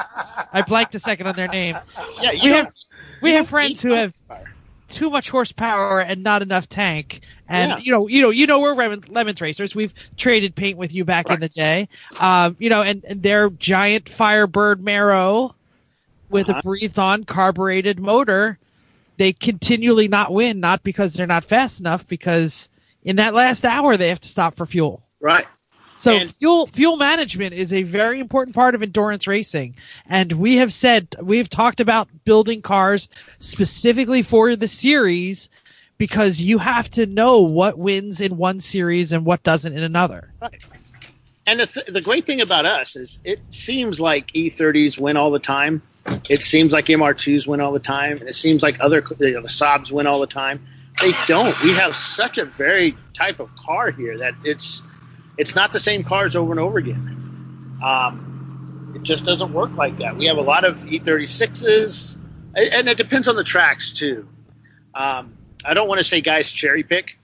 [0.51, 1.77] I blanked a second on their name.
[2.21, 2.73] Yeah, you We have
[3.21, 4.50] we have friends who have horsepower.
[4.91, 7.21] Too much horsepower and not enough tank.
[7.47, 7.77] And Yeah.
[7.79, 9.73] you know, you know, you know, we're lemon, lemons racers.
[9.75, 11.89] We've traded paint with you back in the day.
[12.19, 15.55] Um, you know, and, and their giant Firebird Marrow
[16.29, 16.59] with Uh-huh.
[16.59, 18.57] a breathed-on carbureted motor,
[19.17, 22.69] they continually not win, not because they're not fast enough, because
[23.03, 25.01] in that last hour they have to stop for fuel.
[25.19, 25.45] Right.
[26.01, 29.75] So And- fuel fuel management is a very important part of endurance racing,
[30.09, 33.07] and we have said we've talked about building cars
[33.37, 35.47] specifically for the series
[35.99, 40.33] because you have to know what wins in one series and what doesn't in another.
[41.45, 45.29] And the, th- the great thing about us is it seems like E30s win all
[45.29, 45.83] the time.
[46.27, 48.17] It seems like MR2s win all the time.
[48.17, 50.65] And it seems like other you know, the Saabs win all the time.
[50.99, 51.61] They don't.
[51.61, 54.81] We have such a very type of car here that it's
[55.41, 57.79] it's not the same cars over and over again.
[57.83, 60.15] Um, it just doesn't work like that.
[60.15, 62.15] We have a lot of E36s,
[62.55, 64.27] and and it depends on the tracks too.
[64.93, 65.35] Um,
[65.65, 67.17] I don't want to say guys cherry pick.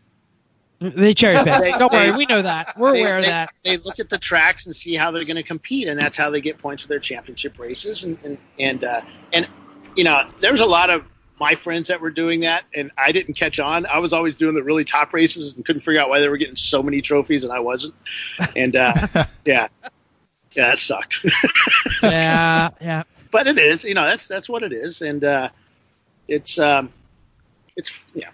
[0.80, 1.62] They cherry pick.
[1.62, 2.78] They- Don't worry, they- we know that.
[2.78, 3.50] We're they, aware of that.
[3.64, 6.30] They look at the tracks and see how they're going to compete, and that's how
[6.32, 8.04] they get points for their championship races.
[8.04, 9.02] And and and, uh,
[9.34, 9.48] and
[9.96, 11.04] you know, there's a lot of
[11.40, 13.86] my friends that were doing that, and I didn't catch on.
[13.86, 16.38] I was always doing the really top races and couldn't figure out why they were
[16.38, 17.94] getting so many trophies, and I wasn't.
[18.56, 18.94] And uh,
[19.46, 19.68] yeah,
[20.54, 21.26] yeah, that sucked.
[22.04, 23.04] Yeah, yeah.
[23.32, 25.50] but it is, you know, that's that's what it is, and uh,
[26.28, 26.92] it's um,
[27.76, 28.30] it's yeah.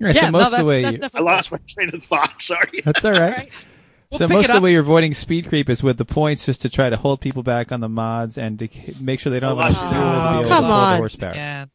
[0.00, 1.58] Right, yeah, so no, most that's, of the way that's you, I definitely lost my
[1.68, 2.42] train of thought.
[2.42, 2.80] Sorry.
[2.84, 3.36] that's all right.
[3.36, 3.52] Right.
[4.10, 6.60] We'll so most of the way you're avoiding speed creep is with the points, just
[6.62, 8.68] to try to hold people back on the mods and to
[9.00, 10.92] make sure they don't have enough Oh, fuel to be able come to pull on.
[10.92, 11.34] the horsepower.
[11.34, 11.66] Yeah.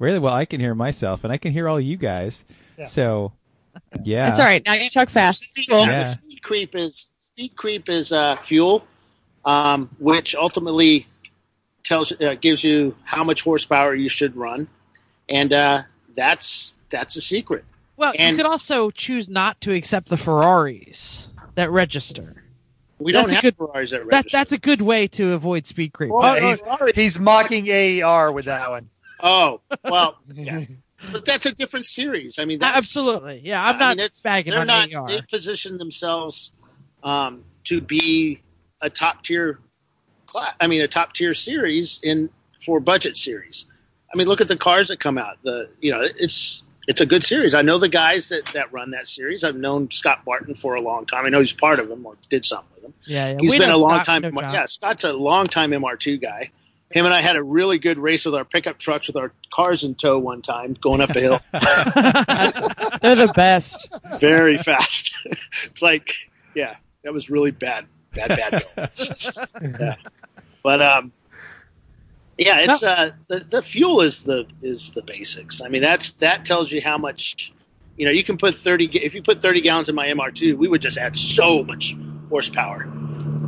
[0.00, 2.44] Really well, I can hear myself, and I can hear all you guys.
[2.78, 2.86] Yeah.
[2.86, 3.32] So,
[4.02, 4.64] yeah, That's all right.
[4.66, 5.44] Now you talk fast.
[5.68, 6.06] Yeah, Yeah.
[6.06, 8.84] Speed creep is speed creep is uh, fuel,
[9.44, 11.06] um, which ultimately
[11.84, 14.66] tells uh, gives you how much horsepower you should run,
[15.28, 15.82] and uh,
[16.14, 17.64] that's that's a secret.
[17.96, 22.42] Well, And- you could also choose not to accept the Ferraris that register.
[22.98, 24.36] We That's don't a have good- Ferraris that That register.
[24.38, 26.10] that's a good way to avoid speed creep.
[26.10, 28.88] Well, Oh, he's- He's mocking AER with that one.
[29.22, 30.64] Oh well, yeah.
[31.12, 32.38] but that's a different series.
[32.38, 33.40] I mean, that's, absolutely.
[33.44, 35.08] Yeah, I'm I not mean, it's- bagging they're on not, AR.
[35.08, 36.52] They position themselves
[37.02, 38.42] um, to be
[38.80, 39.58] a top tier
[40.26, 40.54] class.
[40.60, 42.30] I mean, a top tier series in
[42.64, 43.66] for budget series.
[44.12, 45.42] I mean, look at the cars that come out.
[45.42, 47.54] The you know, it's it's a good series.
[47.54, 49.44] I know the guys that that run that series.
[49.44, 51.26] I've known Scott Barton for a long time.
[51.26, 52.94] I know he's part of them or did something with them.
[53.06, 53.36] Yeah, yeah.
[53.40, 54.22] He's We been a long Scott, time.
[54.22, 54.52] John.
[54.52, 56.50] Yeah, Scott's a long time MR2 guy.
[56.90, 59.84] Him and I had a really good race with our pickup trucks with our cars
[59.84, 61.40] in tow one time going up a hill.
[61.52, 63.88] They're the best.
[64.18, 65.16] very fast.
[65.64, 66.14] it's like,
[66.54, 68.90] yeah, that was really bad, bad, bad.
[69.80, 69.96] Yeah.
[70.62, 71.12] But um,
[72.36, 75.62] yeah, it's uh, the the fuel is the is the basics.
[75.62, 77.52] I mean, that's that tells you how much.
[77.96, 78.86] You know, you can put thirty.
[78.86, 81.96] If you put thirty gallons in my MR2, we would just add so much
[82.28, 82.86] horsepower.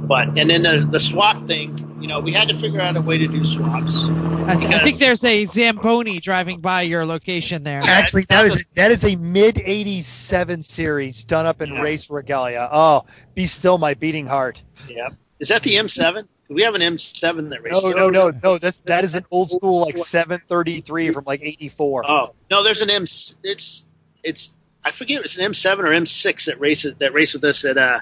[0.06, 3.00] But and then the the swap thing, you know, we had to figure out a
[3.00, 4.08] way to do swaps.
[4.08, 7.80] I, th- I think there's a Zamboni driving by your location there.
[7.82, 11.80] Actually, that is that is a mid '87 series done up in Yeah.
[11.82, 12.68] race regalia.
[12.70, 13.04] Oh,
[13.34, 14.60] be still my beating heart.
[14.88, 16.26] Yeah, is that the M7?
[16.48, 17.82] We have an M7 that races.
[17.82, 18.58] No, no, no, no.
[18.58, 22.04] That's that is an old school like 733 from like '84.
[22.06, 23.02] Oh no, there's an M.
[23.04, 23.86] It's
[24.24, 24.52] it's
[24.84, 28.00] I forget it's an M7 or M6 that races that race with us at uh,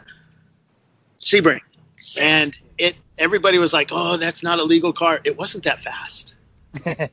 [1.18, 1.60] Sebring,
[2.18, 5.20] and it everybody was like, oh, that's not a legal car.
[5.24, 6.34] It wasn't that fast.
[6.86, 7.08] yeah.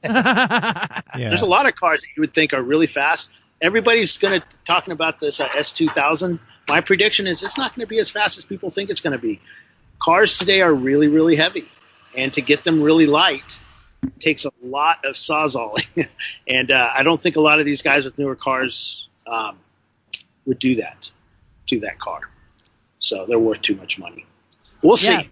[1.14, 3.32] There's a lot of cars that you would think are really fast.
[3.60, 6.40] Everybody's going to talking about this uh, S2000.
[6.70, 9.14] My prediction is it's not going to be as fast as people think it's going
[9.14, 9.42] to be.
[10.00, 11.68] Cars today are really, really heavy,
[12.16, 13.60] and to get them really light
[14.20, 16.08] takes a lot of sawzalling.
[16.48, 19.58] and uh, I don't think a lot of these guys with newer cars um,
[20.46, 21.12] would do that
[21.68, 22.22] to that car.
[23.00, 24.26] So they're worth too much money.
[24.82, 25.12] We'll see.
[25.12, 25.24] Yeah.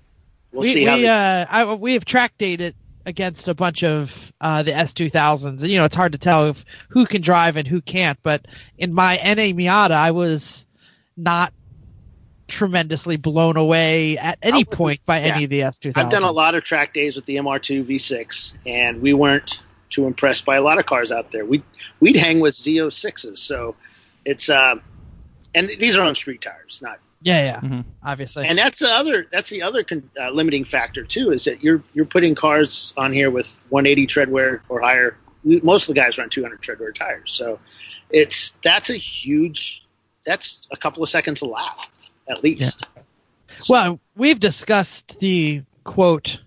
[0.52, 0.96] We'll we see how.
[0.96, 5.46] we, they- uh, I, we have track dated against a bunch of uh, the S2000s,
[5.46, 8.18] and you know it's hard to tell if who can drive and who can't.
[8.24, 8.46] But
[8.78, 10.66] in my NA Miata, I was
[11.16, 11.54] not
[12.48, 15.36] tremendously blown away at any point by yeah.
[15.36, 15.98] any of the S2000s.
[15.98, 20.06] I've done a lot of track days with the MR2 V6, and we weren't too
[20.06, 21.46] impressed by a lot of cars out there.
[21.46, 21.64] We
[22.00, 23.76] we'd hang with Z06s, so
[24.26, 24.76] it's uh,
[25.54, 27.00] and these are on street tires, not.
[27.26, 27.86] Yeah, yeah, Mhm.
[28.04, 28.46] obviously.
[28.46, 31.84] And that's the other that's the other con, uh, limiting factor too is that you're
[31.96, 35.18] you're putting cars on here with 180 treadwear or higher.
[35.44, 37.60] Most of the guys run 200 treadwear tires, so
[38.12, 39.86] it's that's a huge
[40.24, 41.80] that's a couple of seconds a lap
[42.30, 42.88] at least.
[43.70, 46.40] Well, we've discussed the quote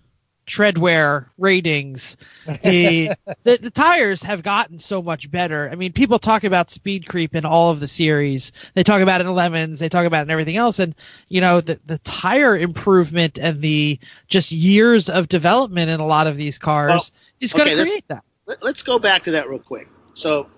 [0.49, 2.17] treadwear ratings.
[2.47, 3.11] The,
[3.45, 5.69] the the tires have gotten so much better.
[5.71, 8.53] I mean, people talk about speed creep in all of the series.
[8.75, 9.79] They talk about it in lemons.
[9.79, 10.79] They talk about it in everything else.
[10.79, 10.95] And
[11.29, 16.27] you know, the the tire improvement and the just years of development in a lot
[16.27, 17.05] of these cars Well,
[17.41, 18.25] is going to okay, create that.
[18.47, 19.89] let, let's go back to that real quick.
[20.15, 20.49] So,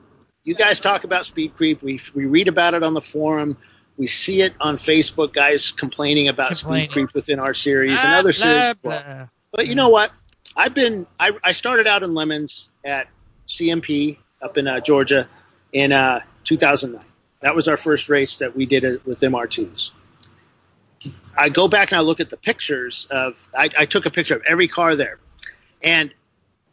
[0.45, 1.83] you guys talk about speed creep.
[1.83, 3.57] We we read about it on the forum.
[3.99, 5.35] We see it on Facebook.
[5.35, 6.85] Guys complaining about Complaining.
[6.85, 8.81] speed creep within our series and other series.
[8.81, 9.27] blah, blah.
[9.53, 10.13] But you know what?
[10.57, 11.07] I've been.
[11.19, 13.09] I, I started out in lemons at
[13.47, 15.29] CMP up in uh, Georgia
[15.73, 17.05] in uh, 2009.
[17.41, 19.93] That was our first race that we did it with MR2s.
[21.37, 23.49] I go back and I look at the pictures of.
[23.57, 25.19] I, I took a picture of every car there,
[25.83, 26.15] and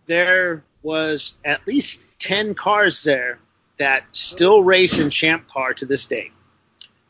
[0.06, 3.40] there was at least 10 cars there
[3.78, 6.32] that still race in Champ Car to this day.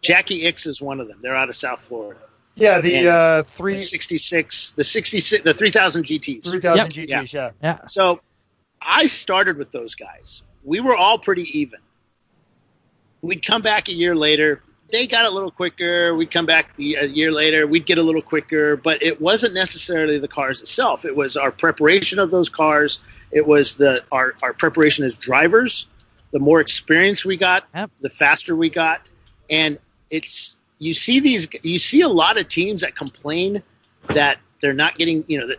[0.02, 1.20] Jackie X is one of them.
[1.22, 2.20] They're out of South Florida.
[2.58, 6.44] Yeah, the And- uh, The three 66, the 66, the 3000 GTs.
[6.44, 7.10] 3000 Yep.
[7.10, 7.34] GTs.
[7.34, 7.52] Yeah.
[7.62, 7.78] Yeah.
[7.88, 8.20] So
[8.82, 10.44] I started with those guys.
[10.64, 11.80] We were all pretty even.
[13.22, 14.62] We'd come back a year later.
[14.92, 16.16] They got a little quicker.
[16.16, 17.68] We'd come back the, a year later.
[17.68, 21.04] We'd get a little quicker, but it wasn't necessarily the cars itself.
[21.04, 23.02] It was our preparation of those cars.
[23.32, 25.88] It was the our, our preparation as drivers.
[26.32, 27.92] The more experience we got, Yep.
[28.00, 29.02] the faster we got,
[29.50, 29.80] and
[30.10, 33.64] it's you see these you see a lot of teams that complain
[34.10, 35.58] that they're not getting you know the,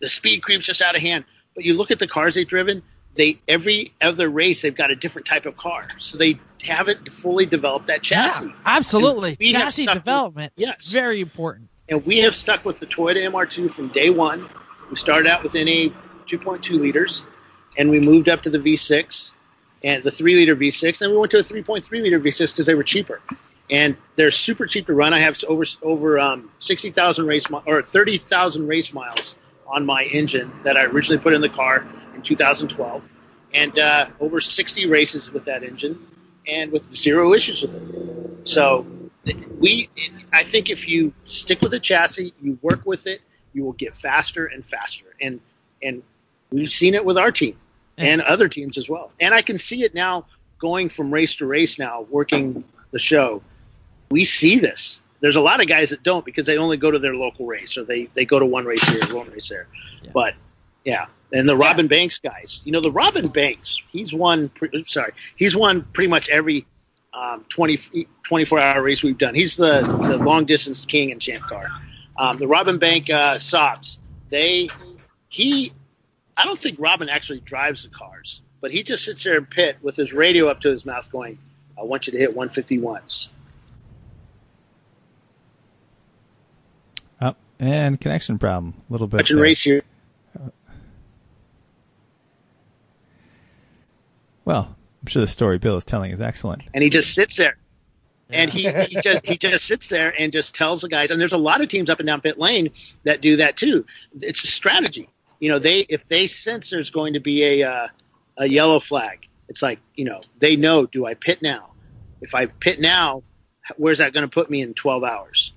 [0.00, 1.24] the speed creeps just out of hand.
[1.54, 2.82] But you look at the cars they've driven,
[3.14, 5.86] they every other race they've got a different type of car.
[5.98, 8.46] So they haven't fully developed that chassis.
[8.46, 9.36] Yeah, absolutely.
[9.38, 10.52] We have Chassis stuck with- development.
[10.56, 10.88] Yes.
[10.90, 11.68] Very important.
[11.88, 14.48] and we have stuck with the Toyota MR2 from day one.
[14.90, 15.92] We started out with NA
[16.26, 17.24] 2.2 liters,
[17.78, 19.32] and we moved up to the V6
[19.84, 22.74] and the three liter V6, and we went to a 3.3 liter V6 because they
[22.74, 23.20] were cheaper,
[23.70, 25.12] and they're super cheap to run.
[25.14, 29.36] I have over over um, 60,000 race mi- or 30,000 race miles
[29.66, 33.02] on my engine that I originally put in the car in 2012,
[33.54, 35.98] and uh, over 60 races with that engine,
[36.46, 38.48] and with zero issues with it.
[38.48, 38.86] So
[39.58, 39.88] we
[40.32, 43.20] i think if you stick with the chassis you work with it
[43.54, 45.06] you will get faster and faster.
[45.20, 45.40] And
[45.82, 46.02] and
[46.50, 47.56] we've seen it with our team
[47.96, 49.12] and other teams as well.
[49.20, 50.26] And i can see it now
[50.58, 53.42] going from race to race now working the show
[54.10, 55.02] we see this.
[55.20, 57.78] There's a lot of guys that don't because they only go to their local race
[57.78, 59.68] or they they go to one race here one race there.
[60.12, 60.34] But
[60.84, 61.06] yeah.
[61.32, 62.62] And the robin banks guys.
[62.64, 65.12] You know the robin banks he's won pre- sorry.
[65.36, 66.66] He's won pretty much every
[67.14, 69.34] um, 20, 24 hour race we've done.
[69.34, 71.66] He's the, the long distance king in Champ Car.
[72.18, 73.98] Um, the Robin Bank uh, Saabs,
[74.30, 74.68] they
[75.28, 75.72] he
[76.36, 79.76] I don't think Robin actually drives the cars, but he just sits there in pit
[79.82, 81.38] with his radio up to his mouth, going,
[81.78, 83.32] "I want you to hit 150 once."
[87.20, 88.74] Oh, and connection problem.
[88.88, 89.18] A little bit.
[89.18, 89.42] Watching there.
[89.44, 89.82] race here.
[94.44, 96.62] Well, I'm sure the story Bill is telling is excellent.
[96.74, 97.56] and he just sits there.
[98.30, 101.10] And he, he just he just sits there and just tells the guys.
[101.10, 102.70] And there's a lot of teams up and down pit lane
[103.04, 103.86] that do that too.
[104.20, 105.08] It's a strategy.
[105.40, 107.88] You know, they if they sense there's going to be a uh,
[108.38, 110.86] a yellow flag, it's like you know they know.
[110.86, 111.74] Do I pit now?
[112.20, 113.22] If I pit now,
[113.76, 115.53] where's that going to put me in 12 hours?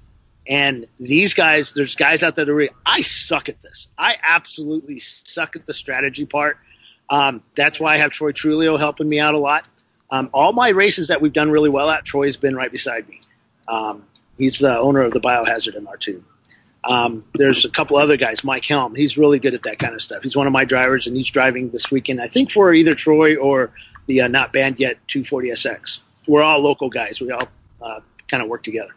[0.47, 3.89] And these guys, there's guys out there that are really, I suck at this.
[3.97, 6.57] I absolutely suck at the strategy part.
[7.09, 9.67] Um, that's why I have Troy Trulio helping me out a lot.
[10.09, 13.19] Um, all my races that we've done really well at, Troy's been right beside me.
[13.67, 14.03] Um,
[14.37, 16.23] he's the owner of the Biohazard MR2.
[16.83, 18.95] Um, there's a couple other guys, Mike Helm.
[18.95, 20.23] He's really good at that kind of stuff.
[20.23, 23.35] He's one of my drivers, and he's driving this weekend, I think, for either Troy
[23.35, 23.71] or
[24.05, 25.99] the uh, not banned yet 240SX.
[26.27, 27.19] We're all local guys.
[27.19, 27.47] We all
[27.81, 27.99] uh,
[28.29, 28.91] kind of work together.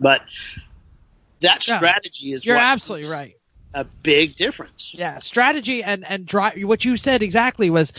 [0.00, 0.22] But
[1.40, 1.76] that Yeah.
[1.78, 3.36] strategy is You're absolutely right.
[3.74, 4.94] A big difference.
[4.94, 6.62] Yeah, strategy and and drive.
[6.62, 7.92] What you said exactly was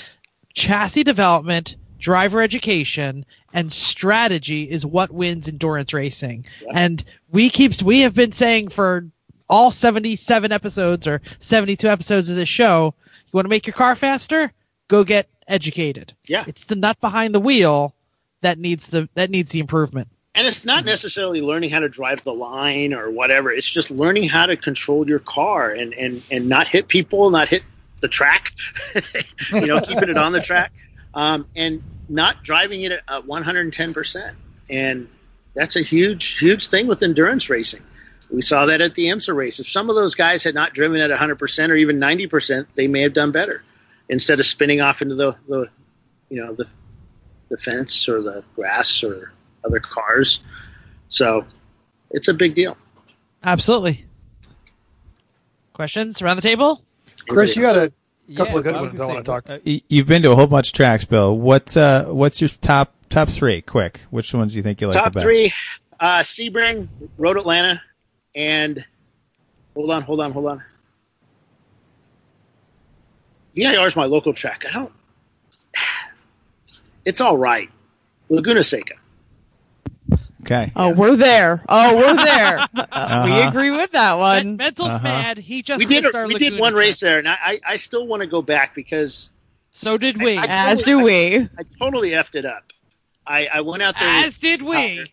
[0.56, 6.46] chassis development, driver education, and strategy is what wins endurance racing.
[6.74, 9.06] And we keep we have been saying for
[9.50, 12.94] all 77 episodes or 72 episodes of this show,
[13.26, 14.52] you want to make your car faster?
[14.88, 16.14] Go get educated.
[16.28, 16.44] Yeah.
[16.48, 17.94] It's the nut behind the wheel
[18.42, 20.08] that needs the that needs the improvement.
[20.38, 23.52] And it's not necessarily learning how to drive the line or whatever.
[23.52, 27.48] It's just learning how to control your car and, and, and not hit people, not
[27.48, 27.64] hit
[28.02, 28.52] the track,
[29.52, 30.72] you know, keeping it on the track,
[31.16, 34.36] um, and not driving it at 110%.
[34.70, 35.10] And
[35.56, 37.82] that's a huge, huge thing with endurance racing.
[38.30, 39.60] We saw that at the IMSA race.
[39.60, 43.02] If some of those guys had not driven at 100% or even 90%, they may
[43.02, 43.64] have done better
[44.08, 45.68] instead of spinning off into the, the
[46.30, 46.68] you know, the,
[47.50, 49.32] the fence or the grass or
[49.66, 50.42] other cars.
[51.08, 51.46] So
[52.12, 52.78] it's a big deal.
[53.44, 54.06] Absolutely.
[55.74, 56.82] Questions around the table?
[57.28, 57.92] Chris, you got a
[58.36, 59.50] couple yeah, of good I ones I want to talk.
[59.50, 61.38] Uh, you've been to a whole bunch of tracks, Bill.
[61.38, 63.62] What's uh, what's your top top three?
[63.62, 65.24] Quick, which ones do you think you like Top the best?
[65.24, 65.54] three,
[66.00, 67.82] uh, Sebring, Road Atlanta,
[68.36, 68.84] and
[69.76, 70.64] hold on, hold on, hold on.
[73.56, 74.66] VIR is my local track.
[74.68, 74.94] I don't.
[77.06, 77.70] It's all right.
[78.28, 78.96] Laguna Seca.
[80.48, 80.72] Okay.
[80.78, 81.62] Oh, we're there.
[81.68, 82.66] Oh, we're there.
[82.74, 83.50] We Uh-huh.
[83.50, 84.56] agree with that one.
[84.58, 85.04] Mental's Uh-huh.
[85.04, 85.38] mad.
[85.38, 86.80] He just We did missed our we did one trip.
[86.86, 89.30] race there, and I, I, I still want to go back because
[89.72, 90.38] So did we.
[90.38, 91.36] I- I- As do we.
[91.38, 92.72] I totally effed it up.
[93.26, 94.24] I, I went out there.
[94.24, 95.12] As did we.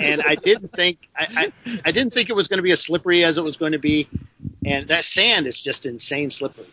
[0.00, 2.80] and I didn't think I, I, I didn't think it was going to be as
[2.82, 4.08] slippery as it was going to be,
[4.66, 6.66] and that sand is just insane slippery.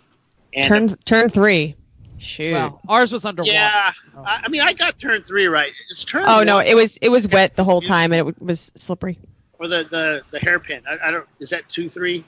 [0.54, 1.76] And Turn turn three.
[2.20, 2.54] Shoot.
[2.54, 3.52] Well, ours was underwater.
[3.54, 5.72] yeah, I, I mean I got turn three right.
[5.90, 6.24] It's turn.
[6.28, 9.18] oh no, it was it was wet the whole time and it was slippery.
[9.58, 10.84] or the the the hairpin.
[10.88, 11.28] I, I don't.
[11.40, 12.24] Is that two three?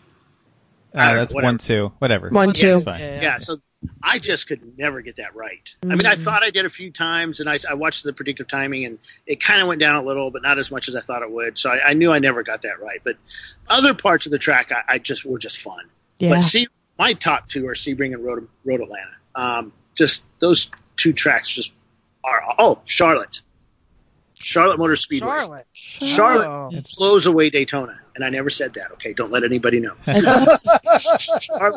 [0.93, 1.47] Uh, that's Whatever.
[1.51, 2.29] one two, whatever.
[2.29, 2.75] One Yeah, two.
[2.75, 2.99] It's fine.
[2.99, 3.37] Yeah, Yeah.
[3.37, 3.57] So
[4.03, 5.73] I just could never get that right.
[5.83, 6.19] I mean, I Mm.
[6.23, 9.41] thought I did a few times, and I, I watched the predictive timing, and it
[9.41, 11.57] kind of went down a little, but not as much as I thought it would.
[11.57, 12.99] So I, I knew I never got that right.
[13.03, 13.15] But
[13.69, 15.85] other parts of the track, I, I just were just fun.
[16.17, 16.31] Yeah.
[16.31, 16.67] But see,
[16.99, 19.11] my top two are Sebring and Road, Road Atlanta.
[19.33, 21.71] Um, just those two tracks just
[22.23, 22.41] are.
[22.59, 23.41] Oh, Charlotte,
[24.35, 25.27] Charlotte Motor Speedway.
[25.29, 25.65] Charlotte.
[25.73, 26.81] Charlotte Oh.
[26.97, 28.91] blows away Daytona, and I never said that.
[28.93, 29.95] Okay, don't let anybody know.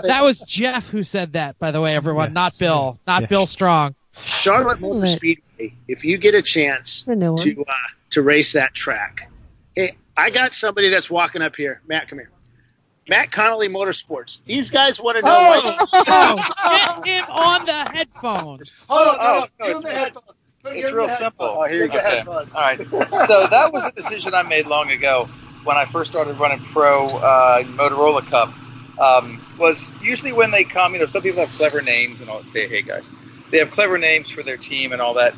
[0.05, 2.35] That was Jeff who said that, by the way, everyone, Yes.
[2.35, 3.29] not Bill, not Yes.
[3.31, 3.95] Bill Strong.
[4.23, 5.09] Charlotte Motor Charlotte.
[5.09, 7.73] Speedway if you get a chance I to uh,
[8.11, 9.31] to race that track.
[9.75, 11.81] Hey, I got somebody that's walking up here.
[11.89, 12.31] Matt, come here.
[13.09, 14.43] Matt Connolly Motorsports.
[14.45, 15.29] These guys want to know.
[15.31, 18.87] why- Oh, get him on the headphones.
[18.89, 19.49] Hold on, Oh, hold on.
[19.61, 20.25] no, Give him the it's- headphones.
[20.67, 21.45] It's real simple.
[21.47, 21.95] Oh, here you go.
[21.97, 22.49] the headphones.
[22.55, 22.79] All right.
[23.29, 25.29] So that was a decision I made long ago
[25.65, 28.55] when I first started running pro uh, Motorola Cup.
[28.99, 32.43] Um, was usually when they come, you know, some people have clever names and all.
[32.45, 33.11] Say, hey guys,
[33.51, 35.35] they have clever names for their team and all that.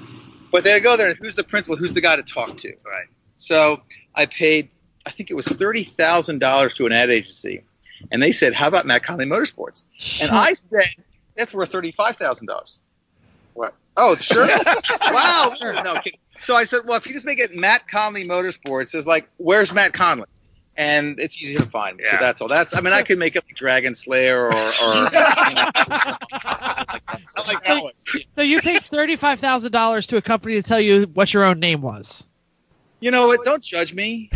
[0.53, 1.77] But they go there and who's the principal?
[1.77, 2.69] Who's the guy to talk to?
[2.85, 3.07] Right.
[3.37, 3.83] So
[4.15, 4.71] I paid,
[5.07, 7.63] I think it was thirty thousand dollars to an ad agency,
[8.11, 9.85] and they said, "How about Matt Conley Motorsports?"
[10.21, 10.91] And I said,
[11.37, 12.79] "That's worth thirty-five thousand dollars."
[13.55, 13.75] What?
[13.97, 14.47] Oh, sure.
[15.01, 15.55] wow.
[15.63, 16.13] No, okay.
[16.41, 19.73] So I said, well, if you just make it Matt Conley Motorsports, it's like, where's
[19.73, 20.27] Matt Conley?
[20.77, 21.99] And it's easy to find.
[22.03, 22.11] Yeah.
[22.11, 22.49] So that's all.
[22.49, 22.77] That's.
[22.77, 27.01] I mean, I could make it like Dragon Slayer or, or you know, I
[27.47, 27.93] like that one.
[28.37, 31.61] So you paid thirty-five thousand dollars to a company to tell you what your own
[31.61, 32.26] name was.
[33.01, 33.45] You know what?
[33.45, 34.31] Don't judge me.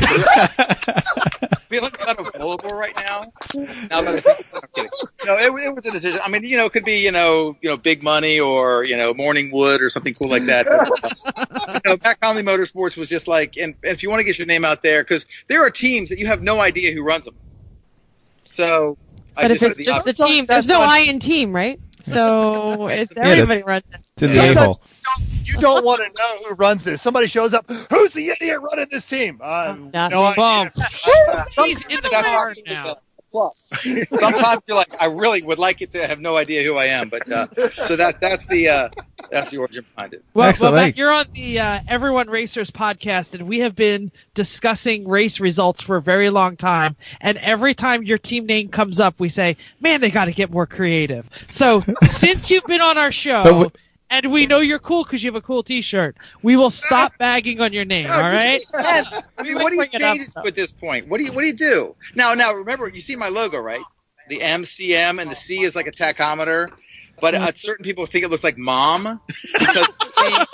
[1.70, 3.32] feeling kind of vulnerable right now.
[3.54, 4.90] Now that I think, I'm kidding.
[5.24, 6.20] No, it, it was a decision.
[6.22, 8.96] I mean, you know, it could be you know, you know, big money or you
[8.96, 10.66] know, Morning Wood or something cool like that.
[11.84, 14.38] you know, Matt Conley Motorsports was just like, and, and if you want to get
[14.38, 17.24] your name out there, because there are teams that you have no idea who runs
[17.24, 17.36] them.
[18.52, 18.98] So,
[19.36, 20.26] I But if just it's had just the option.
[20.26, 21.80] team, there's no I in team, right?
[22.02, 23.50] So it's Yeah, it is.
[23.50, 24.00] everybody runs it.
[24.14, 24.76] It's in the Sometimes
[25.16, 25.26] a-hole.
[25.44, 27.02] You don't want to know who runs this.
[27.02, 27.68] Somebody shows up.
[27.68, 29.40] Who's the idiot running this team?
[29.42, 30.42] Uh, no me.
[30.42, 30.70] idea.
[31.56, 32.96] He's in the That's car now.
[33.32, 33.58] Plus,
[34.08, 37.10] sometimes you're like, I really would like it to have no idea who I am,
[37.10, 38.88] but uh, so that that's the uh,
[39.30, 40.24] that's the origin behind it.
[40.34, 40.72] Well, Excellent.
[40.74, 45.38] well Matt, you're on the uh, Everyone Racers podcast, and we have been discussing race
[45.38, 46.96] results for a very long time.
[47.20, 50.50] And every time your team name comes up, we say, "Man, they got to get
[50.50, 53.70] more creative." So, since you've been on our show, But w-
[54.10, 57.60] and we know you're cool because you have a cool T-shirt, we will stop bagging
[57.60, 58.10] on your name.
[58.10, 58.60] All right?
[58.74, 60.42] I mean, what do you Bring it up, change it though.
[60.42, 61.08] to at this point?
[61.08, 62.34] What do you what do you do now?
[62.34, 63.82] Now remember, you see my logo, right?
[64.28, 66.68] The MCM and the C is like a tachometer,
[67.20, 69.20] but uh, certain people think it looks like mom
[69.58, 70.36] because C.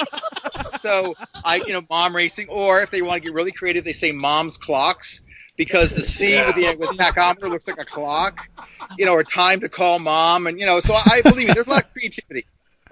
[0.81, 1.15] So
[1.45, 4.13] I, you know, mom racing, or if they want to get really creative, they say
[4.13, 5.21] mom's clocks
[5.57, 8.49] because the C with the with the tachometer looks like a clock,
[8.97, 10.79] you know, or time to call mom, and you know.
[10.81, 12.47] So I believe me, there's a lot of creativity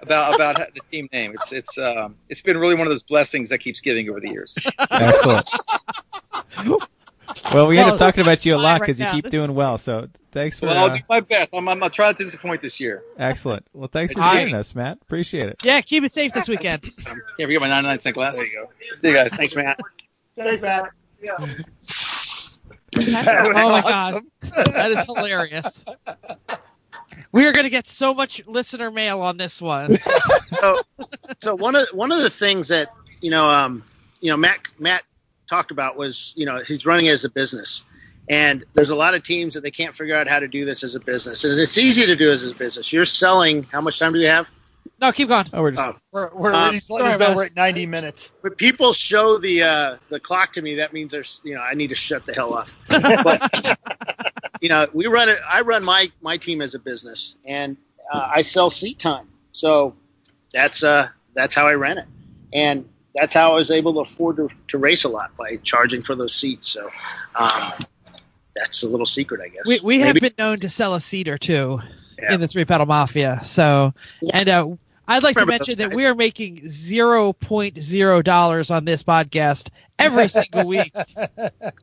[0.05, 1.33] about about the team name.
[1.33, 4.29] It's it's um it's been really one of those blessings that keeps giving over the
[4.29, 4.55] years.
[4.91, 5.47] Excellent.
[7.53, 9.53] Well, we end Well, up talking about you a lot right because you keep doing
[9.55, 9.77] well.
[9.77, 11.49] So thanks for Well, I'll uh, do my best.
[11.53, 13.03] I'm, I'm, I'll try not to disappoint this year.
[13.17, 13.65] excellent.
[13.73, 14.41] Well, thanks for Hi.
[14.41, 14.99] joining us, Matt.
[15.01, 15.57] Appreciate it.
[15.63, 16.85] Yeah, keep it safe this weekend.
[17.37, 18.53] Here we go, my 99 cent glasses.
[18.53, 18.95] There you go.
[18.95, 19.33] See you guys.
[19.33, 19.79] Thanks, Matt.
[20.37, 20.89] Thanks, Matt.
[22.97, 24.23] Oh my god,
[24.73, 25.83] that is hilarious.
[27.31, 29.97] We are going to get so much listener mail on this one.
[30.59, 30.81] so,
[31.41, 32.89] so one of one of the things that
[33.21, 33.83] you know, um,
[34.21, 35.03] you know, Matt Matt
[35.49, 37.83] talked about was you know he's running it as a business,
[38.29, 40.83] and there's a lot of teams that they can't figure out how to do this
[40.83, 42.91] as a business, and it's easy to do as a business.
[42.93, 43.63] You're selling.
[43.63, 44.47] How much time do we have?
[45.01, 45.45] No, keep going.
[45.51, 45.95] Oh, we're just Oh.
[46.11, 47.35] We're, we're Um, sorry, letting us know Russ.
[47.35, 48.31] we're at 90 minutes.
[48.41, 51.73] When people show the uh, the clock to me, that means there's you know I
[51.73, 52.69] need to shut the hell up.
[52.87, 53.79] but
[54.61, 55.39] you know, we run it.
[55.47, 57.77] I run my my team as a business, and
[58.11, 59.27] uh, I sell seat time.
[59.51, 59.95] So
[60.53, 62.05] that's uh that's how I ran it,
[62.53, 66.01] and that's how I was able to afford to, to race a lot by charging
[66.01, 66.67] for those seats.
[66.69, 66.89] So
[67.35, 67.71] um,
[68.55, 69.65] that's a little secret, I guess.
[69.65, 71.79] We, we have been known to sell a seat or two
[72.21, 72.33] Yeah.
[72.33, 73.39] in the three pedal mafia.
[73.45, 73.93] So,
[74.33, 74.67] and uh,
[75.07, 79.69] I'd like to mention that we are making zero point zero dollars on this podcast
[79.97, 80.93] every single week.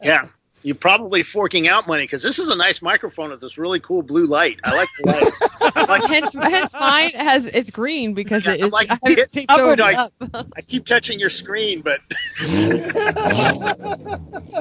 [0.02, 0.26] yeah.
[0.64, 4.02] You're probably forking out money because this is a nice microphone with this really cool
[4.02, 4.60] blue light.
[4.62, 5.32] I like the light.
[5.76, 9.60] I like hence, hence mine has it's green because it I'm like, I it- have
[9.60, 10.12] oh, it I- up.
[10.56, 12.00] I keep touching your screen, but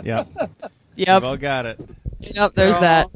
[0.03, 0.26] yeah.
[0.95, 1.80] Yep, We've all got it.
[2.19, 2.53] yep.
[2.53, 3.10] There's that.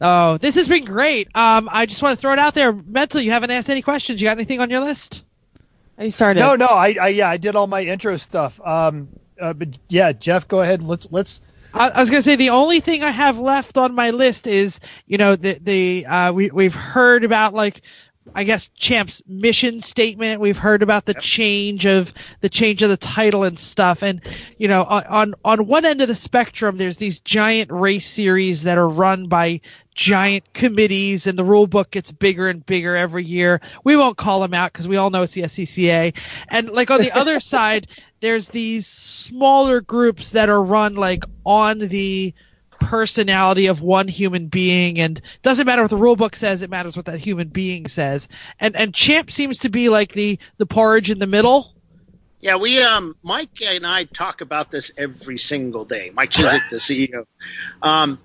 [0.00, 1.28] Oh, this has been great.
[1.36, 2.72] Um, I just want to throw it out there.
[2.72, 4.20] Mental, you haven't asked any questions.
[4.20, 5.24] You got anything on your list?
[5.98, 6.40] I started.
[6.40, 8.60] No, no, I, I, yeah, I did all my intro stuff.
[8.64, 9.08] Um,
[9.42, 10.80] uh, but yeah, Jeff, go ahead.
[10.80, 11.40] and Let's, let's.
[11.74, 14.46] I, I was going to say the only thing I have left on my list
[14.46, 17.82] is, you know, the the uh, we we've heard about like,
[18.34, 20.40] I guess Champ's mission statement.
[20.40, 24.02] We've heard about the change of the change of the title and stuff.
[24.02, 24.20] And
[24.58, 28.62] you know, on on on one end of the spectrum, there's these giant race series
[28.62, 29.62] that are run by
[29.94, 33.60] giant committees, and the rule book gets bigger and bigger every year.
[33.82, 36.16] We won't call them out because we all know it's the SCCA.
[36.48, 37.88] And like on the other side,
[38.22, 42.32] there's these smaller groups that are run like on the
[42.70, 46.96] personality of one human being, and doesn't matter what the rule book says; it matters
[46.96, 48.28] what that human being says.
[48.58, 51.74] And and Champ seems to be like the the porridge in the middle.
[52.40, 56.10] Yeah, we um Mike and I talk about this every single day.
[56.14, 57.24] Mike Chisek, the CEO.
[57.82, 58.18] Um,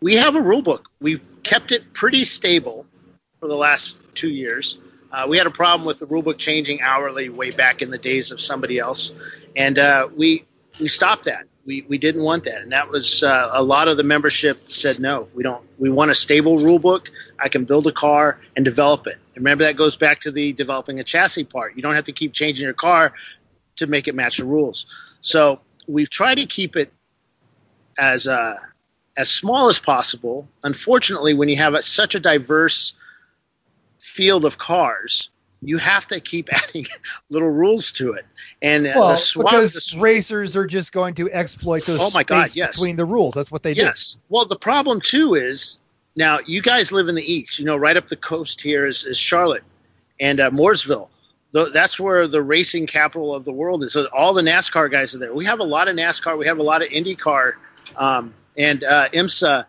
[0.00, 0.88] we have a rule book.
[1.00, 2.86] We've kept it pretty stable
[3.38, 4.78] for the last two years.
[5.14, 7.98] Uh, we had a problem with the rule book changing hourly way back in the
[7.98, 9.12] days of somebody else,
[9.54, 10.44] and uh, we
[10.80, 11.44] we stopped that.
[11.64, 14.98] We we didn't want that, and that was uh, a lot of the membership said
[14.98, 15.28] no.
[15.32, 15.62] We don't.
[15.78, 17.12] We want a stable rule book.
[17.38, 19.16] I can build a car and develop it.
[19.36, 21.76] And remember that goes back to the developing a chassis part.
[21.76, 23.12] You don't have to keep changing your car
[23.76, 24.86] to make it match the rules.
[25.20, 26.92] So we've tried to keep it
[27.96, 28.56] as uh,
[29.16, 30.48] as small as possible.
[30.64, 32.94] Unfortunately, when you have a, such a diverse
[34.14, 35.30] field of cars,
[35.60, 36.86] you have to keep adding
[37.30, 38.24] little rules to it.
[38.62, 41.98] And uh, Well, the swap, because the sw- racers are just going to exploit those
[42.00, 42.70] Oh my God, yes.
[42.76, 43.34] between the rules.
[43.34, 43.82] That's what they do.
[43.82, 44.16] Yes.
[44.28, 45.78] Well, the problem too is
[46.16, 47.58] now you guys live in the east.
[47.58, 49.64] You know, right up the coast here is, is Charlotte
[50.20, 51.08] and uh, Mooresville.
[51.52, 53.92] Tho- That's where the racing capital of the world is.
[53.94, 55.34] So all the NASCAR guys are there.
[55.34, 56.38] We have a lot of NASCAR.
[56.38, 57.54] We have a lot of IndyCar
[57.96, 59.66] um, and uh, IMSA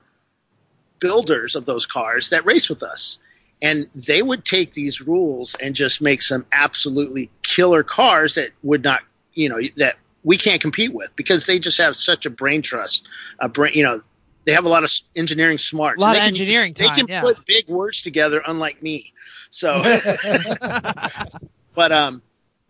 [1.00, 3.20] builders of those cars that race with us.
[3.62, 8.84] And they would take these rules and just make some absolutely killer cars that would
[8.84, 9.02] not,
[9.34, 13.08] you know, that we can't compete with because they just have such a brain trust.
[13.40, 14.02] A brain, you know,
[14.44, 16.00] they have a lot of engineering smarts.
[16.00, 17.22] A lot They of can- engineering They can yeah.
[17.22, 19.14] put big words together, unlike me.
[19.50, 19.82] So,
[21.74, 22.22] but um,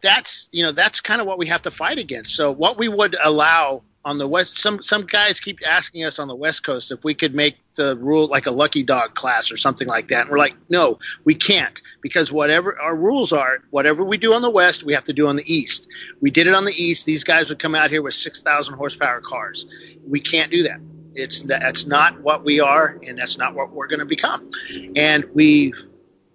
[0.01, 2.35] that's you know that's kind of what we have to fight against.
[2.35, 6.27] So what we would allow on the west, some some guys keep asking us on
[6.27, 9.57] the west coast if we could make the rule like a lucky dog class or
[9.57, 14.03] something like that, and we're like, no, we can't because whatever our rules are, whatever
[14.03, 15.87] we do on the west, we have to do on the east.
[16.21, 17.05] We did it on the east.
[17.05, 19.65] These guys would come out here with six thousand horsepower cars.
[20.07, 20.79] We can't do that.
[21.15, 24.51] It's that's not what we are, and that's not what we're going to become.
[24.95, 25.73] And we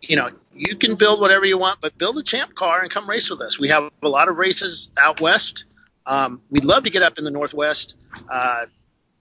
[0.03, 3.09] you know, you can build whatever you want, but build a champ car and come
[3.09, 3.59] race with us.
[3.59, 5.67] We have a lot of races out west.
[6.07, 7.95] Um, we'd love to get up in the northwest,
[8.29, 8.67] uh,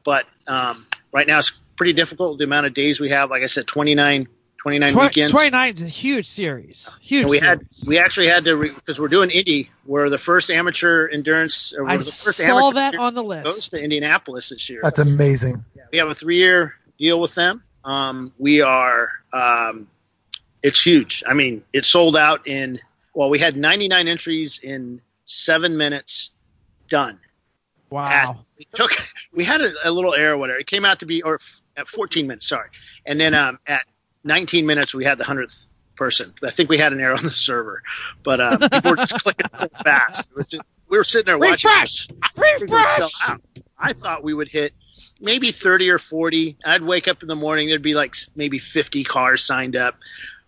[0.03, 2.37] but um, right now it's pretty difficult.
[2.37, 4.27] The amount of days we have, like I said, 29,
[4.57, 5.31] 29 weekends.
[5.31, 6.89] 29 is a huge series.
[7.01, 7.21] Huge.
[7.23, 9.69] And we had we actually had to because we're doing Indy.
[9.85, 11.73] We're the first amateur endurance.
[11.73, 13.71] Or we're I the first saw amateur that on the goes list.
[13.71, 14.81] to Indianapolis this year.
[14.83, 15.63] That's amazing.
[15.91, 17.63] We have a three year deal with them.
[17.83, 19.87] Um, we are, um,
[20.61, 21.23] it's huge.
[21.25, 22.79] I mean, it sold out in,
[23.13, 26.31] well, we had 99 entries in seven minutes
[26.89, 27.19] done.
[27.89, 28.45] Wow.
[28.57, 28.91] We took,
[29.33, 30.59] we had a, a little error, whatever.
[30.59, 32.69] It came out to be, or f- at 14 minutes, sorry.
[33.05, 33.83] And then um, at
[34.23, 36.33] 19 minutes, we had the 100th person.
[36.43, 37.81] I think we had an error on the server,
[38.23, 40.29] but um, people were just clicking so fast.
[40.29, 41.69] It was just, we were sitting there watching.
[41.69, 42.07] Refresh!
[42.35, 43.29] We're gonna sell Refresh!
[43.29, 43.41] out.
[43.77, 44.73] I thought we would hit
[45.19, 46.57] maybe 30 or 40.
[46.65, 49.95] I'd wake up in the morning, there'd be like maybe 50 cars signed up.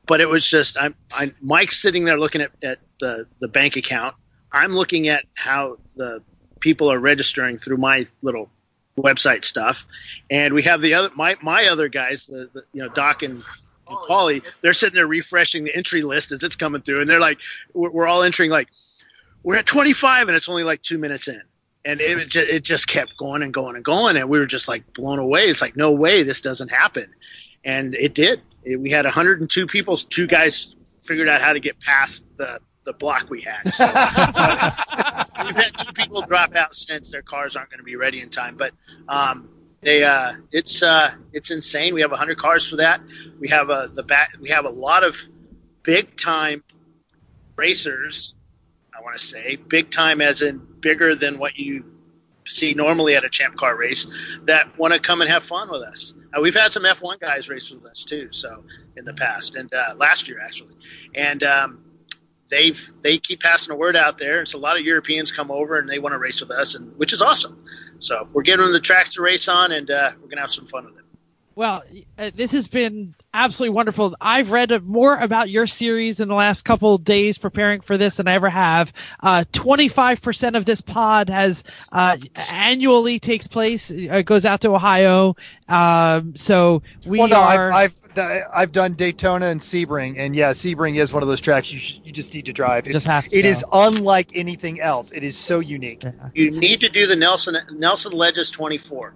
[0.07, 3.75] But it was just, I'm, I'm Mike's sitting there looking at, at the, the bank
[3.75, 4.15] account.
[4.51, 6.23] I'm looking at how the
[6.61, 8.49] people are registering through my little
[8.97, 9.85] website stuff.
[10.29, 13.33] And we have the other, my, my other guys, the, the you know, Doc and,
[13.33, 13.43] and
[13.87, 17.01] oh, Paulie, they're sitting there refreshing the entry list as it's coming through.
[17.01, 17.39] And they're like,
[17.73, 18.69] we're, we're all entering like,
[19.43, 21.41] we're at 25 and it's only like two minutes in.
[21.83, 24.15] And it just, it just kept going and going and going.
[24.15, 25.45] And we were just like blown away.
[25.45, 27.11] It's like no way this doesn't happen.
[27.63, 28.41] And it did.
[28.63, 32.93] It, we had 102 people two guys figured out how to get past the the
[32.93, 33.61] block we had.
[35.33, 38.21] So, we've had two people drop out since their cars aren't going to be ready
[38.21, 38.73] in time but
[39.07, 39.49] um
[39.81, 41.95] they uh it's uh it's insane.
[41.95, 43.01] We have 100 cars for that.
[43.39, 45.17] We have a the back we have a lot of
[45.83, 46.63] big time
[47.55, 48.35] racers
[48.95, 51.85] I want to say big time as in bigger than what you
[52.45, 54.05] see normally at a champ car race
[54.43, 56.13] that want to come and have fun with us.
[56.35, 58.63] Uh, we've had some F1 guys race with us too, so
[58.97, 60.75] in the past and uh, last year actually,
[61.13, 61.83] and um,
[62.51, 64.39] they've they keep passing the word out there.
[64.39, 66.75] And so a lot of Europeans come over and they want to race with us,
[66.75, 67.65] and which is awesome.
[67.97, 70.67] So we're giving them the tracks to race on, and uh, we're gonna have some
[70.67, 71.05] fun with it.
[71.53, 71.83] Well,
[72.17, 74.15] uh, this has been absolutely wonderful.
[74.21, 78.15] I've read more about your series in the last couple of days preparing for this
[78.15, 78.93] than I ever have.
[79.21, 82.17] Uh, 25% of this pod has uh,
[82.51, 83.91] annually takes place.
[83.91, 85.35] It goes out to Ohio.
[85.67, 87.71] Um, so we well, no, are.
[87.71, 91.71] I've, I've I've done Daytona and Sebring, and yeah, Sebring is one of those tracks
[91.71, 92.85] you sh- you just need to drive.
[92.87, 93.49] It's, Just have to It go.
[93.49, 95.11] is unlike anything else.
[95.11, 96.03] It is so unique.
[96.33, 99.13] You need to do the Nelson Nelson Ledges 24.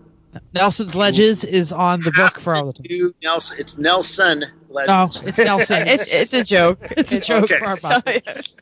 [0.53, 3.13] Nelson's Ledges is on the book for all the time.
[3.23, 5.23] Nelson, it's Nelson No, Ledges.
[5.23, 5.83] it's Nelson.
[5.87, 6.79] it's it's a joke.
[6.91, 7.59] It's a joke Okay.
[7.59, 8.53] for our So, podcast.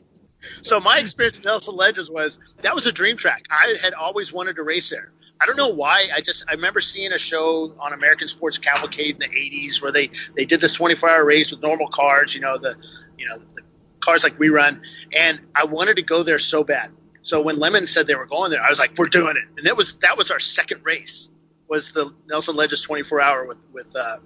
[0.62, 3.46] So my experience at Nelson Ledges was that was a dream track.
[3.50, 5.12] I had always wanted to race there.
[5.40, 6.08] I don't know why.
[6.14, 9.92] I just I remember seeing a show on American Sports Cavalcade in the '80s where
[9.92, 12.34] they they did this 24 hour race with normal cars.
[12.34, 12.76] You know the
[13.18, 13.62] you know the
[14.00, 14.82] cars like we run,
[15.14, 16.90] and I wanted to go there so bad.
[17.22, 19.66] So when Lemon said they were going there, I was like, "We're doing it!" And
[19.66, 21.28] it was that was our second race
[21.68, 24.16] was the Nelson Ledges 24 hour with with uh,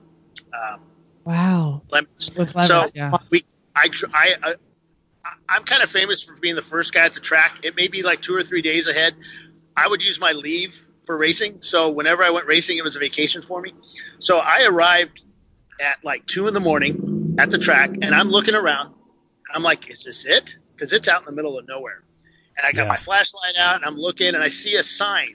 [0.53, 0.81] um,
[1.25, 1.83] Wow.
[1.91, 2.31] Lemons.
[2.37, 3.17] With lemons, so yeah.
[3.31, 3.45] we
[3.75, 4.35] I I.
[4.43, 4.55] I
[5.47, 7.59] I'm kind of famous for being the first guy at the track.
[7.63, 9.15] It may be like two or three days ahead.
[9.77, 11.63] I would use my leave for racing.
[11.63, 13.73] So whenever I went racing, it was a vacation for me.
[14.19, 15.25] So I arrived
[15.81, 18.95] at like two in the morning at the track, and I'm looking around.
[19.55, 20.59] I'm like, is this it?
[20.75, 22.03] Because it's out in the middle of nowhere.
[22.59, 22.89] And I got Yeah.
[22.89, 25.35] my flashlight out, and I'm looking, and I see a sign,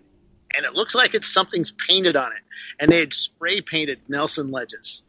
[0.56, 2.44] and it looks like it's something's painted on it,
[2.80, 5.02] and they had spray painted Nelson Ledges.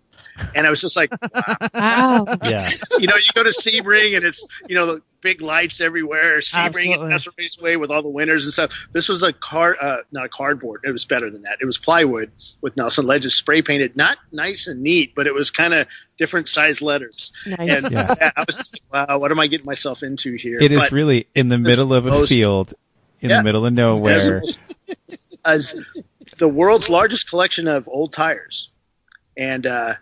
[0.55, 1.59] And I was just like, wow.
[1.75, 2.39] Wow.
[2.43, 2.71] Yeah.
[2.99, 6.39] you know, you go to Sebring and it's, you know, the big lights everywhere.
[6.39, 6.93] Sebring Absolutely.
[7.01, 8.71] and National Raceway with all the winners and stuff.
[8.93, 10.83] This was a car, uh, not a cardboard.
[10.85, 11.57] It was better than that.
[11.61, 12.31] It was plywood
[12.61, 15.89] with Nelson Ledges spray painted, not nice and neat, but it was kind of
[16.19, 17.33] different size letters.
[17.47, 17.83] Nice.
[17.85, 18.15] And Yeah.
[18.21, 20.59] yeah, I was just like, wow, what am I getting myself into here?
[20.61, 22.75] It is But really in the middle of a most- field,
[23.21, 23.39] in Yeah.
[23.39, 24.43] the middle of nowhere.
[25.45, 25.75] as
[26.39, 28.71] the world's largest collection of old tires
[29.37, 29.95] and uh,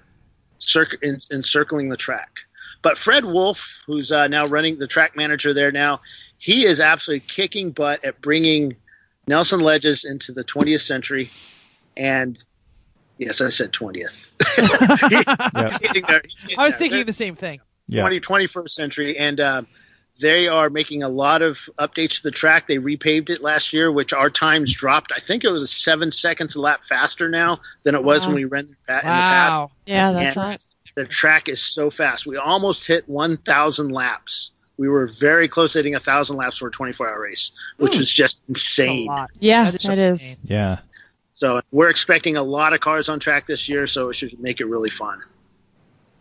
[0.58, 2.40] circ- en- encircling the track.
[2.82, 6.00] But Fred Wolf, who's uh, now running the track manager there now,
[6.38, 8.76] he is absolutely kicking butt at bringing
[9.28, 11.30] Nelson Ledges into the 20th century.
[11.96, 12.42] And
[13.18, 14.28] yes, I said 20th.
[14.58, 15.70] Yep.
[15.70, 16.20] He's getting there.
[16.24, 16.78] He's getting I was there.
[16.80, 17.60] thinking the same thing.
[17.88, 18.00] Yeah.
[18.02, 19.66] 20, 21st century, and um,
[20.20, 22.66] they are making a lot of updates to the track.
[22.66, 25.12] They repaved it last year, which our times dropped.
[25.14, 28.26] I think it was seven seconds a lap faster now than it was Wow.
[28.28, 29.52] when we ran in the pa- in the past.
[29.52, 29.70] Wow.
[29.86, 30.64] Yeah, that's And- right.
[30.94, 32.26] The track is so fast.
[32.26, 34.52] We almost hit 1,000 laps.
[34.76, 37.96] We were very close to hitting 1,000 laps for a 24 hour race, which hmm.
[37.96, 38.00] Ooh.
[38.00, 39.10] was just insane.
[39.40, 40.36] Yeah, That is that is.
[40.44, 40.78] Yeah.
[41.34, 44.60] So we're expecting a lot of cars on track this year, so it should make
[44.60, 45.22] it really fun.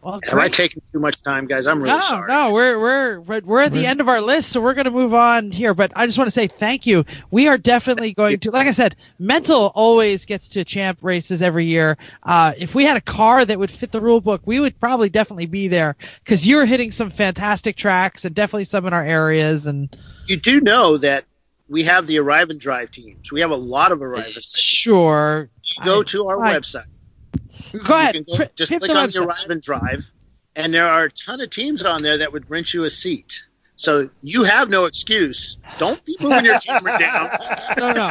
[0.01, 0.53] Well, Have I great.
[0.53, 1.67] taken too much time, guys?
[1.67, 2.31] I'm really no, sorry.
[2.31, 4.91] no, we're we're we're we're at the end of our list, so we're going to
[4.91, 5.75] move on here.
[5.75, 7.05] But I just want to say thank you.
[7.29, 11.65] We are definitely going to, like I said, Mental always gets to champ races every
[11.65, 11.97] year.
[12.23, 15.09] Uh, if we had a car that would fit the rule book, we would probably
[15.09, 19.67] definitely be there because you're hitting some fantastic tracks and definitely some in our areas.
[19.67, 19.95] And
[20.25, 21.25] You do know that
[21.69, 23.31] we have the arrive and drive teams.
[23.31, 24.43] We have a lot of arrive and drive.
[24.43, 25.49] sure,
[25.85, 26.85] go I- to our I- website.
[27.71, 28.25] Go ahead.
[28.27, 29.25] Go- Pri- just tip click the on the website.
[29.27, 30.11] arrive and drive,
[30.55, 33.43] and there are a ton of teams on there that would rent you a seat.
[33.75, 35.57] So you have no excuse.
[35.79, 37.29] Don't be moving your camera down.
[37.77, 38.09] No, no,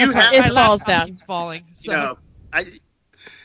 [0.00, 1.18] You have, It my falls laptop down.
[1.26, 1.64] falling.
[1.76, 1.90] So.
[1.92, 2.18] you know,
[2.52, 2.66] I,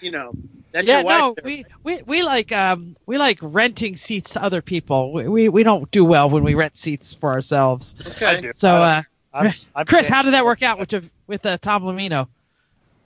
[0.01, 0.33] you know,
[0.73, 5.13] that's yeah, no, we, we we like um we like renting seats to other people.
[5.13, 7.95] We we, we don't do well when we rent seats for ourselves.
[8.05, 8.51] Okay.
[8.55, 9.01] So, uh,
[9.31, 12.27] I'm- I'm Chris, saying- how did that work out with with uh, Tom Lamino?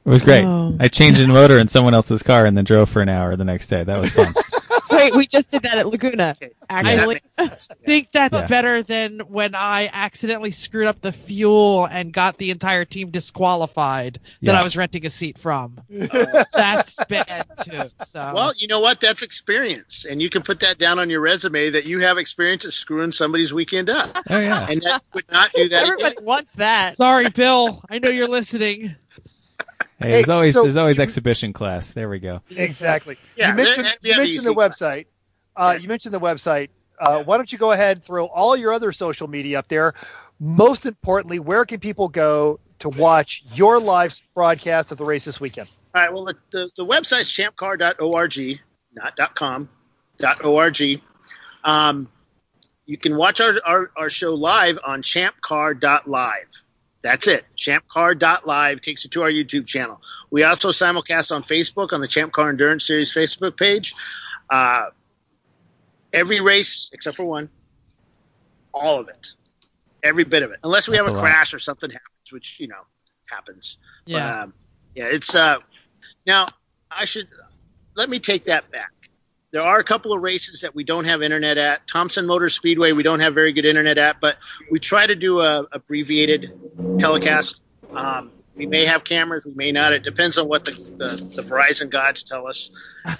[0.08, 0.46] It was great.
[0.46, 0.74] Oh.
[0.80, 3.44] I changed the motor in someone else's car and then drove for an hour the
[3.44, 3.84] next day.
[3.84, 4.34] That was fun.
[4.90, 6.36] Wait, we just did that at Laguna.
[6.70, 7.68] Actually, That.
[7.72, 8.48] I think that's Yeah.
[8.48, 14.14] better than when I accidentally screwed up the fuel and got the entire team disqualified
[14.16, 14.60] that Yeah.
[14.60, 15.78] I was renting a seat from.
[16.54, 17.84] that's bad too.
[18.06, 19.02] So Well, you know what?
[19.02, 22.64] That's experience, and you can put that down on your resume that you have experience
[22.66, 24.68] at screwing somebody's weekend up, Oh yeah.
[24.70, 25.84] and that would not do that.
[25.84, 26.26] everybody again.
[26.26, 26.96] wants that.
[26.96, 27.84] sorry, Bill.
[27.90, 28.96] I know you're listening.
[30.00, 31.92] Hey, there's always so- there's always exhibition class.
[31.92, 32.42] There we go.
[32.50, 33.18] Exactly.
[33.36, 35.06] Yeah, you mentioned, you mentioned the website.
[35.56, 36.70] Uh, you mentioned the website.
[37.00, 39.94] Uh, why don't you go ahead and throw all your other social media up there?
[40.40, 45.40] Most importantly, where can people go to watch your live broadcast of the race this
[45.40, 45.68] weekend?
[45.96, 46.14] All right.
[46.14, 48.60] Well, the, the, the website's champcar.org,
[48.94, 49.70] not .com,
[50.44, 51.02] .org.
[51.64, 52.08] Um,
[52.86, 56.64] you can watch our, our, our show live on champcar.live.
[57.02, 57.46] That's it.
[57.56, 60.02] Champcar.live takes you to our YouTube channel.
[60.30, 63.94] We also simulcast on Facebook on the Champ Car Endurance Series Facebook page.
[64.50, 64.88] Uh,
[66.12, 67.50] every race except for one,
[68.74, 69.34] all of it,
[70.04, 72.60] every bit of it, unless we That's have a, a crash or something happens, which
[72.60, 72.82] you know
[73.26, 73.78] happens.
[74.06, 74.20] Yeah.
[74.20, 74.54] But, um,
[74.96, 75.58] yeah, it's uh
[76.26, 76.48] now
[76.90, 77.28] I should
[77.96, 78.92] let me take that back.
[79.52, 81.88] There are a couple of races that we don't have internet at.
[81.88, 84.38] Thompson Motor Speedway, we don't have very good internet at, but
[84.70, 86.52] we try to do a abbreviated
[87.00, 87.62] telecast.
[87.94, 89.94] Um, we may have cameras, we may not.
[89.94, 92.72] It depends on what the, the, the Verizon gods tell us.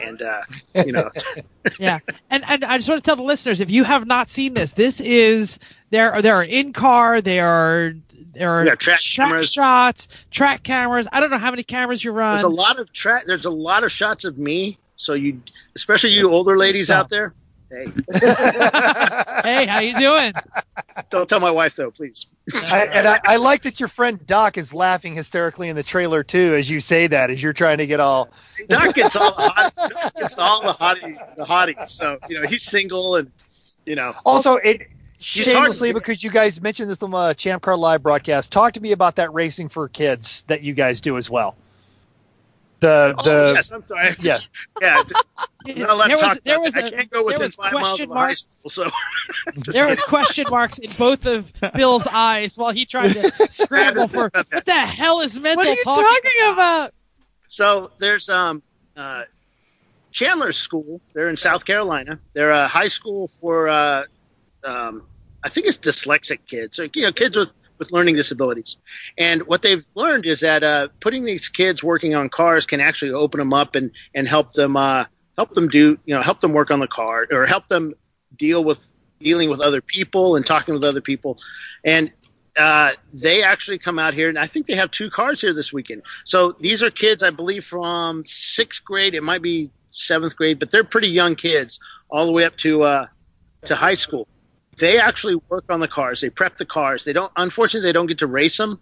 [0.02, 0.42] And uh,
[0.86, 1.12] you know,
[1.80, 2.00] yeah,
[2.30, 4.72] and and I just want to tell the listeners if you have not seen this,
[4.74, 5.60] this is
[5.92, 6.12] there.
[6.12, 7.94] are- There are in car, there are
[8.34, 9.54] there are Yeah, track track cameras.
[9.54, 11.08] shots, track cameras.
[11.12, 12.34] I don't know how many cameras you run.
[12.34, 13.24] there's a lot of track.
[13.26, 14.78] There's a lot of shots of me.
[14.98, 15.42] So you,
[15.76, 17.34] especially you older ladies out there.
[17.70, 20.34] Hey, hey, how you doing?
[21.10, 22.28] Don't tell my wife though, please.
[22.54, 26.24] I, and I, I like that your friend Doc is laughing hysterically in the trailer
[26.24, 28.30] too, as you say that, as you're trying to get all.
[28.70, 31.90] Doc gets all the hot, Doc gets all the hottie, the hotties.
[31.90, 33.32] So you know he's single and
[33.86, 34.16] you know.
[34.26, 34.88] Also, it
[35.20, 38.52] He's hard to shamelessly because you guys mentioned this on the Champ Car Live broadcast.
[38.52, 41.56] Talk to me about that racing for kids that you guys do as well.
[42.80, 44.16] The Oh, the yes, I'm sorry.
[44.20, 44.38] yeah.
[44.82, 45.04] yeah.
[45.66, 46.94] Not there was there was that.
[46.94, 48.70] Can't go there within was five miles question of a high marks school.
[48.70, 48.90] So
[49.72, 54.30] there was question marks in both of Bill's eyes while he tried to scramble for
[54.34, 56.94] what the hell is mental What are you talking, talking about?
[57.48, 58.62] So there's um
[58.96, 59.24] uh
[60.12, 61.02] Chandler School.
[61.14, 62.20] They're in South Carolina.
[62.34, 64.04] They're a high school for uh
[64.64, 65.04] um
[65.44, 68.78] I think it's dyslexic kids, or you know, kids with with learning disabilities.
[69.18, 73.12] And what they've learned is that uh putting these kids working on cars can actually
[73.12, 75.06] open them up and and help them uh
[75.38, 77.94] help them do, you know, help them work on the car or help them
[78.36, 78.86] deal with
[79.20, 81.38] dealing with other people and talking with other people.
[81.84, 82.12] And
[82.58, 85.72] uh, they actually come out here, and I think they have two cars here this
[85.72, 86.02] weekend.
[86.24, 89.14] So these are kids, I believe, from sixth grade.
[89.14, 91.80] It might be seventh grade, but they're pretty young kids,
[92.10, 93.06] all the way up to uh,
[93.66, 94.28] to high school.
[94.78, 96.22] They actually work on the cars.
[96.22, 97.04] They prep the cars.
[97.04, 97.32] They don't.
[97.36, 98.80] Unfortunately, they don't get to race them,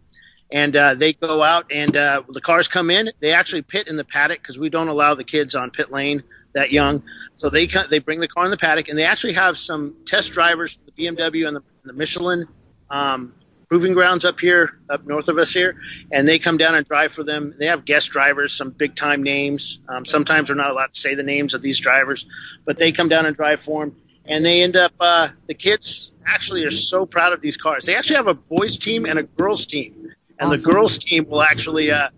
[0.51, 3.11] and uh, they go out and uh, the cars come in.
[3.19, 6.23] They actually pit in the paddock because we don't allow the kids on pit lane
[6.53, 7.03] that young.
[7.38, 10.31] So they they bring the car in the paddock, and they actually have some test
[10.31, 12.47] drivers for the BMW and the, and the Michelin
[12.89, 13.34] um,
[13.67, 15.76] proving grounds up here, up north of us here,
[16.11, 17.53] and they come down and drive for them.
[17.57, 19.80] They have guest drivers, some big time names.
[19.88, 22.26] Um, sometimes they're not allowed to say the names of these drivers,
[22.65, 23.95] but they come down and drive for them.
[24.27, 27.85] And they end up, uh, the kids actually are so proud of these cars.
[27.85, 31.41] They actually have a boys team and a girls team, and the girls team will
[31.43, 32.10] actually uh,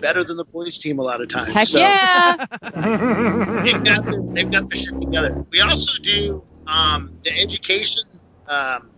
[0.00, 1.52] better than the boys team a lot of times.
[1.54, 2.36] Heck So- yeah!
[3.64, 5.44] they've got their, they've got their shit together.
[5.50, 8.04] We also do um, the education,
[8.46, 8.90] um,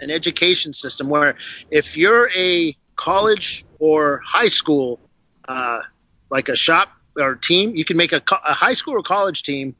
[0.00, 1.36] an education system where
[1.70, 5.00] if you're a college or high school,
[5.48, 5.80] uh,
[6.30, 6.88] like a shop
[7.18, 9.74] or team, you can make a, co- a high school or college team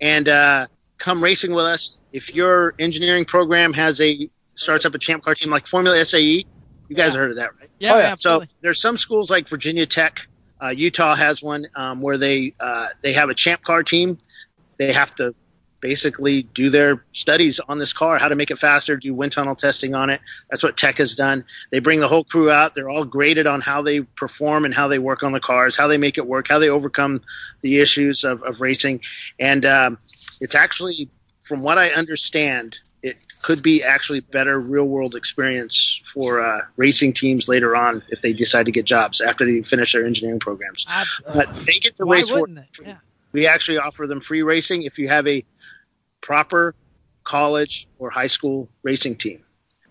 [0.00, 0.66] and uh,
[0.98, 1.98] come racing with us.
[2.12, 6.44] If your engineering program has a starts up a champ car team like Formula SAE,
[6.88, 7.70] you guys have heard of that, right?
[7.78, 8.14] Yeah, Oh, yeah.
[8.18, 10.26] So there's some schools like Virginia Tech,
[10.60, 14.18] uh, Utah has one um, where they uh, they have a champ car team.
[14.76, 15.34] They have to
[15.80, 19.54] basically do their studies on this car, how to make it faster, do wind tunnel
[19.54, 20.20] testing on it.
[20.50, 21.44] That's what Tech has done.
[21.70, 22.74] They bring the whole crew out.
[22.74, 25.86] They're all graded on how they perform and how they work on the cars, how
[25.86, 27.22] they make it work, how they overcome
[27.60, 29.02] the issues of, of racing.
[29.38, 29.98] And um,
[30.40, 31.08] it's actually,
[31.42, 37.12] from what I understand, it could be actually better real world experience for uh, racing
[37.12, 40.84] teams later on if they decide to get jobs after they finish their engineering programs.
[40.88, 42.48] Ab- But they get to race for?
[42.84, 42.96] Yeah.
[43.32, 45.44] we actually offer them free racing if you have a
[46.20, 46.74] proper
[47.24, 49.44] college or high school racing team.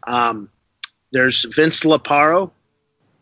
[0.06, 0.50] Um,
[1.12, 2.52] there's Vince Laparo.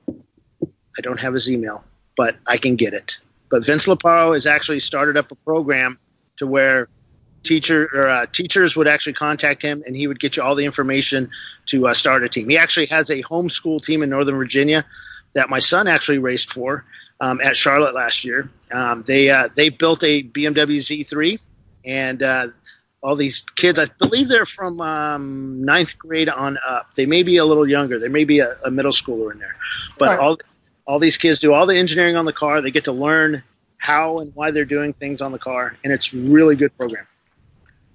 [0.09, 1.83] I don't have his email,
[2.17, 3.19] but I can get it.
[3.51, 5.99] But Vince Laparo has actually started up a program
[6.37, 6.87] to where
[7.45, 10.65] teacher or uh, teachers would actually contact him, and he would get you all the
[10.65, 11.29] information
[11.67, 12.49] to uh, start a team.
[12.49, 14.85] He actually has a homeschool team in Northern Virginia
[15.33, 16.83] that my son actually raced for
[17.21, 18.49] um, at Charlotte last year.
[18.71, 21.39] Um, they uh, they built a BMW Z3,
[21.85, 22.47] and uh,
[23.01, 26.93] all these kids, I believe they're from um, ninth grade on up.
[26.95, 27.99] They may be a little younger.
[27.99, 29.55] There may be a, a middle schooler in there,
[29.99, 30.19] but Right.
[30.19, 30.37] all
[30.87, 32.61] all these kids do all the engineering on the car.
[32.61, 33.43] They get to learn
[33.77, 37.05] how and why they're doing things on the car, and it's really good program.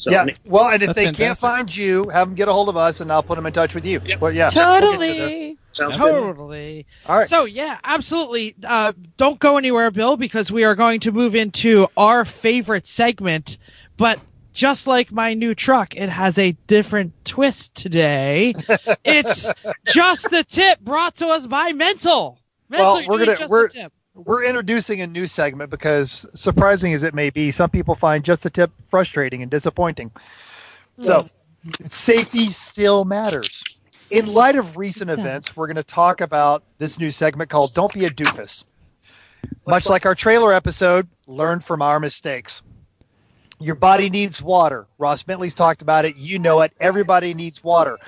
[0.01, 0.25] So yeah.
[0.47, 3.01] Well, and if That's they can't find you, have them get a hold of us,
[3.01, 4.01] and I'll put them in touch with you.
[4.03, 4.21] Yep.
[4.23, 4.49] Well, yeah.
[4.55, 5.59] we'll get totally.
[5.77, 5.93] good.
[5.95, 6.87] Totally.
[7.05, 7.29] All right.
[7.29, 8.55] So yeah, absolutely.
[8.65, 13.59] Uh, don't go anywhere, Bill, because we are going to move into our favorite segment.
[13.99, 14.21] But
[14.55, 18.55] just like my new truck, it has a different twist today.
[19.05, 19.49] it's
[19.87, 22.39] just the tip brought to us by Mental.
[22.71, 23.93] Mental, Well, you're we're doing gonna- just we're- the tip.
[24.25, 28.43] We're introducing a new segment because, surprising as it may be, some people find just
[28.43, 30.11] the tip frustrating and disappointing.
[30.97, 31.05] Hmm.
[31.05, 31.27] So,
[31.89, 33.65] safety still matters.
[34.11, 37.93] In light of recent events, we're going to talk about this new segment called Don't
[37.93, 38.65] Be a Doofus.
[39.67, 42.63] Much like our trailer episode, learn from our mistakes.
[43.61, 44.87] Your body needs water.
[44.99, 46.17] Ross Bentley's talked about it.
[46.17, 46.73] You know it.
[46.81, 47.99] Everybody needs water.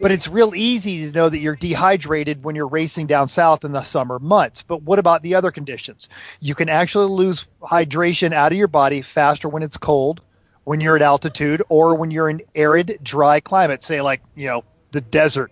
[0.00, 3.72] But it's real easy to know that you're dehydrated when you're racing down south in
[3.72, 4.62] the summer months.
[4.62, 6.08] But what about the other conditions?
[6.40, 10.20] You can actually lose hydration out of your body faster when it's cold,
[10.62, 14.64] when you're at altitude, or when you're in arid, dry climate, say like, you know,
[14.92, 15.50] the desert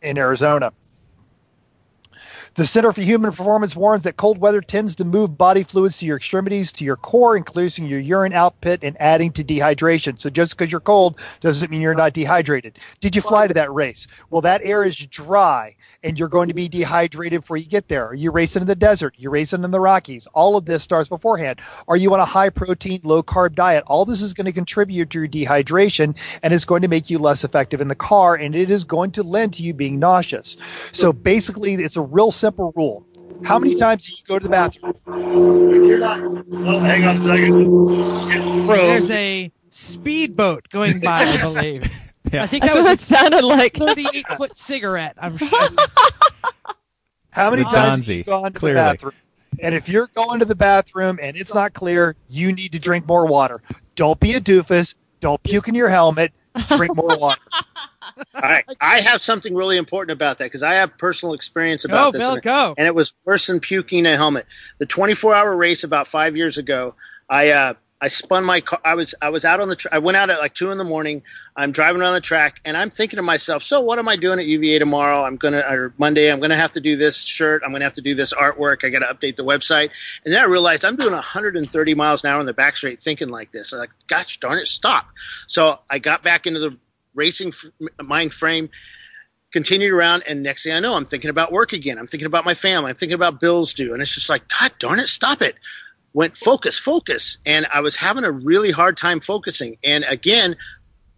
[0.00, 0.72] in Arizona.
[2.54, 6.06] The Center for Human Performance warns that cold weather tends to move body fluids to
[6.06, 10.20] your extremities, to your core, increasing your urine output and adding to dehydration.
[10.20, 12.78] So just because you're cold doesn't mean you're not dehydrated.
[13.00, 14.08] Did you fly to that race?
[14.30, 18.08] Well, that air is dry and you're going to be dehydrated before you get there.
[18.08, 19.14] Are you racing in the desert?
[19.16, 20.26] You're racing in the Rockies.
[20.32, 21.60] All of this starts beforehand.
[21.88, 23.84] Are you on a high protein, low carb diet?
[23.86, 27.18] All this is going to contribute to your dehydration and it's going to make you
[27.18, 30.56] less effective in the car and it is going to lend to you being nauseous.
[30.92, 33.06] So basically, it's a real simple rule.
[33.42, 34.94] How many times do you go to the bathroom?
[35.06, 38.66] If you're not, oh, hang on a second.
[38.66, 41.90] There's a speedboat going by, I believe.
[42.30, 42.42] Yeah.
[42.42, 43.74] I think That's that what it sounded like.
[43.76, 45.16] 38 foot cigarette.
[45.18, 45.48] I'm sure.
[47.30, 48.74] How many The times have Donzi, you gone to clearly.
[48.74, 49.12] the bathroom?
[49.60, 53.06] And if you're going to the bathroom and it's not clear, you need to drink
[53.06, 53.62] more water.
[53.94, 54.94] Don't be a doofus.
[55.20, 56.32] Don't puke in your helmet.
[56.68, 57.40] Drink more water.
[58.34, 61.92] All right, I have something really important about that because I have personal experience Go,
[61.94, 62.74] about this, Bill, and, go.
[62.76, 64.46] and it was worse than puking in a helmet.
[64.78, 66.96] The 24-hour race about five years ago,
[67.28, 68.80] I uh, I spun my car.
[68.82, 69.76] I was I was out on the.
[69.76, 71.22] Tra- I went out at like two in the morning.
[71.54, 74.38] I'm driving around the track, and I'm thinking to myself, so what am I doing
[74.38, 75.22] at UVA tomorrow?
[75.22, 76.32] I'm gonna or Monday.
[76.32, 77.62] I'm gonna have to do this shirt.
[77.64, 78.84] I'm gonna have to do this artwork.
[78.84, 79.90] I got to update the website.
[80.24, 83.28] And then I realized I'm doing 130 miles an hour in the back straight, thinking
[83.28, 83.72] like this.
[83.72, 85.06] I'm like, gosh darn it, stop.
[85.46, 86.76] So I got back into the
[87.14, 87.66] racing f-
[88.02, 88.70] mind frame
[89.52, 92.44] continued around and next thing i know i'm thinking about work again i'm thinking about
[92.44, 95.42] my family i'm thinking about bills due and it's just like god darn it stop
[95.42, 95.56] it
[96.12, 97.38] went focus focus.
[97.46, 99.78] And i was having a really hard time focusing.
[99.84, 100.56] And again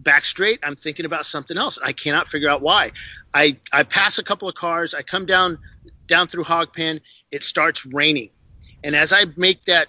[0.01, 1.77] back straight i'm thinking about something else.
[1.77, 2.93] And i cannot figure out why.
[3.33, 4.95] I i pass a couple of cars.
[4.95, 5.59] I come down
[6.07, 7.01] down through hog pen
[7.31, 8.31] it starts raining.
[8.85, 9.89] And as i make that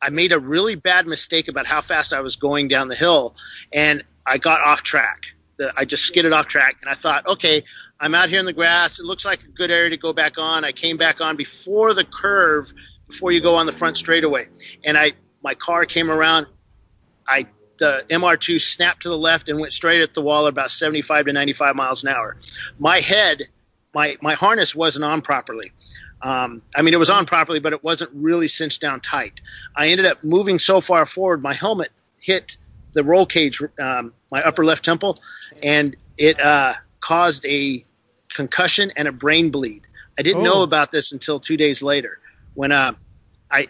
[0.00, 3.36] i made a really bad mistake about how fast i was going down the hill.
[3.72, 5.26] And i got off track.
[5.56, 7.64] The, I just skidded off track, and I thought, okay,
[8.00, 8.98] I'm out here in the grass.
[8.98, 10.64] It looks like a good area to go back on.
[10.64, 12.72] I came back on before the curve,
[13.12, 14.48] before you go on the front straightaway,
[14.84, 15.12] and I
[15.42, 16.46] my car came around.
[17.28, 17.46] I
[17.78, 21.26] the MR2 snapped to the left and went straight at the wall at about 75
[21.26, 22.36] to 95 miles an hour.
[22.78, 23.44] My head,
[23.94, 25.72] my my harness wasn't on properly.
[26.22, 29.40] Um, I mean, it was on properly, but it wasn't really cinched down tight.
[29.76, 31.90] I ended up moving so far forward, my helmet
[32.20, 32.56] hit
[32.92, 35.18] the roll cage, um, my upper left temple,
[35.62, 37.84] and it uh, caused a
[38.28, 39.82] concussion and a brain bleed.
[40.16, 40.62] I didn't know Oh.
[40.62, 42.20] about this until two days later
[42.54, 42.94] when uh,
[43.50, 43.68] I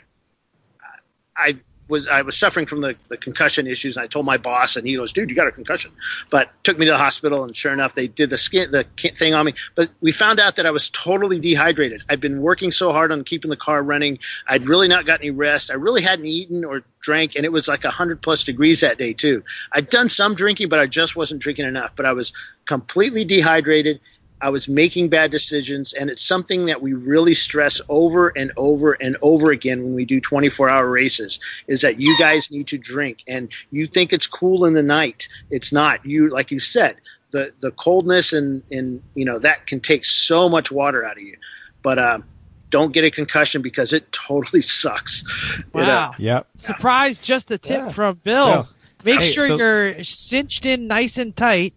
[1.37, 1.57] I
[1.93, 3.97] was I was suffering from the, the concussion issues.
[3.97, 5.93] And I told my boss, and he goes, "Dude, you got a concussion."
[6.31, 9.35] But took me to the hospital, and sure enough, they did the skin the thing
[9.35, 9.55] on me.
[9.75, 12.03] But we found out that I was totally dehydrated.
[12.09, 14.19] I'd been working so hard on keeping the car running.
[14.49, 15.71] I'd really not got any rest.
[15.71, 19.13] I really hadn't eaten or drank, and it was like hundred plus degrees that day
[19.13, 19.45] too.
[19.71, 21.93] I'd done some drinking, but I just wasn't drinking enough.
[21.95, 22.33] But I was
[22.65, 24.01] completely dehydrated.
[24.43, 28.93] I was making bad decisions, and it's something that we really stress over and over
[28.93, 31.39] and over again when we do 24 hour races
[31.69, 33.19] is that you guys need to drink.
[33.29, 35.29] And you think it's cool in the night.
[35.49, 36.05] It's not.
[36.05, 36.97] You, like you said,
[37.31, 41.23] the, the coldness and, and, you know, that can take so much water out of
[41.23, 41.37] you.
[41.83, 42.25] But, um,
[42.69, 45.23] don't get a concussion because it totally sucks.
[45.59, 46.15] It, uh, Wow.
[46.19, 46.49] Yep.
[46.57, 47.89] Surprise, just a tip Yeah.
[47.91, 48.65] from Bill.
[48.65, 48.69] So-
[49.05, 51.75] make Hey, sure so- you're cinched in nice and tight,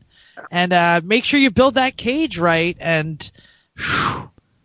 [0.52, 2.76] and uh, make sure you build that cage right.
[2.80, 3.32] And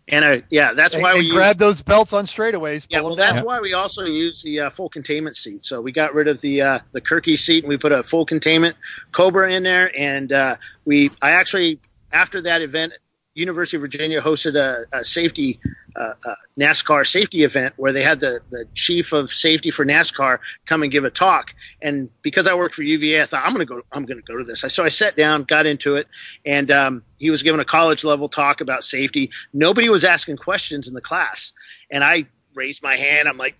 [0.07, 2.85] and, uh, yeah, that's And, why we and use- grab those belts on straightaways.
[2.89, 3.33] Yeah, well, down.
[3.35, 5.65] that's why we also use the uh, full containment seat.
[5.65, 8.25] So we got rid of the uh, the Kirkey seat and we put a full
[8.25, 8.75] containment
[9.11, 9.91] Cobra in there.
[9.97, 11.79] And uh, we, I actually,
[12.11, 12.93] after that event,
[13.33, 15.59] University of Virginia hosted a, a safety
[15.95, 20.39] uh, uh, NASCAR safety event where they had the the chief of safety for NASCAR
[20.65, 21.53] come and give a talk.
[21.81, 23.81] And because I worked for UVA, I thought I'm going to go.
[23.91, 24.61] I'm going to go to this.
[24.67, 26.07] So I sat down, got into it,
[26.45, 29.31] and um, he was giving a college level talk about safety.
[29.53, 31.53] Nobody was asking questions in the class,
[31.89, 33.29] and I raised my hand.
[33.29, 33.55] I'm like,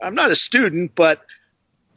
[0.00, 1.24] I'm not a student, but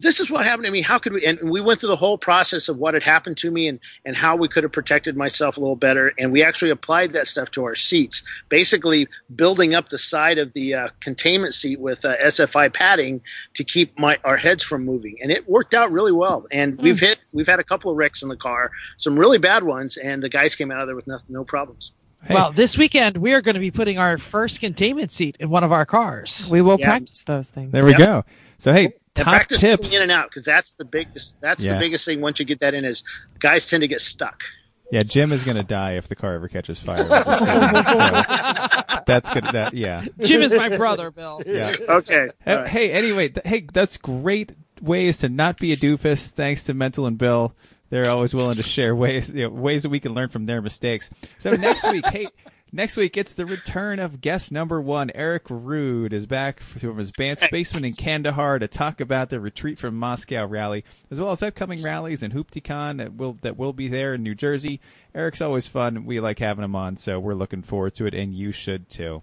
[0.01, 0.81] this is what happened to me.
[0.81, 1.25] How could we?
[1.25, 4.15] And we went through the whole process of what had happened to me and, and
[4.15, 6.11] how we could have protected myself a little better.
[6.17, 10.53] And we actually applied that stuff to our seats, basically building up the side of
[10.53, 13.21] the uh, containment seat with uh, SFI padding
[13.55, 15.17] to keep my our heads from moving.
[15.21, 16.45] And it worked out really well.
[16.51, 19.63] And we've hit, we've had a couple of wrecks in the car, some really bad
[19.63, 21.91] ones, and the guys came out of there with no, no problems.
[22.23, 22.35] Hey.
[22.35, 25.63] well, this weekend we are going to be putting our first containment seat in one
[25.63, 26.47] of our cars.
[26.51, 26.85] We will Yeah.
[26.85, 27.71] practice those things.
[27.71, 27.99] There we Yep.
[27.99, 28.25] go.
[28.59, 29.93] So hey, And top practice tips.
[29.93, 31.09] in and out because that's the big
[31.41, 31.73] that's Yeah.
[31.73, 32.21] the biggest thing.
[32.21, 33.03] Once you get that in, is
[33.39, 34.43] guys tend to get stuck.
[34.91, 36.97] Yeah, Jim is gonna die if the car ever catches fire.
[37.03, 37.45] with this thing.
[37.47, 39.45] so that's good.
[39.45, 40.05] That yeah.
[40.19, 41.41] Jim is my brother, Bill.
[41.45, 41.73] Yeah.
[41.89, 42.29] Okay.
[42.43, 42.67] Hey, All right.
[42.67, 46.31] hey, anyway, th- hey, that's great ways to not be a doofus.
[46.31, 47.53] Thanks to Mental and Bill.
[47.89, 50.61] They're always willing to share ways, you know, ways that we can learn from their
[50.61, 51.09] mistakes.
[51.37, 52.27] So next week, hey,
[52.73, 55.11] Next week, it's the return of guest number one.
[55.13, 59.77] Eric Rude is back from his band's basement in Kandahar to talk about the retreat
[59.77, 63.89] from Moscow rally, as well as upcoming rallies and HooptyCon that will that will be
[63.89, 64.79] there in New Jersey.
[65.13, 66.05] Eric's always fun.
[66.05, 69.21] We like having him on, so we're looking forward to it, and you should too.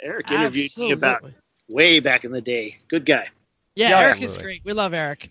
[0.00, 1.24] Eric interviewed me about
[1.68, 2.78] way back in the day.
[2.86, 3.30] Good guy.
[3.74, 4.62] Yeah, Yeah, Eric is great.
[4.64, 5.28] We love Eric.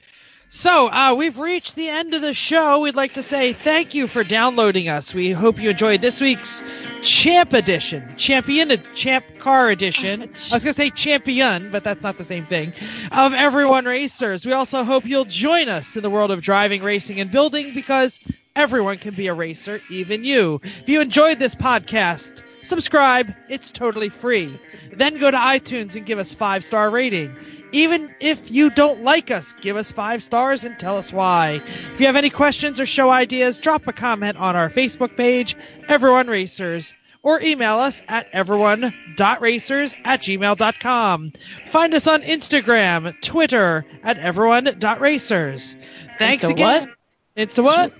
[0.55, 2.81] So uh, we've reached the end of the show.
[2.81, 5.11] We'd like to say thank you for downloading us.
[5.11, 6.63] We hope you enjoyed this week's
[7.01, 10.21] Champ Edition, Champion, Champ Car Edition.
[10.21, 12.73] I was gonna say Champion, but that's not the same thing.
[13.11, 14.45] Of Everyone Racers.
[14.45, 18.19] We also hope you'll join us in the world of driving, racing, and building because
[18.55, 20.61] everyone can be a racer, even you.
[20.63, 23.33] If you enjoyed this podcast, subscribe.
[23.49, 24.61] It's totally free.
[24.91, 27.35] Then go to iTunes and give us five star rating.
[27.73, 31.61] Even if you don't like us, give us five stars and tell us why.
[31.93, 35.57] If you have any questions or show ideas, drop a comment on our Facebook page,
[35.87, 36.93] Everyone Racers,
[37.23, 41.31] or email us at everyone.racers at gmail.com.
[41.67, 45.75] Find us on Instagram, Twitter at everyone.racers.
[46.19, 46.93] Thanks again.
[47.35, 47.93] It's the what?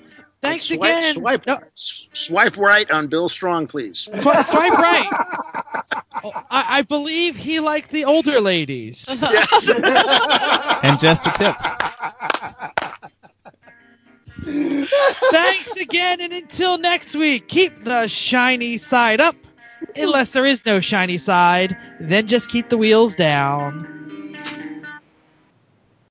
[0.43, 1.13] Thanks swipe, again.
[1.15, 4.09] Swipe, No, swipe right on Bill Strong, please.
[4.13, 5.09] swipe, swipe right.
[6.25, 9.07] Oh, I, I believe he liked the older ladies.
[9.21, 9.69] Yes.
[10.83, 11.55] And just a tip.
[15.31, 19.35] Thanks again, and until next week, keep the shiny side up.
[19.95, 23.92] Unless there is no shiny side, then just keep the wheels down.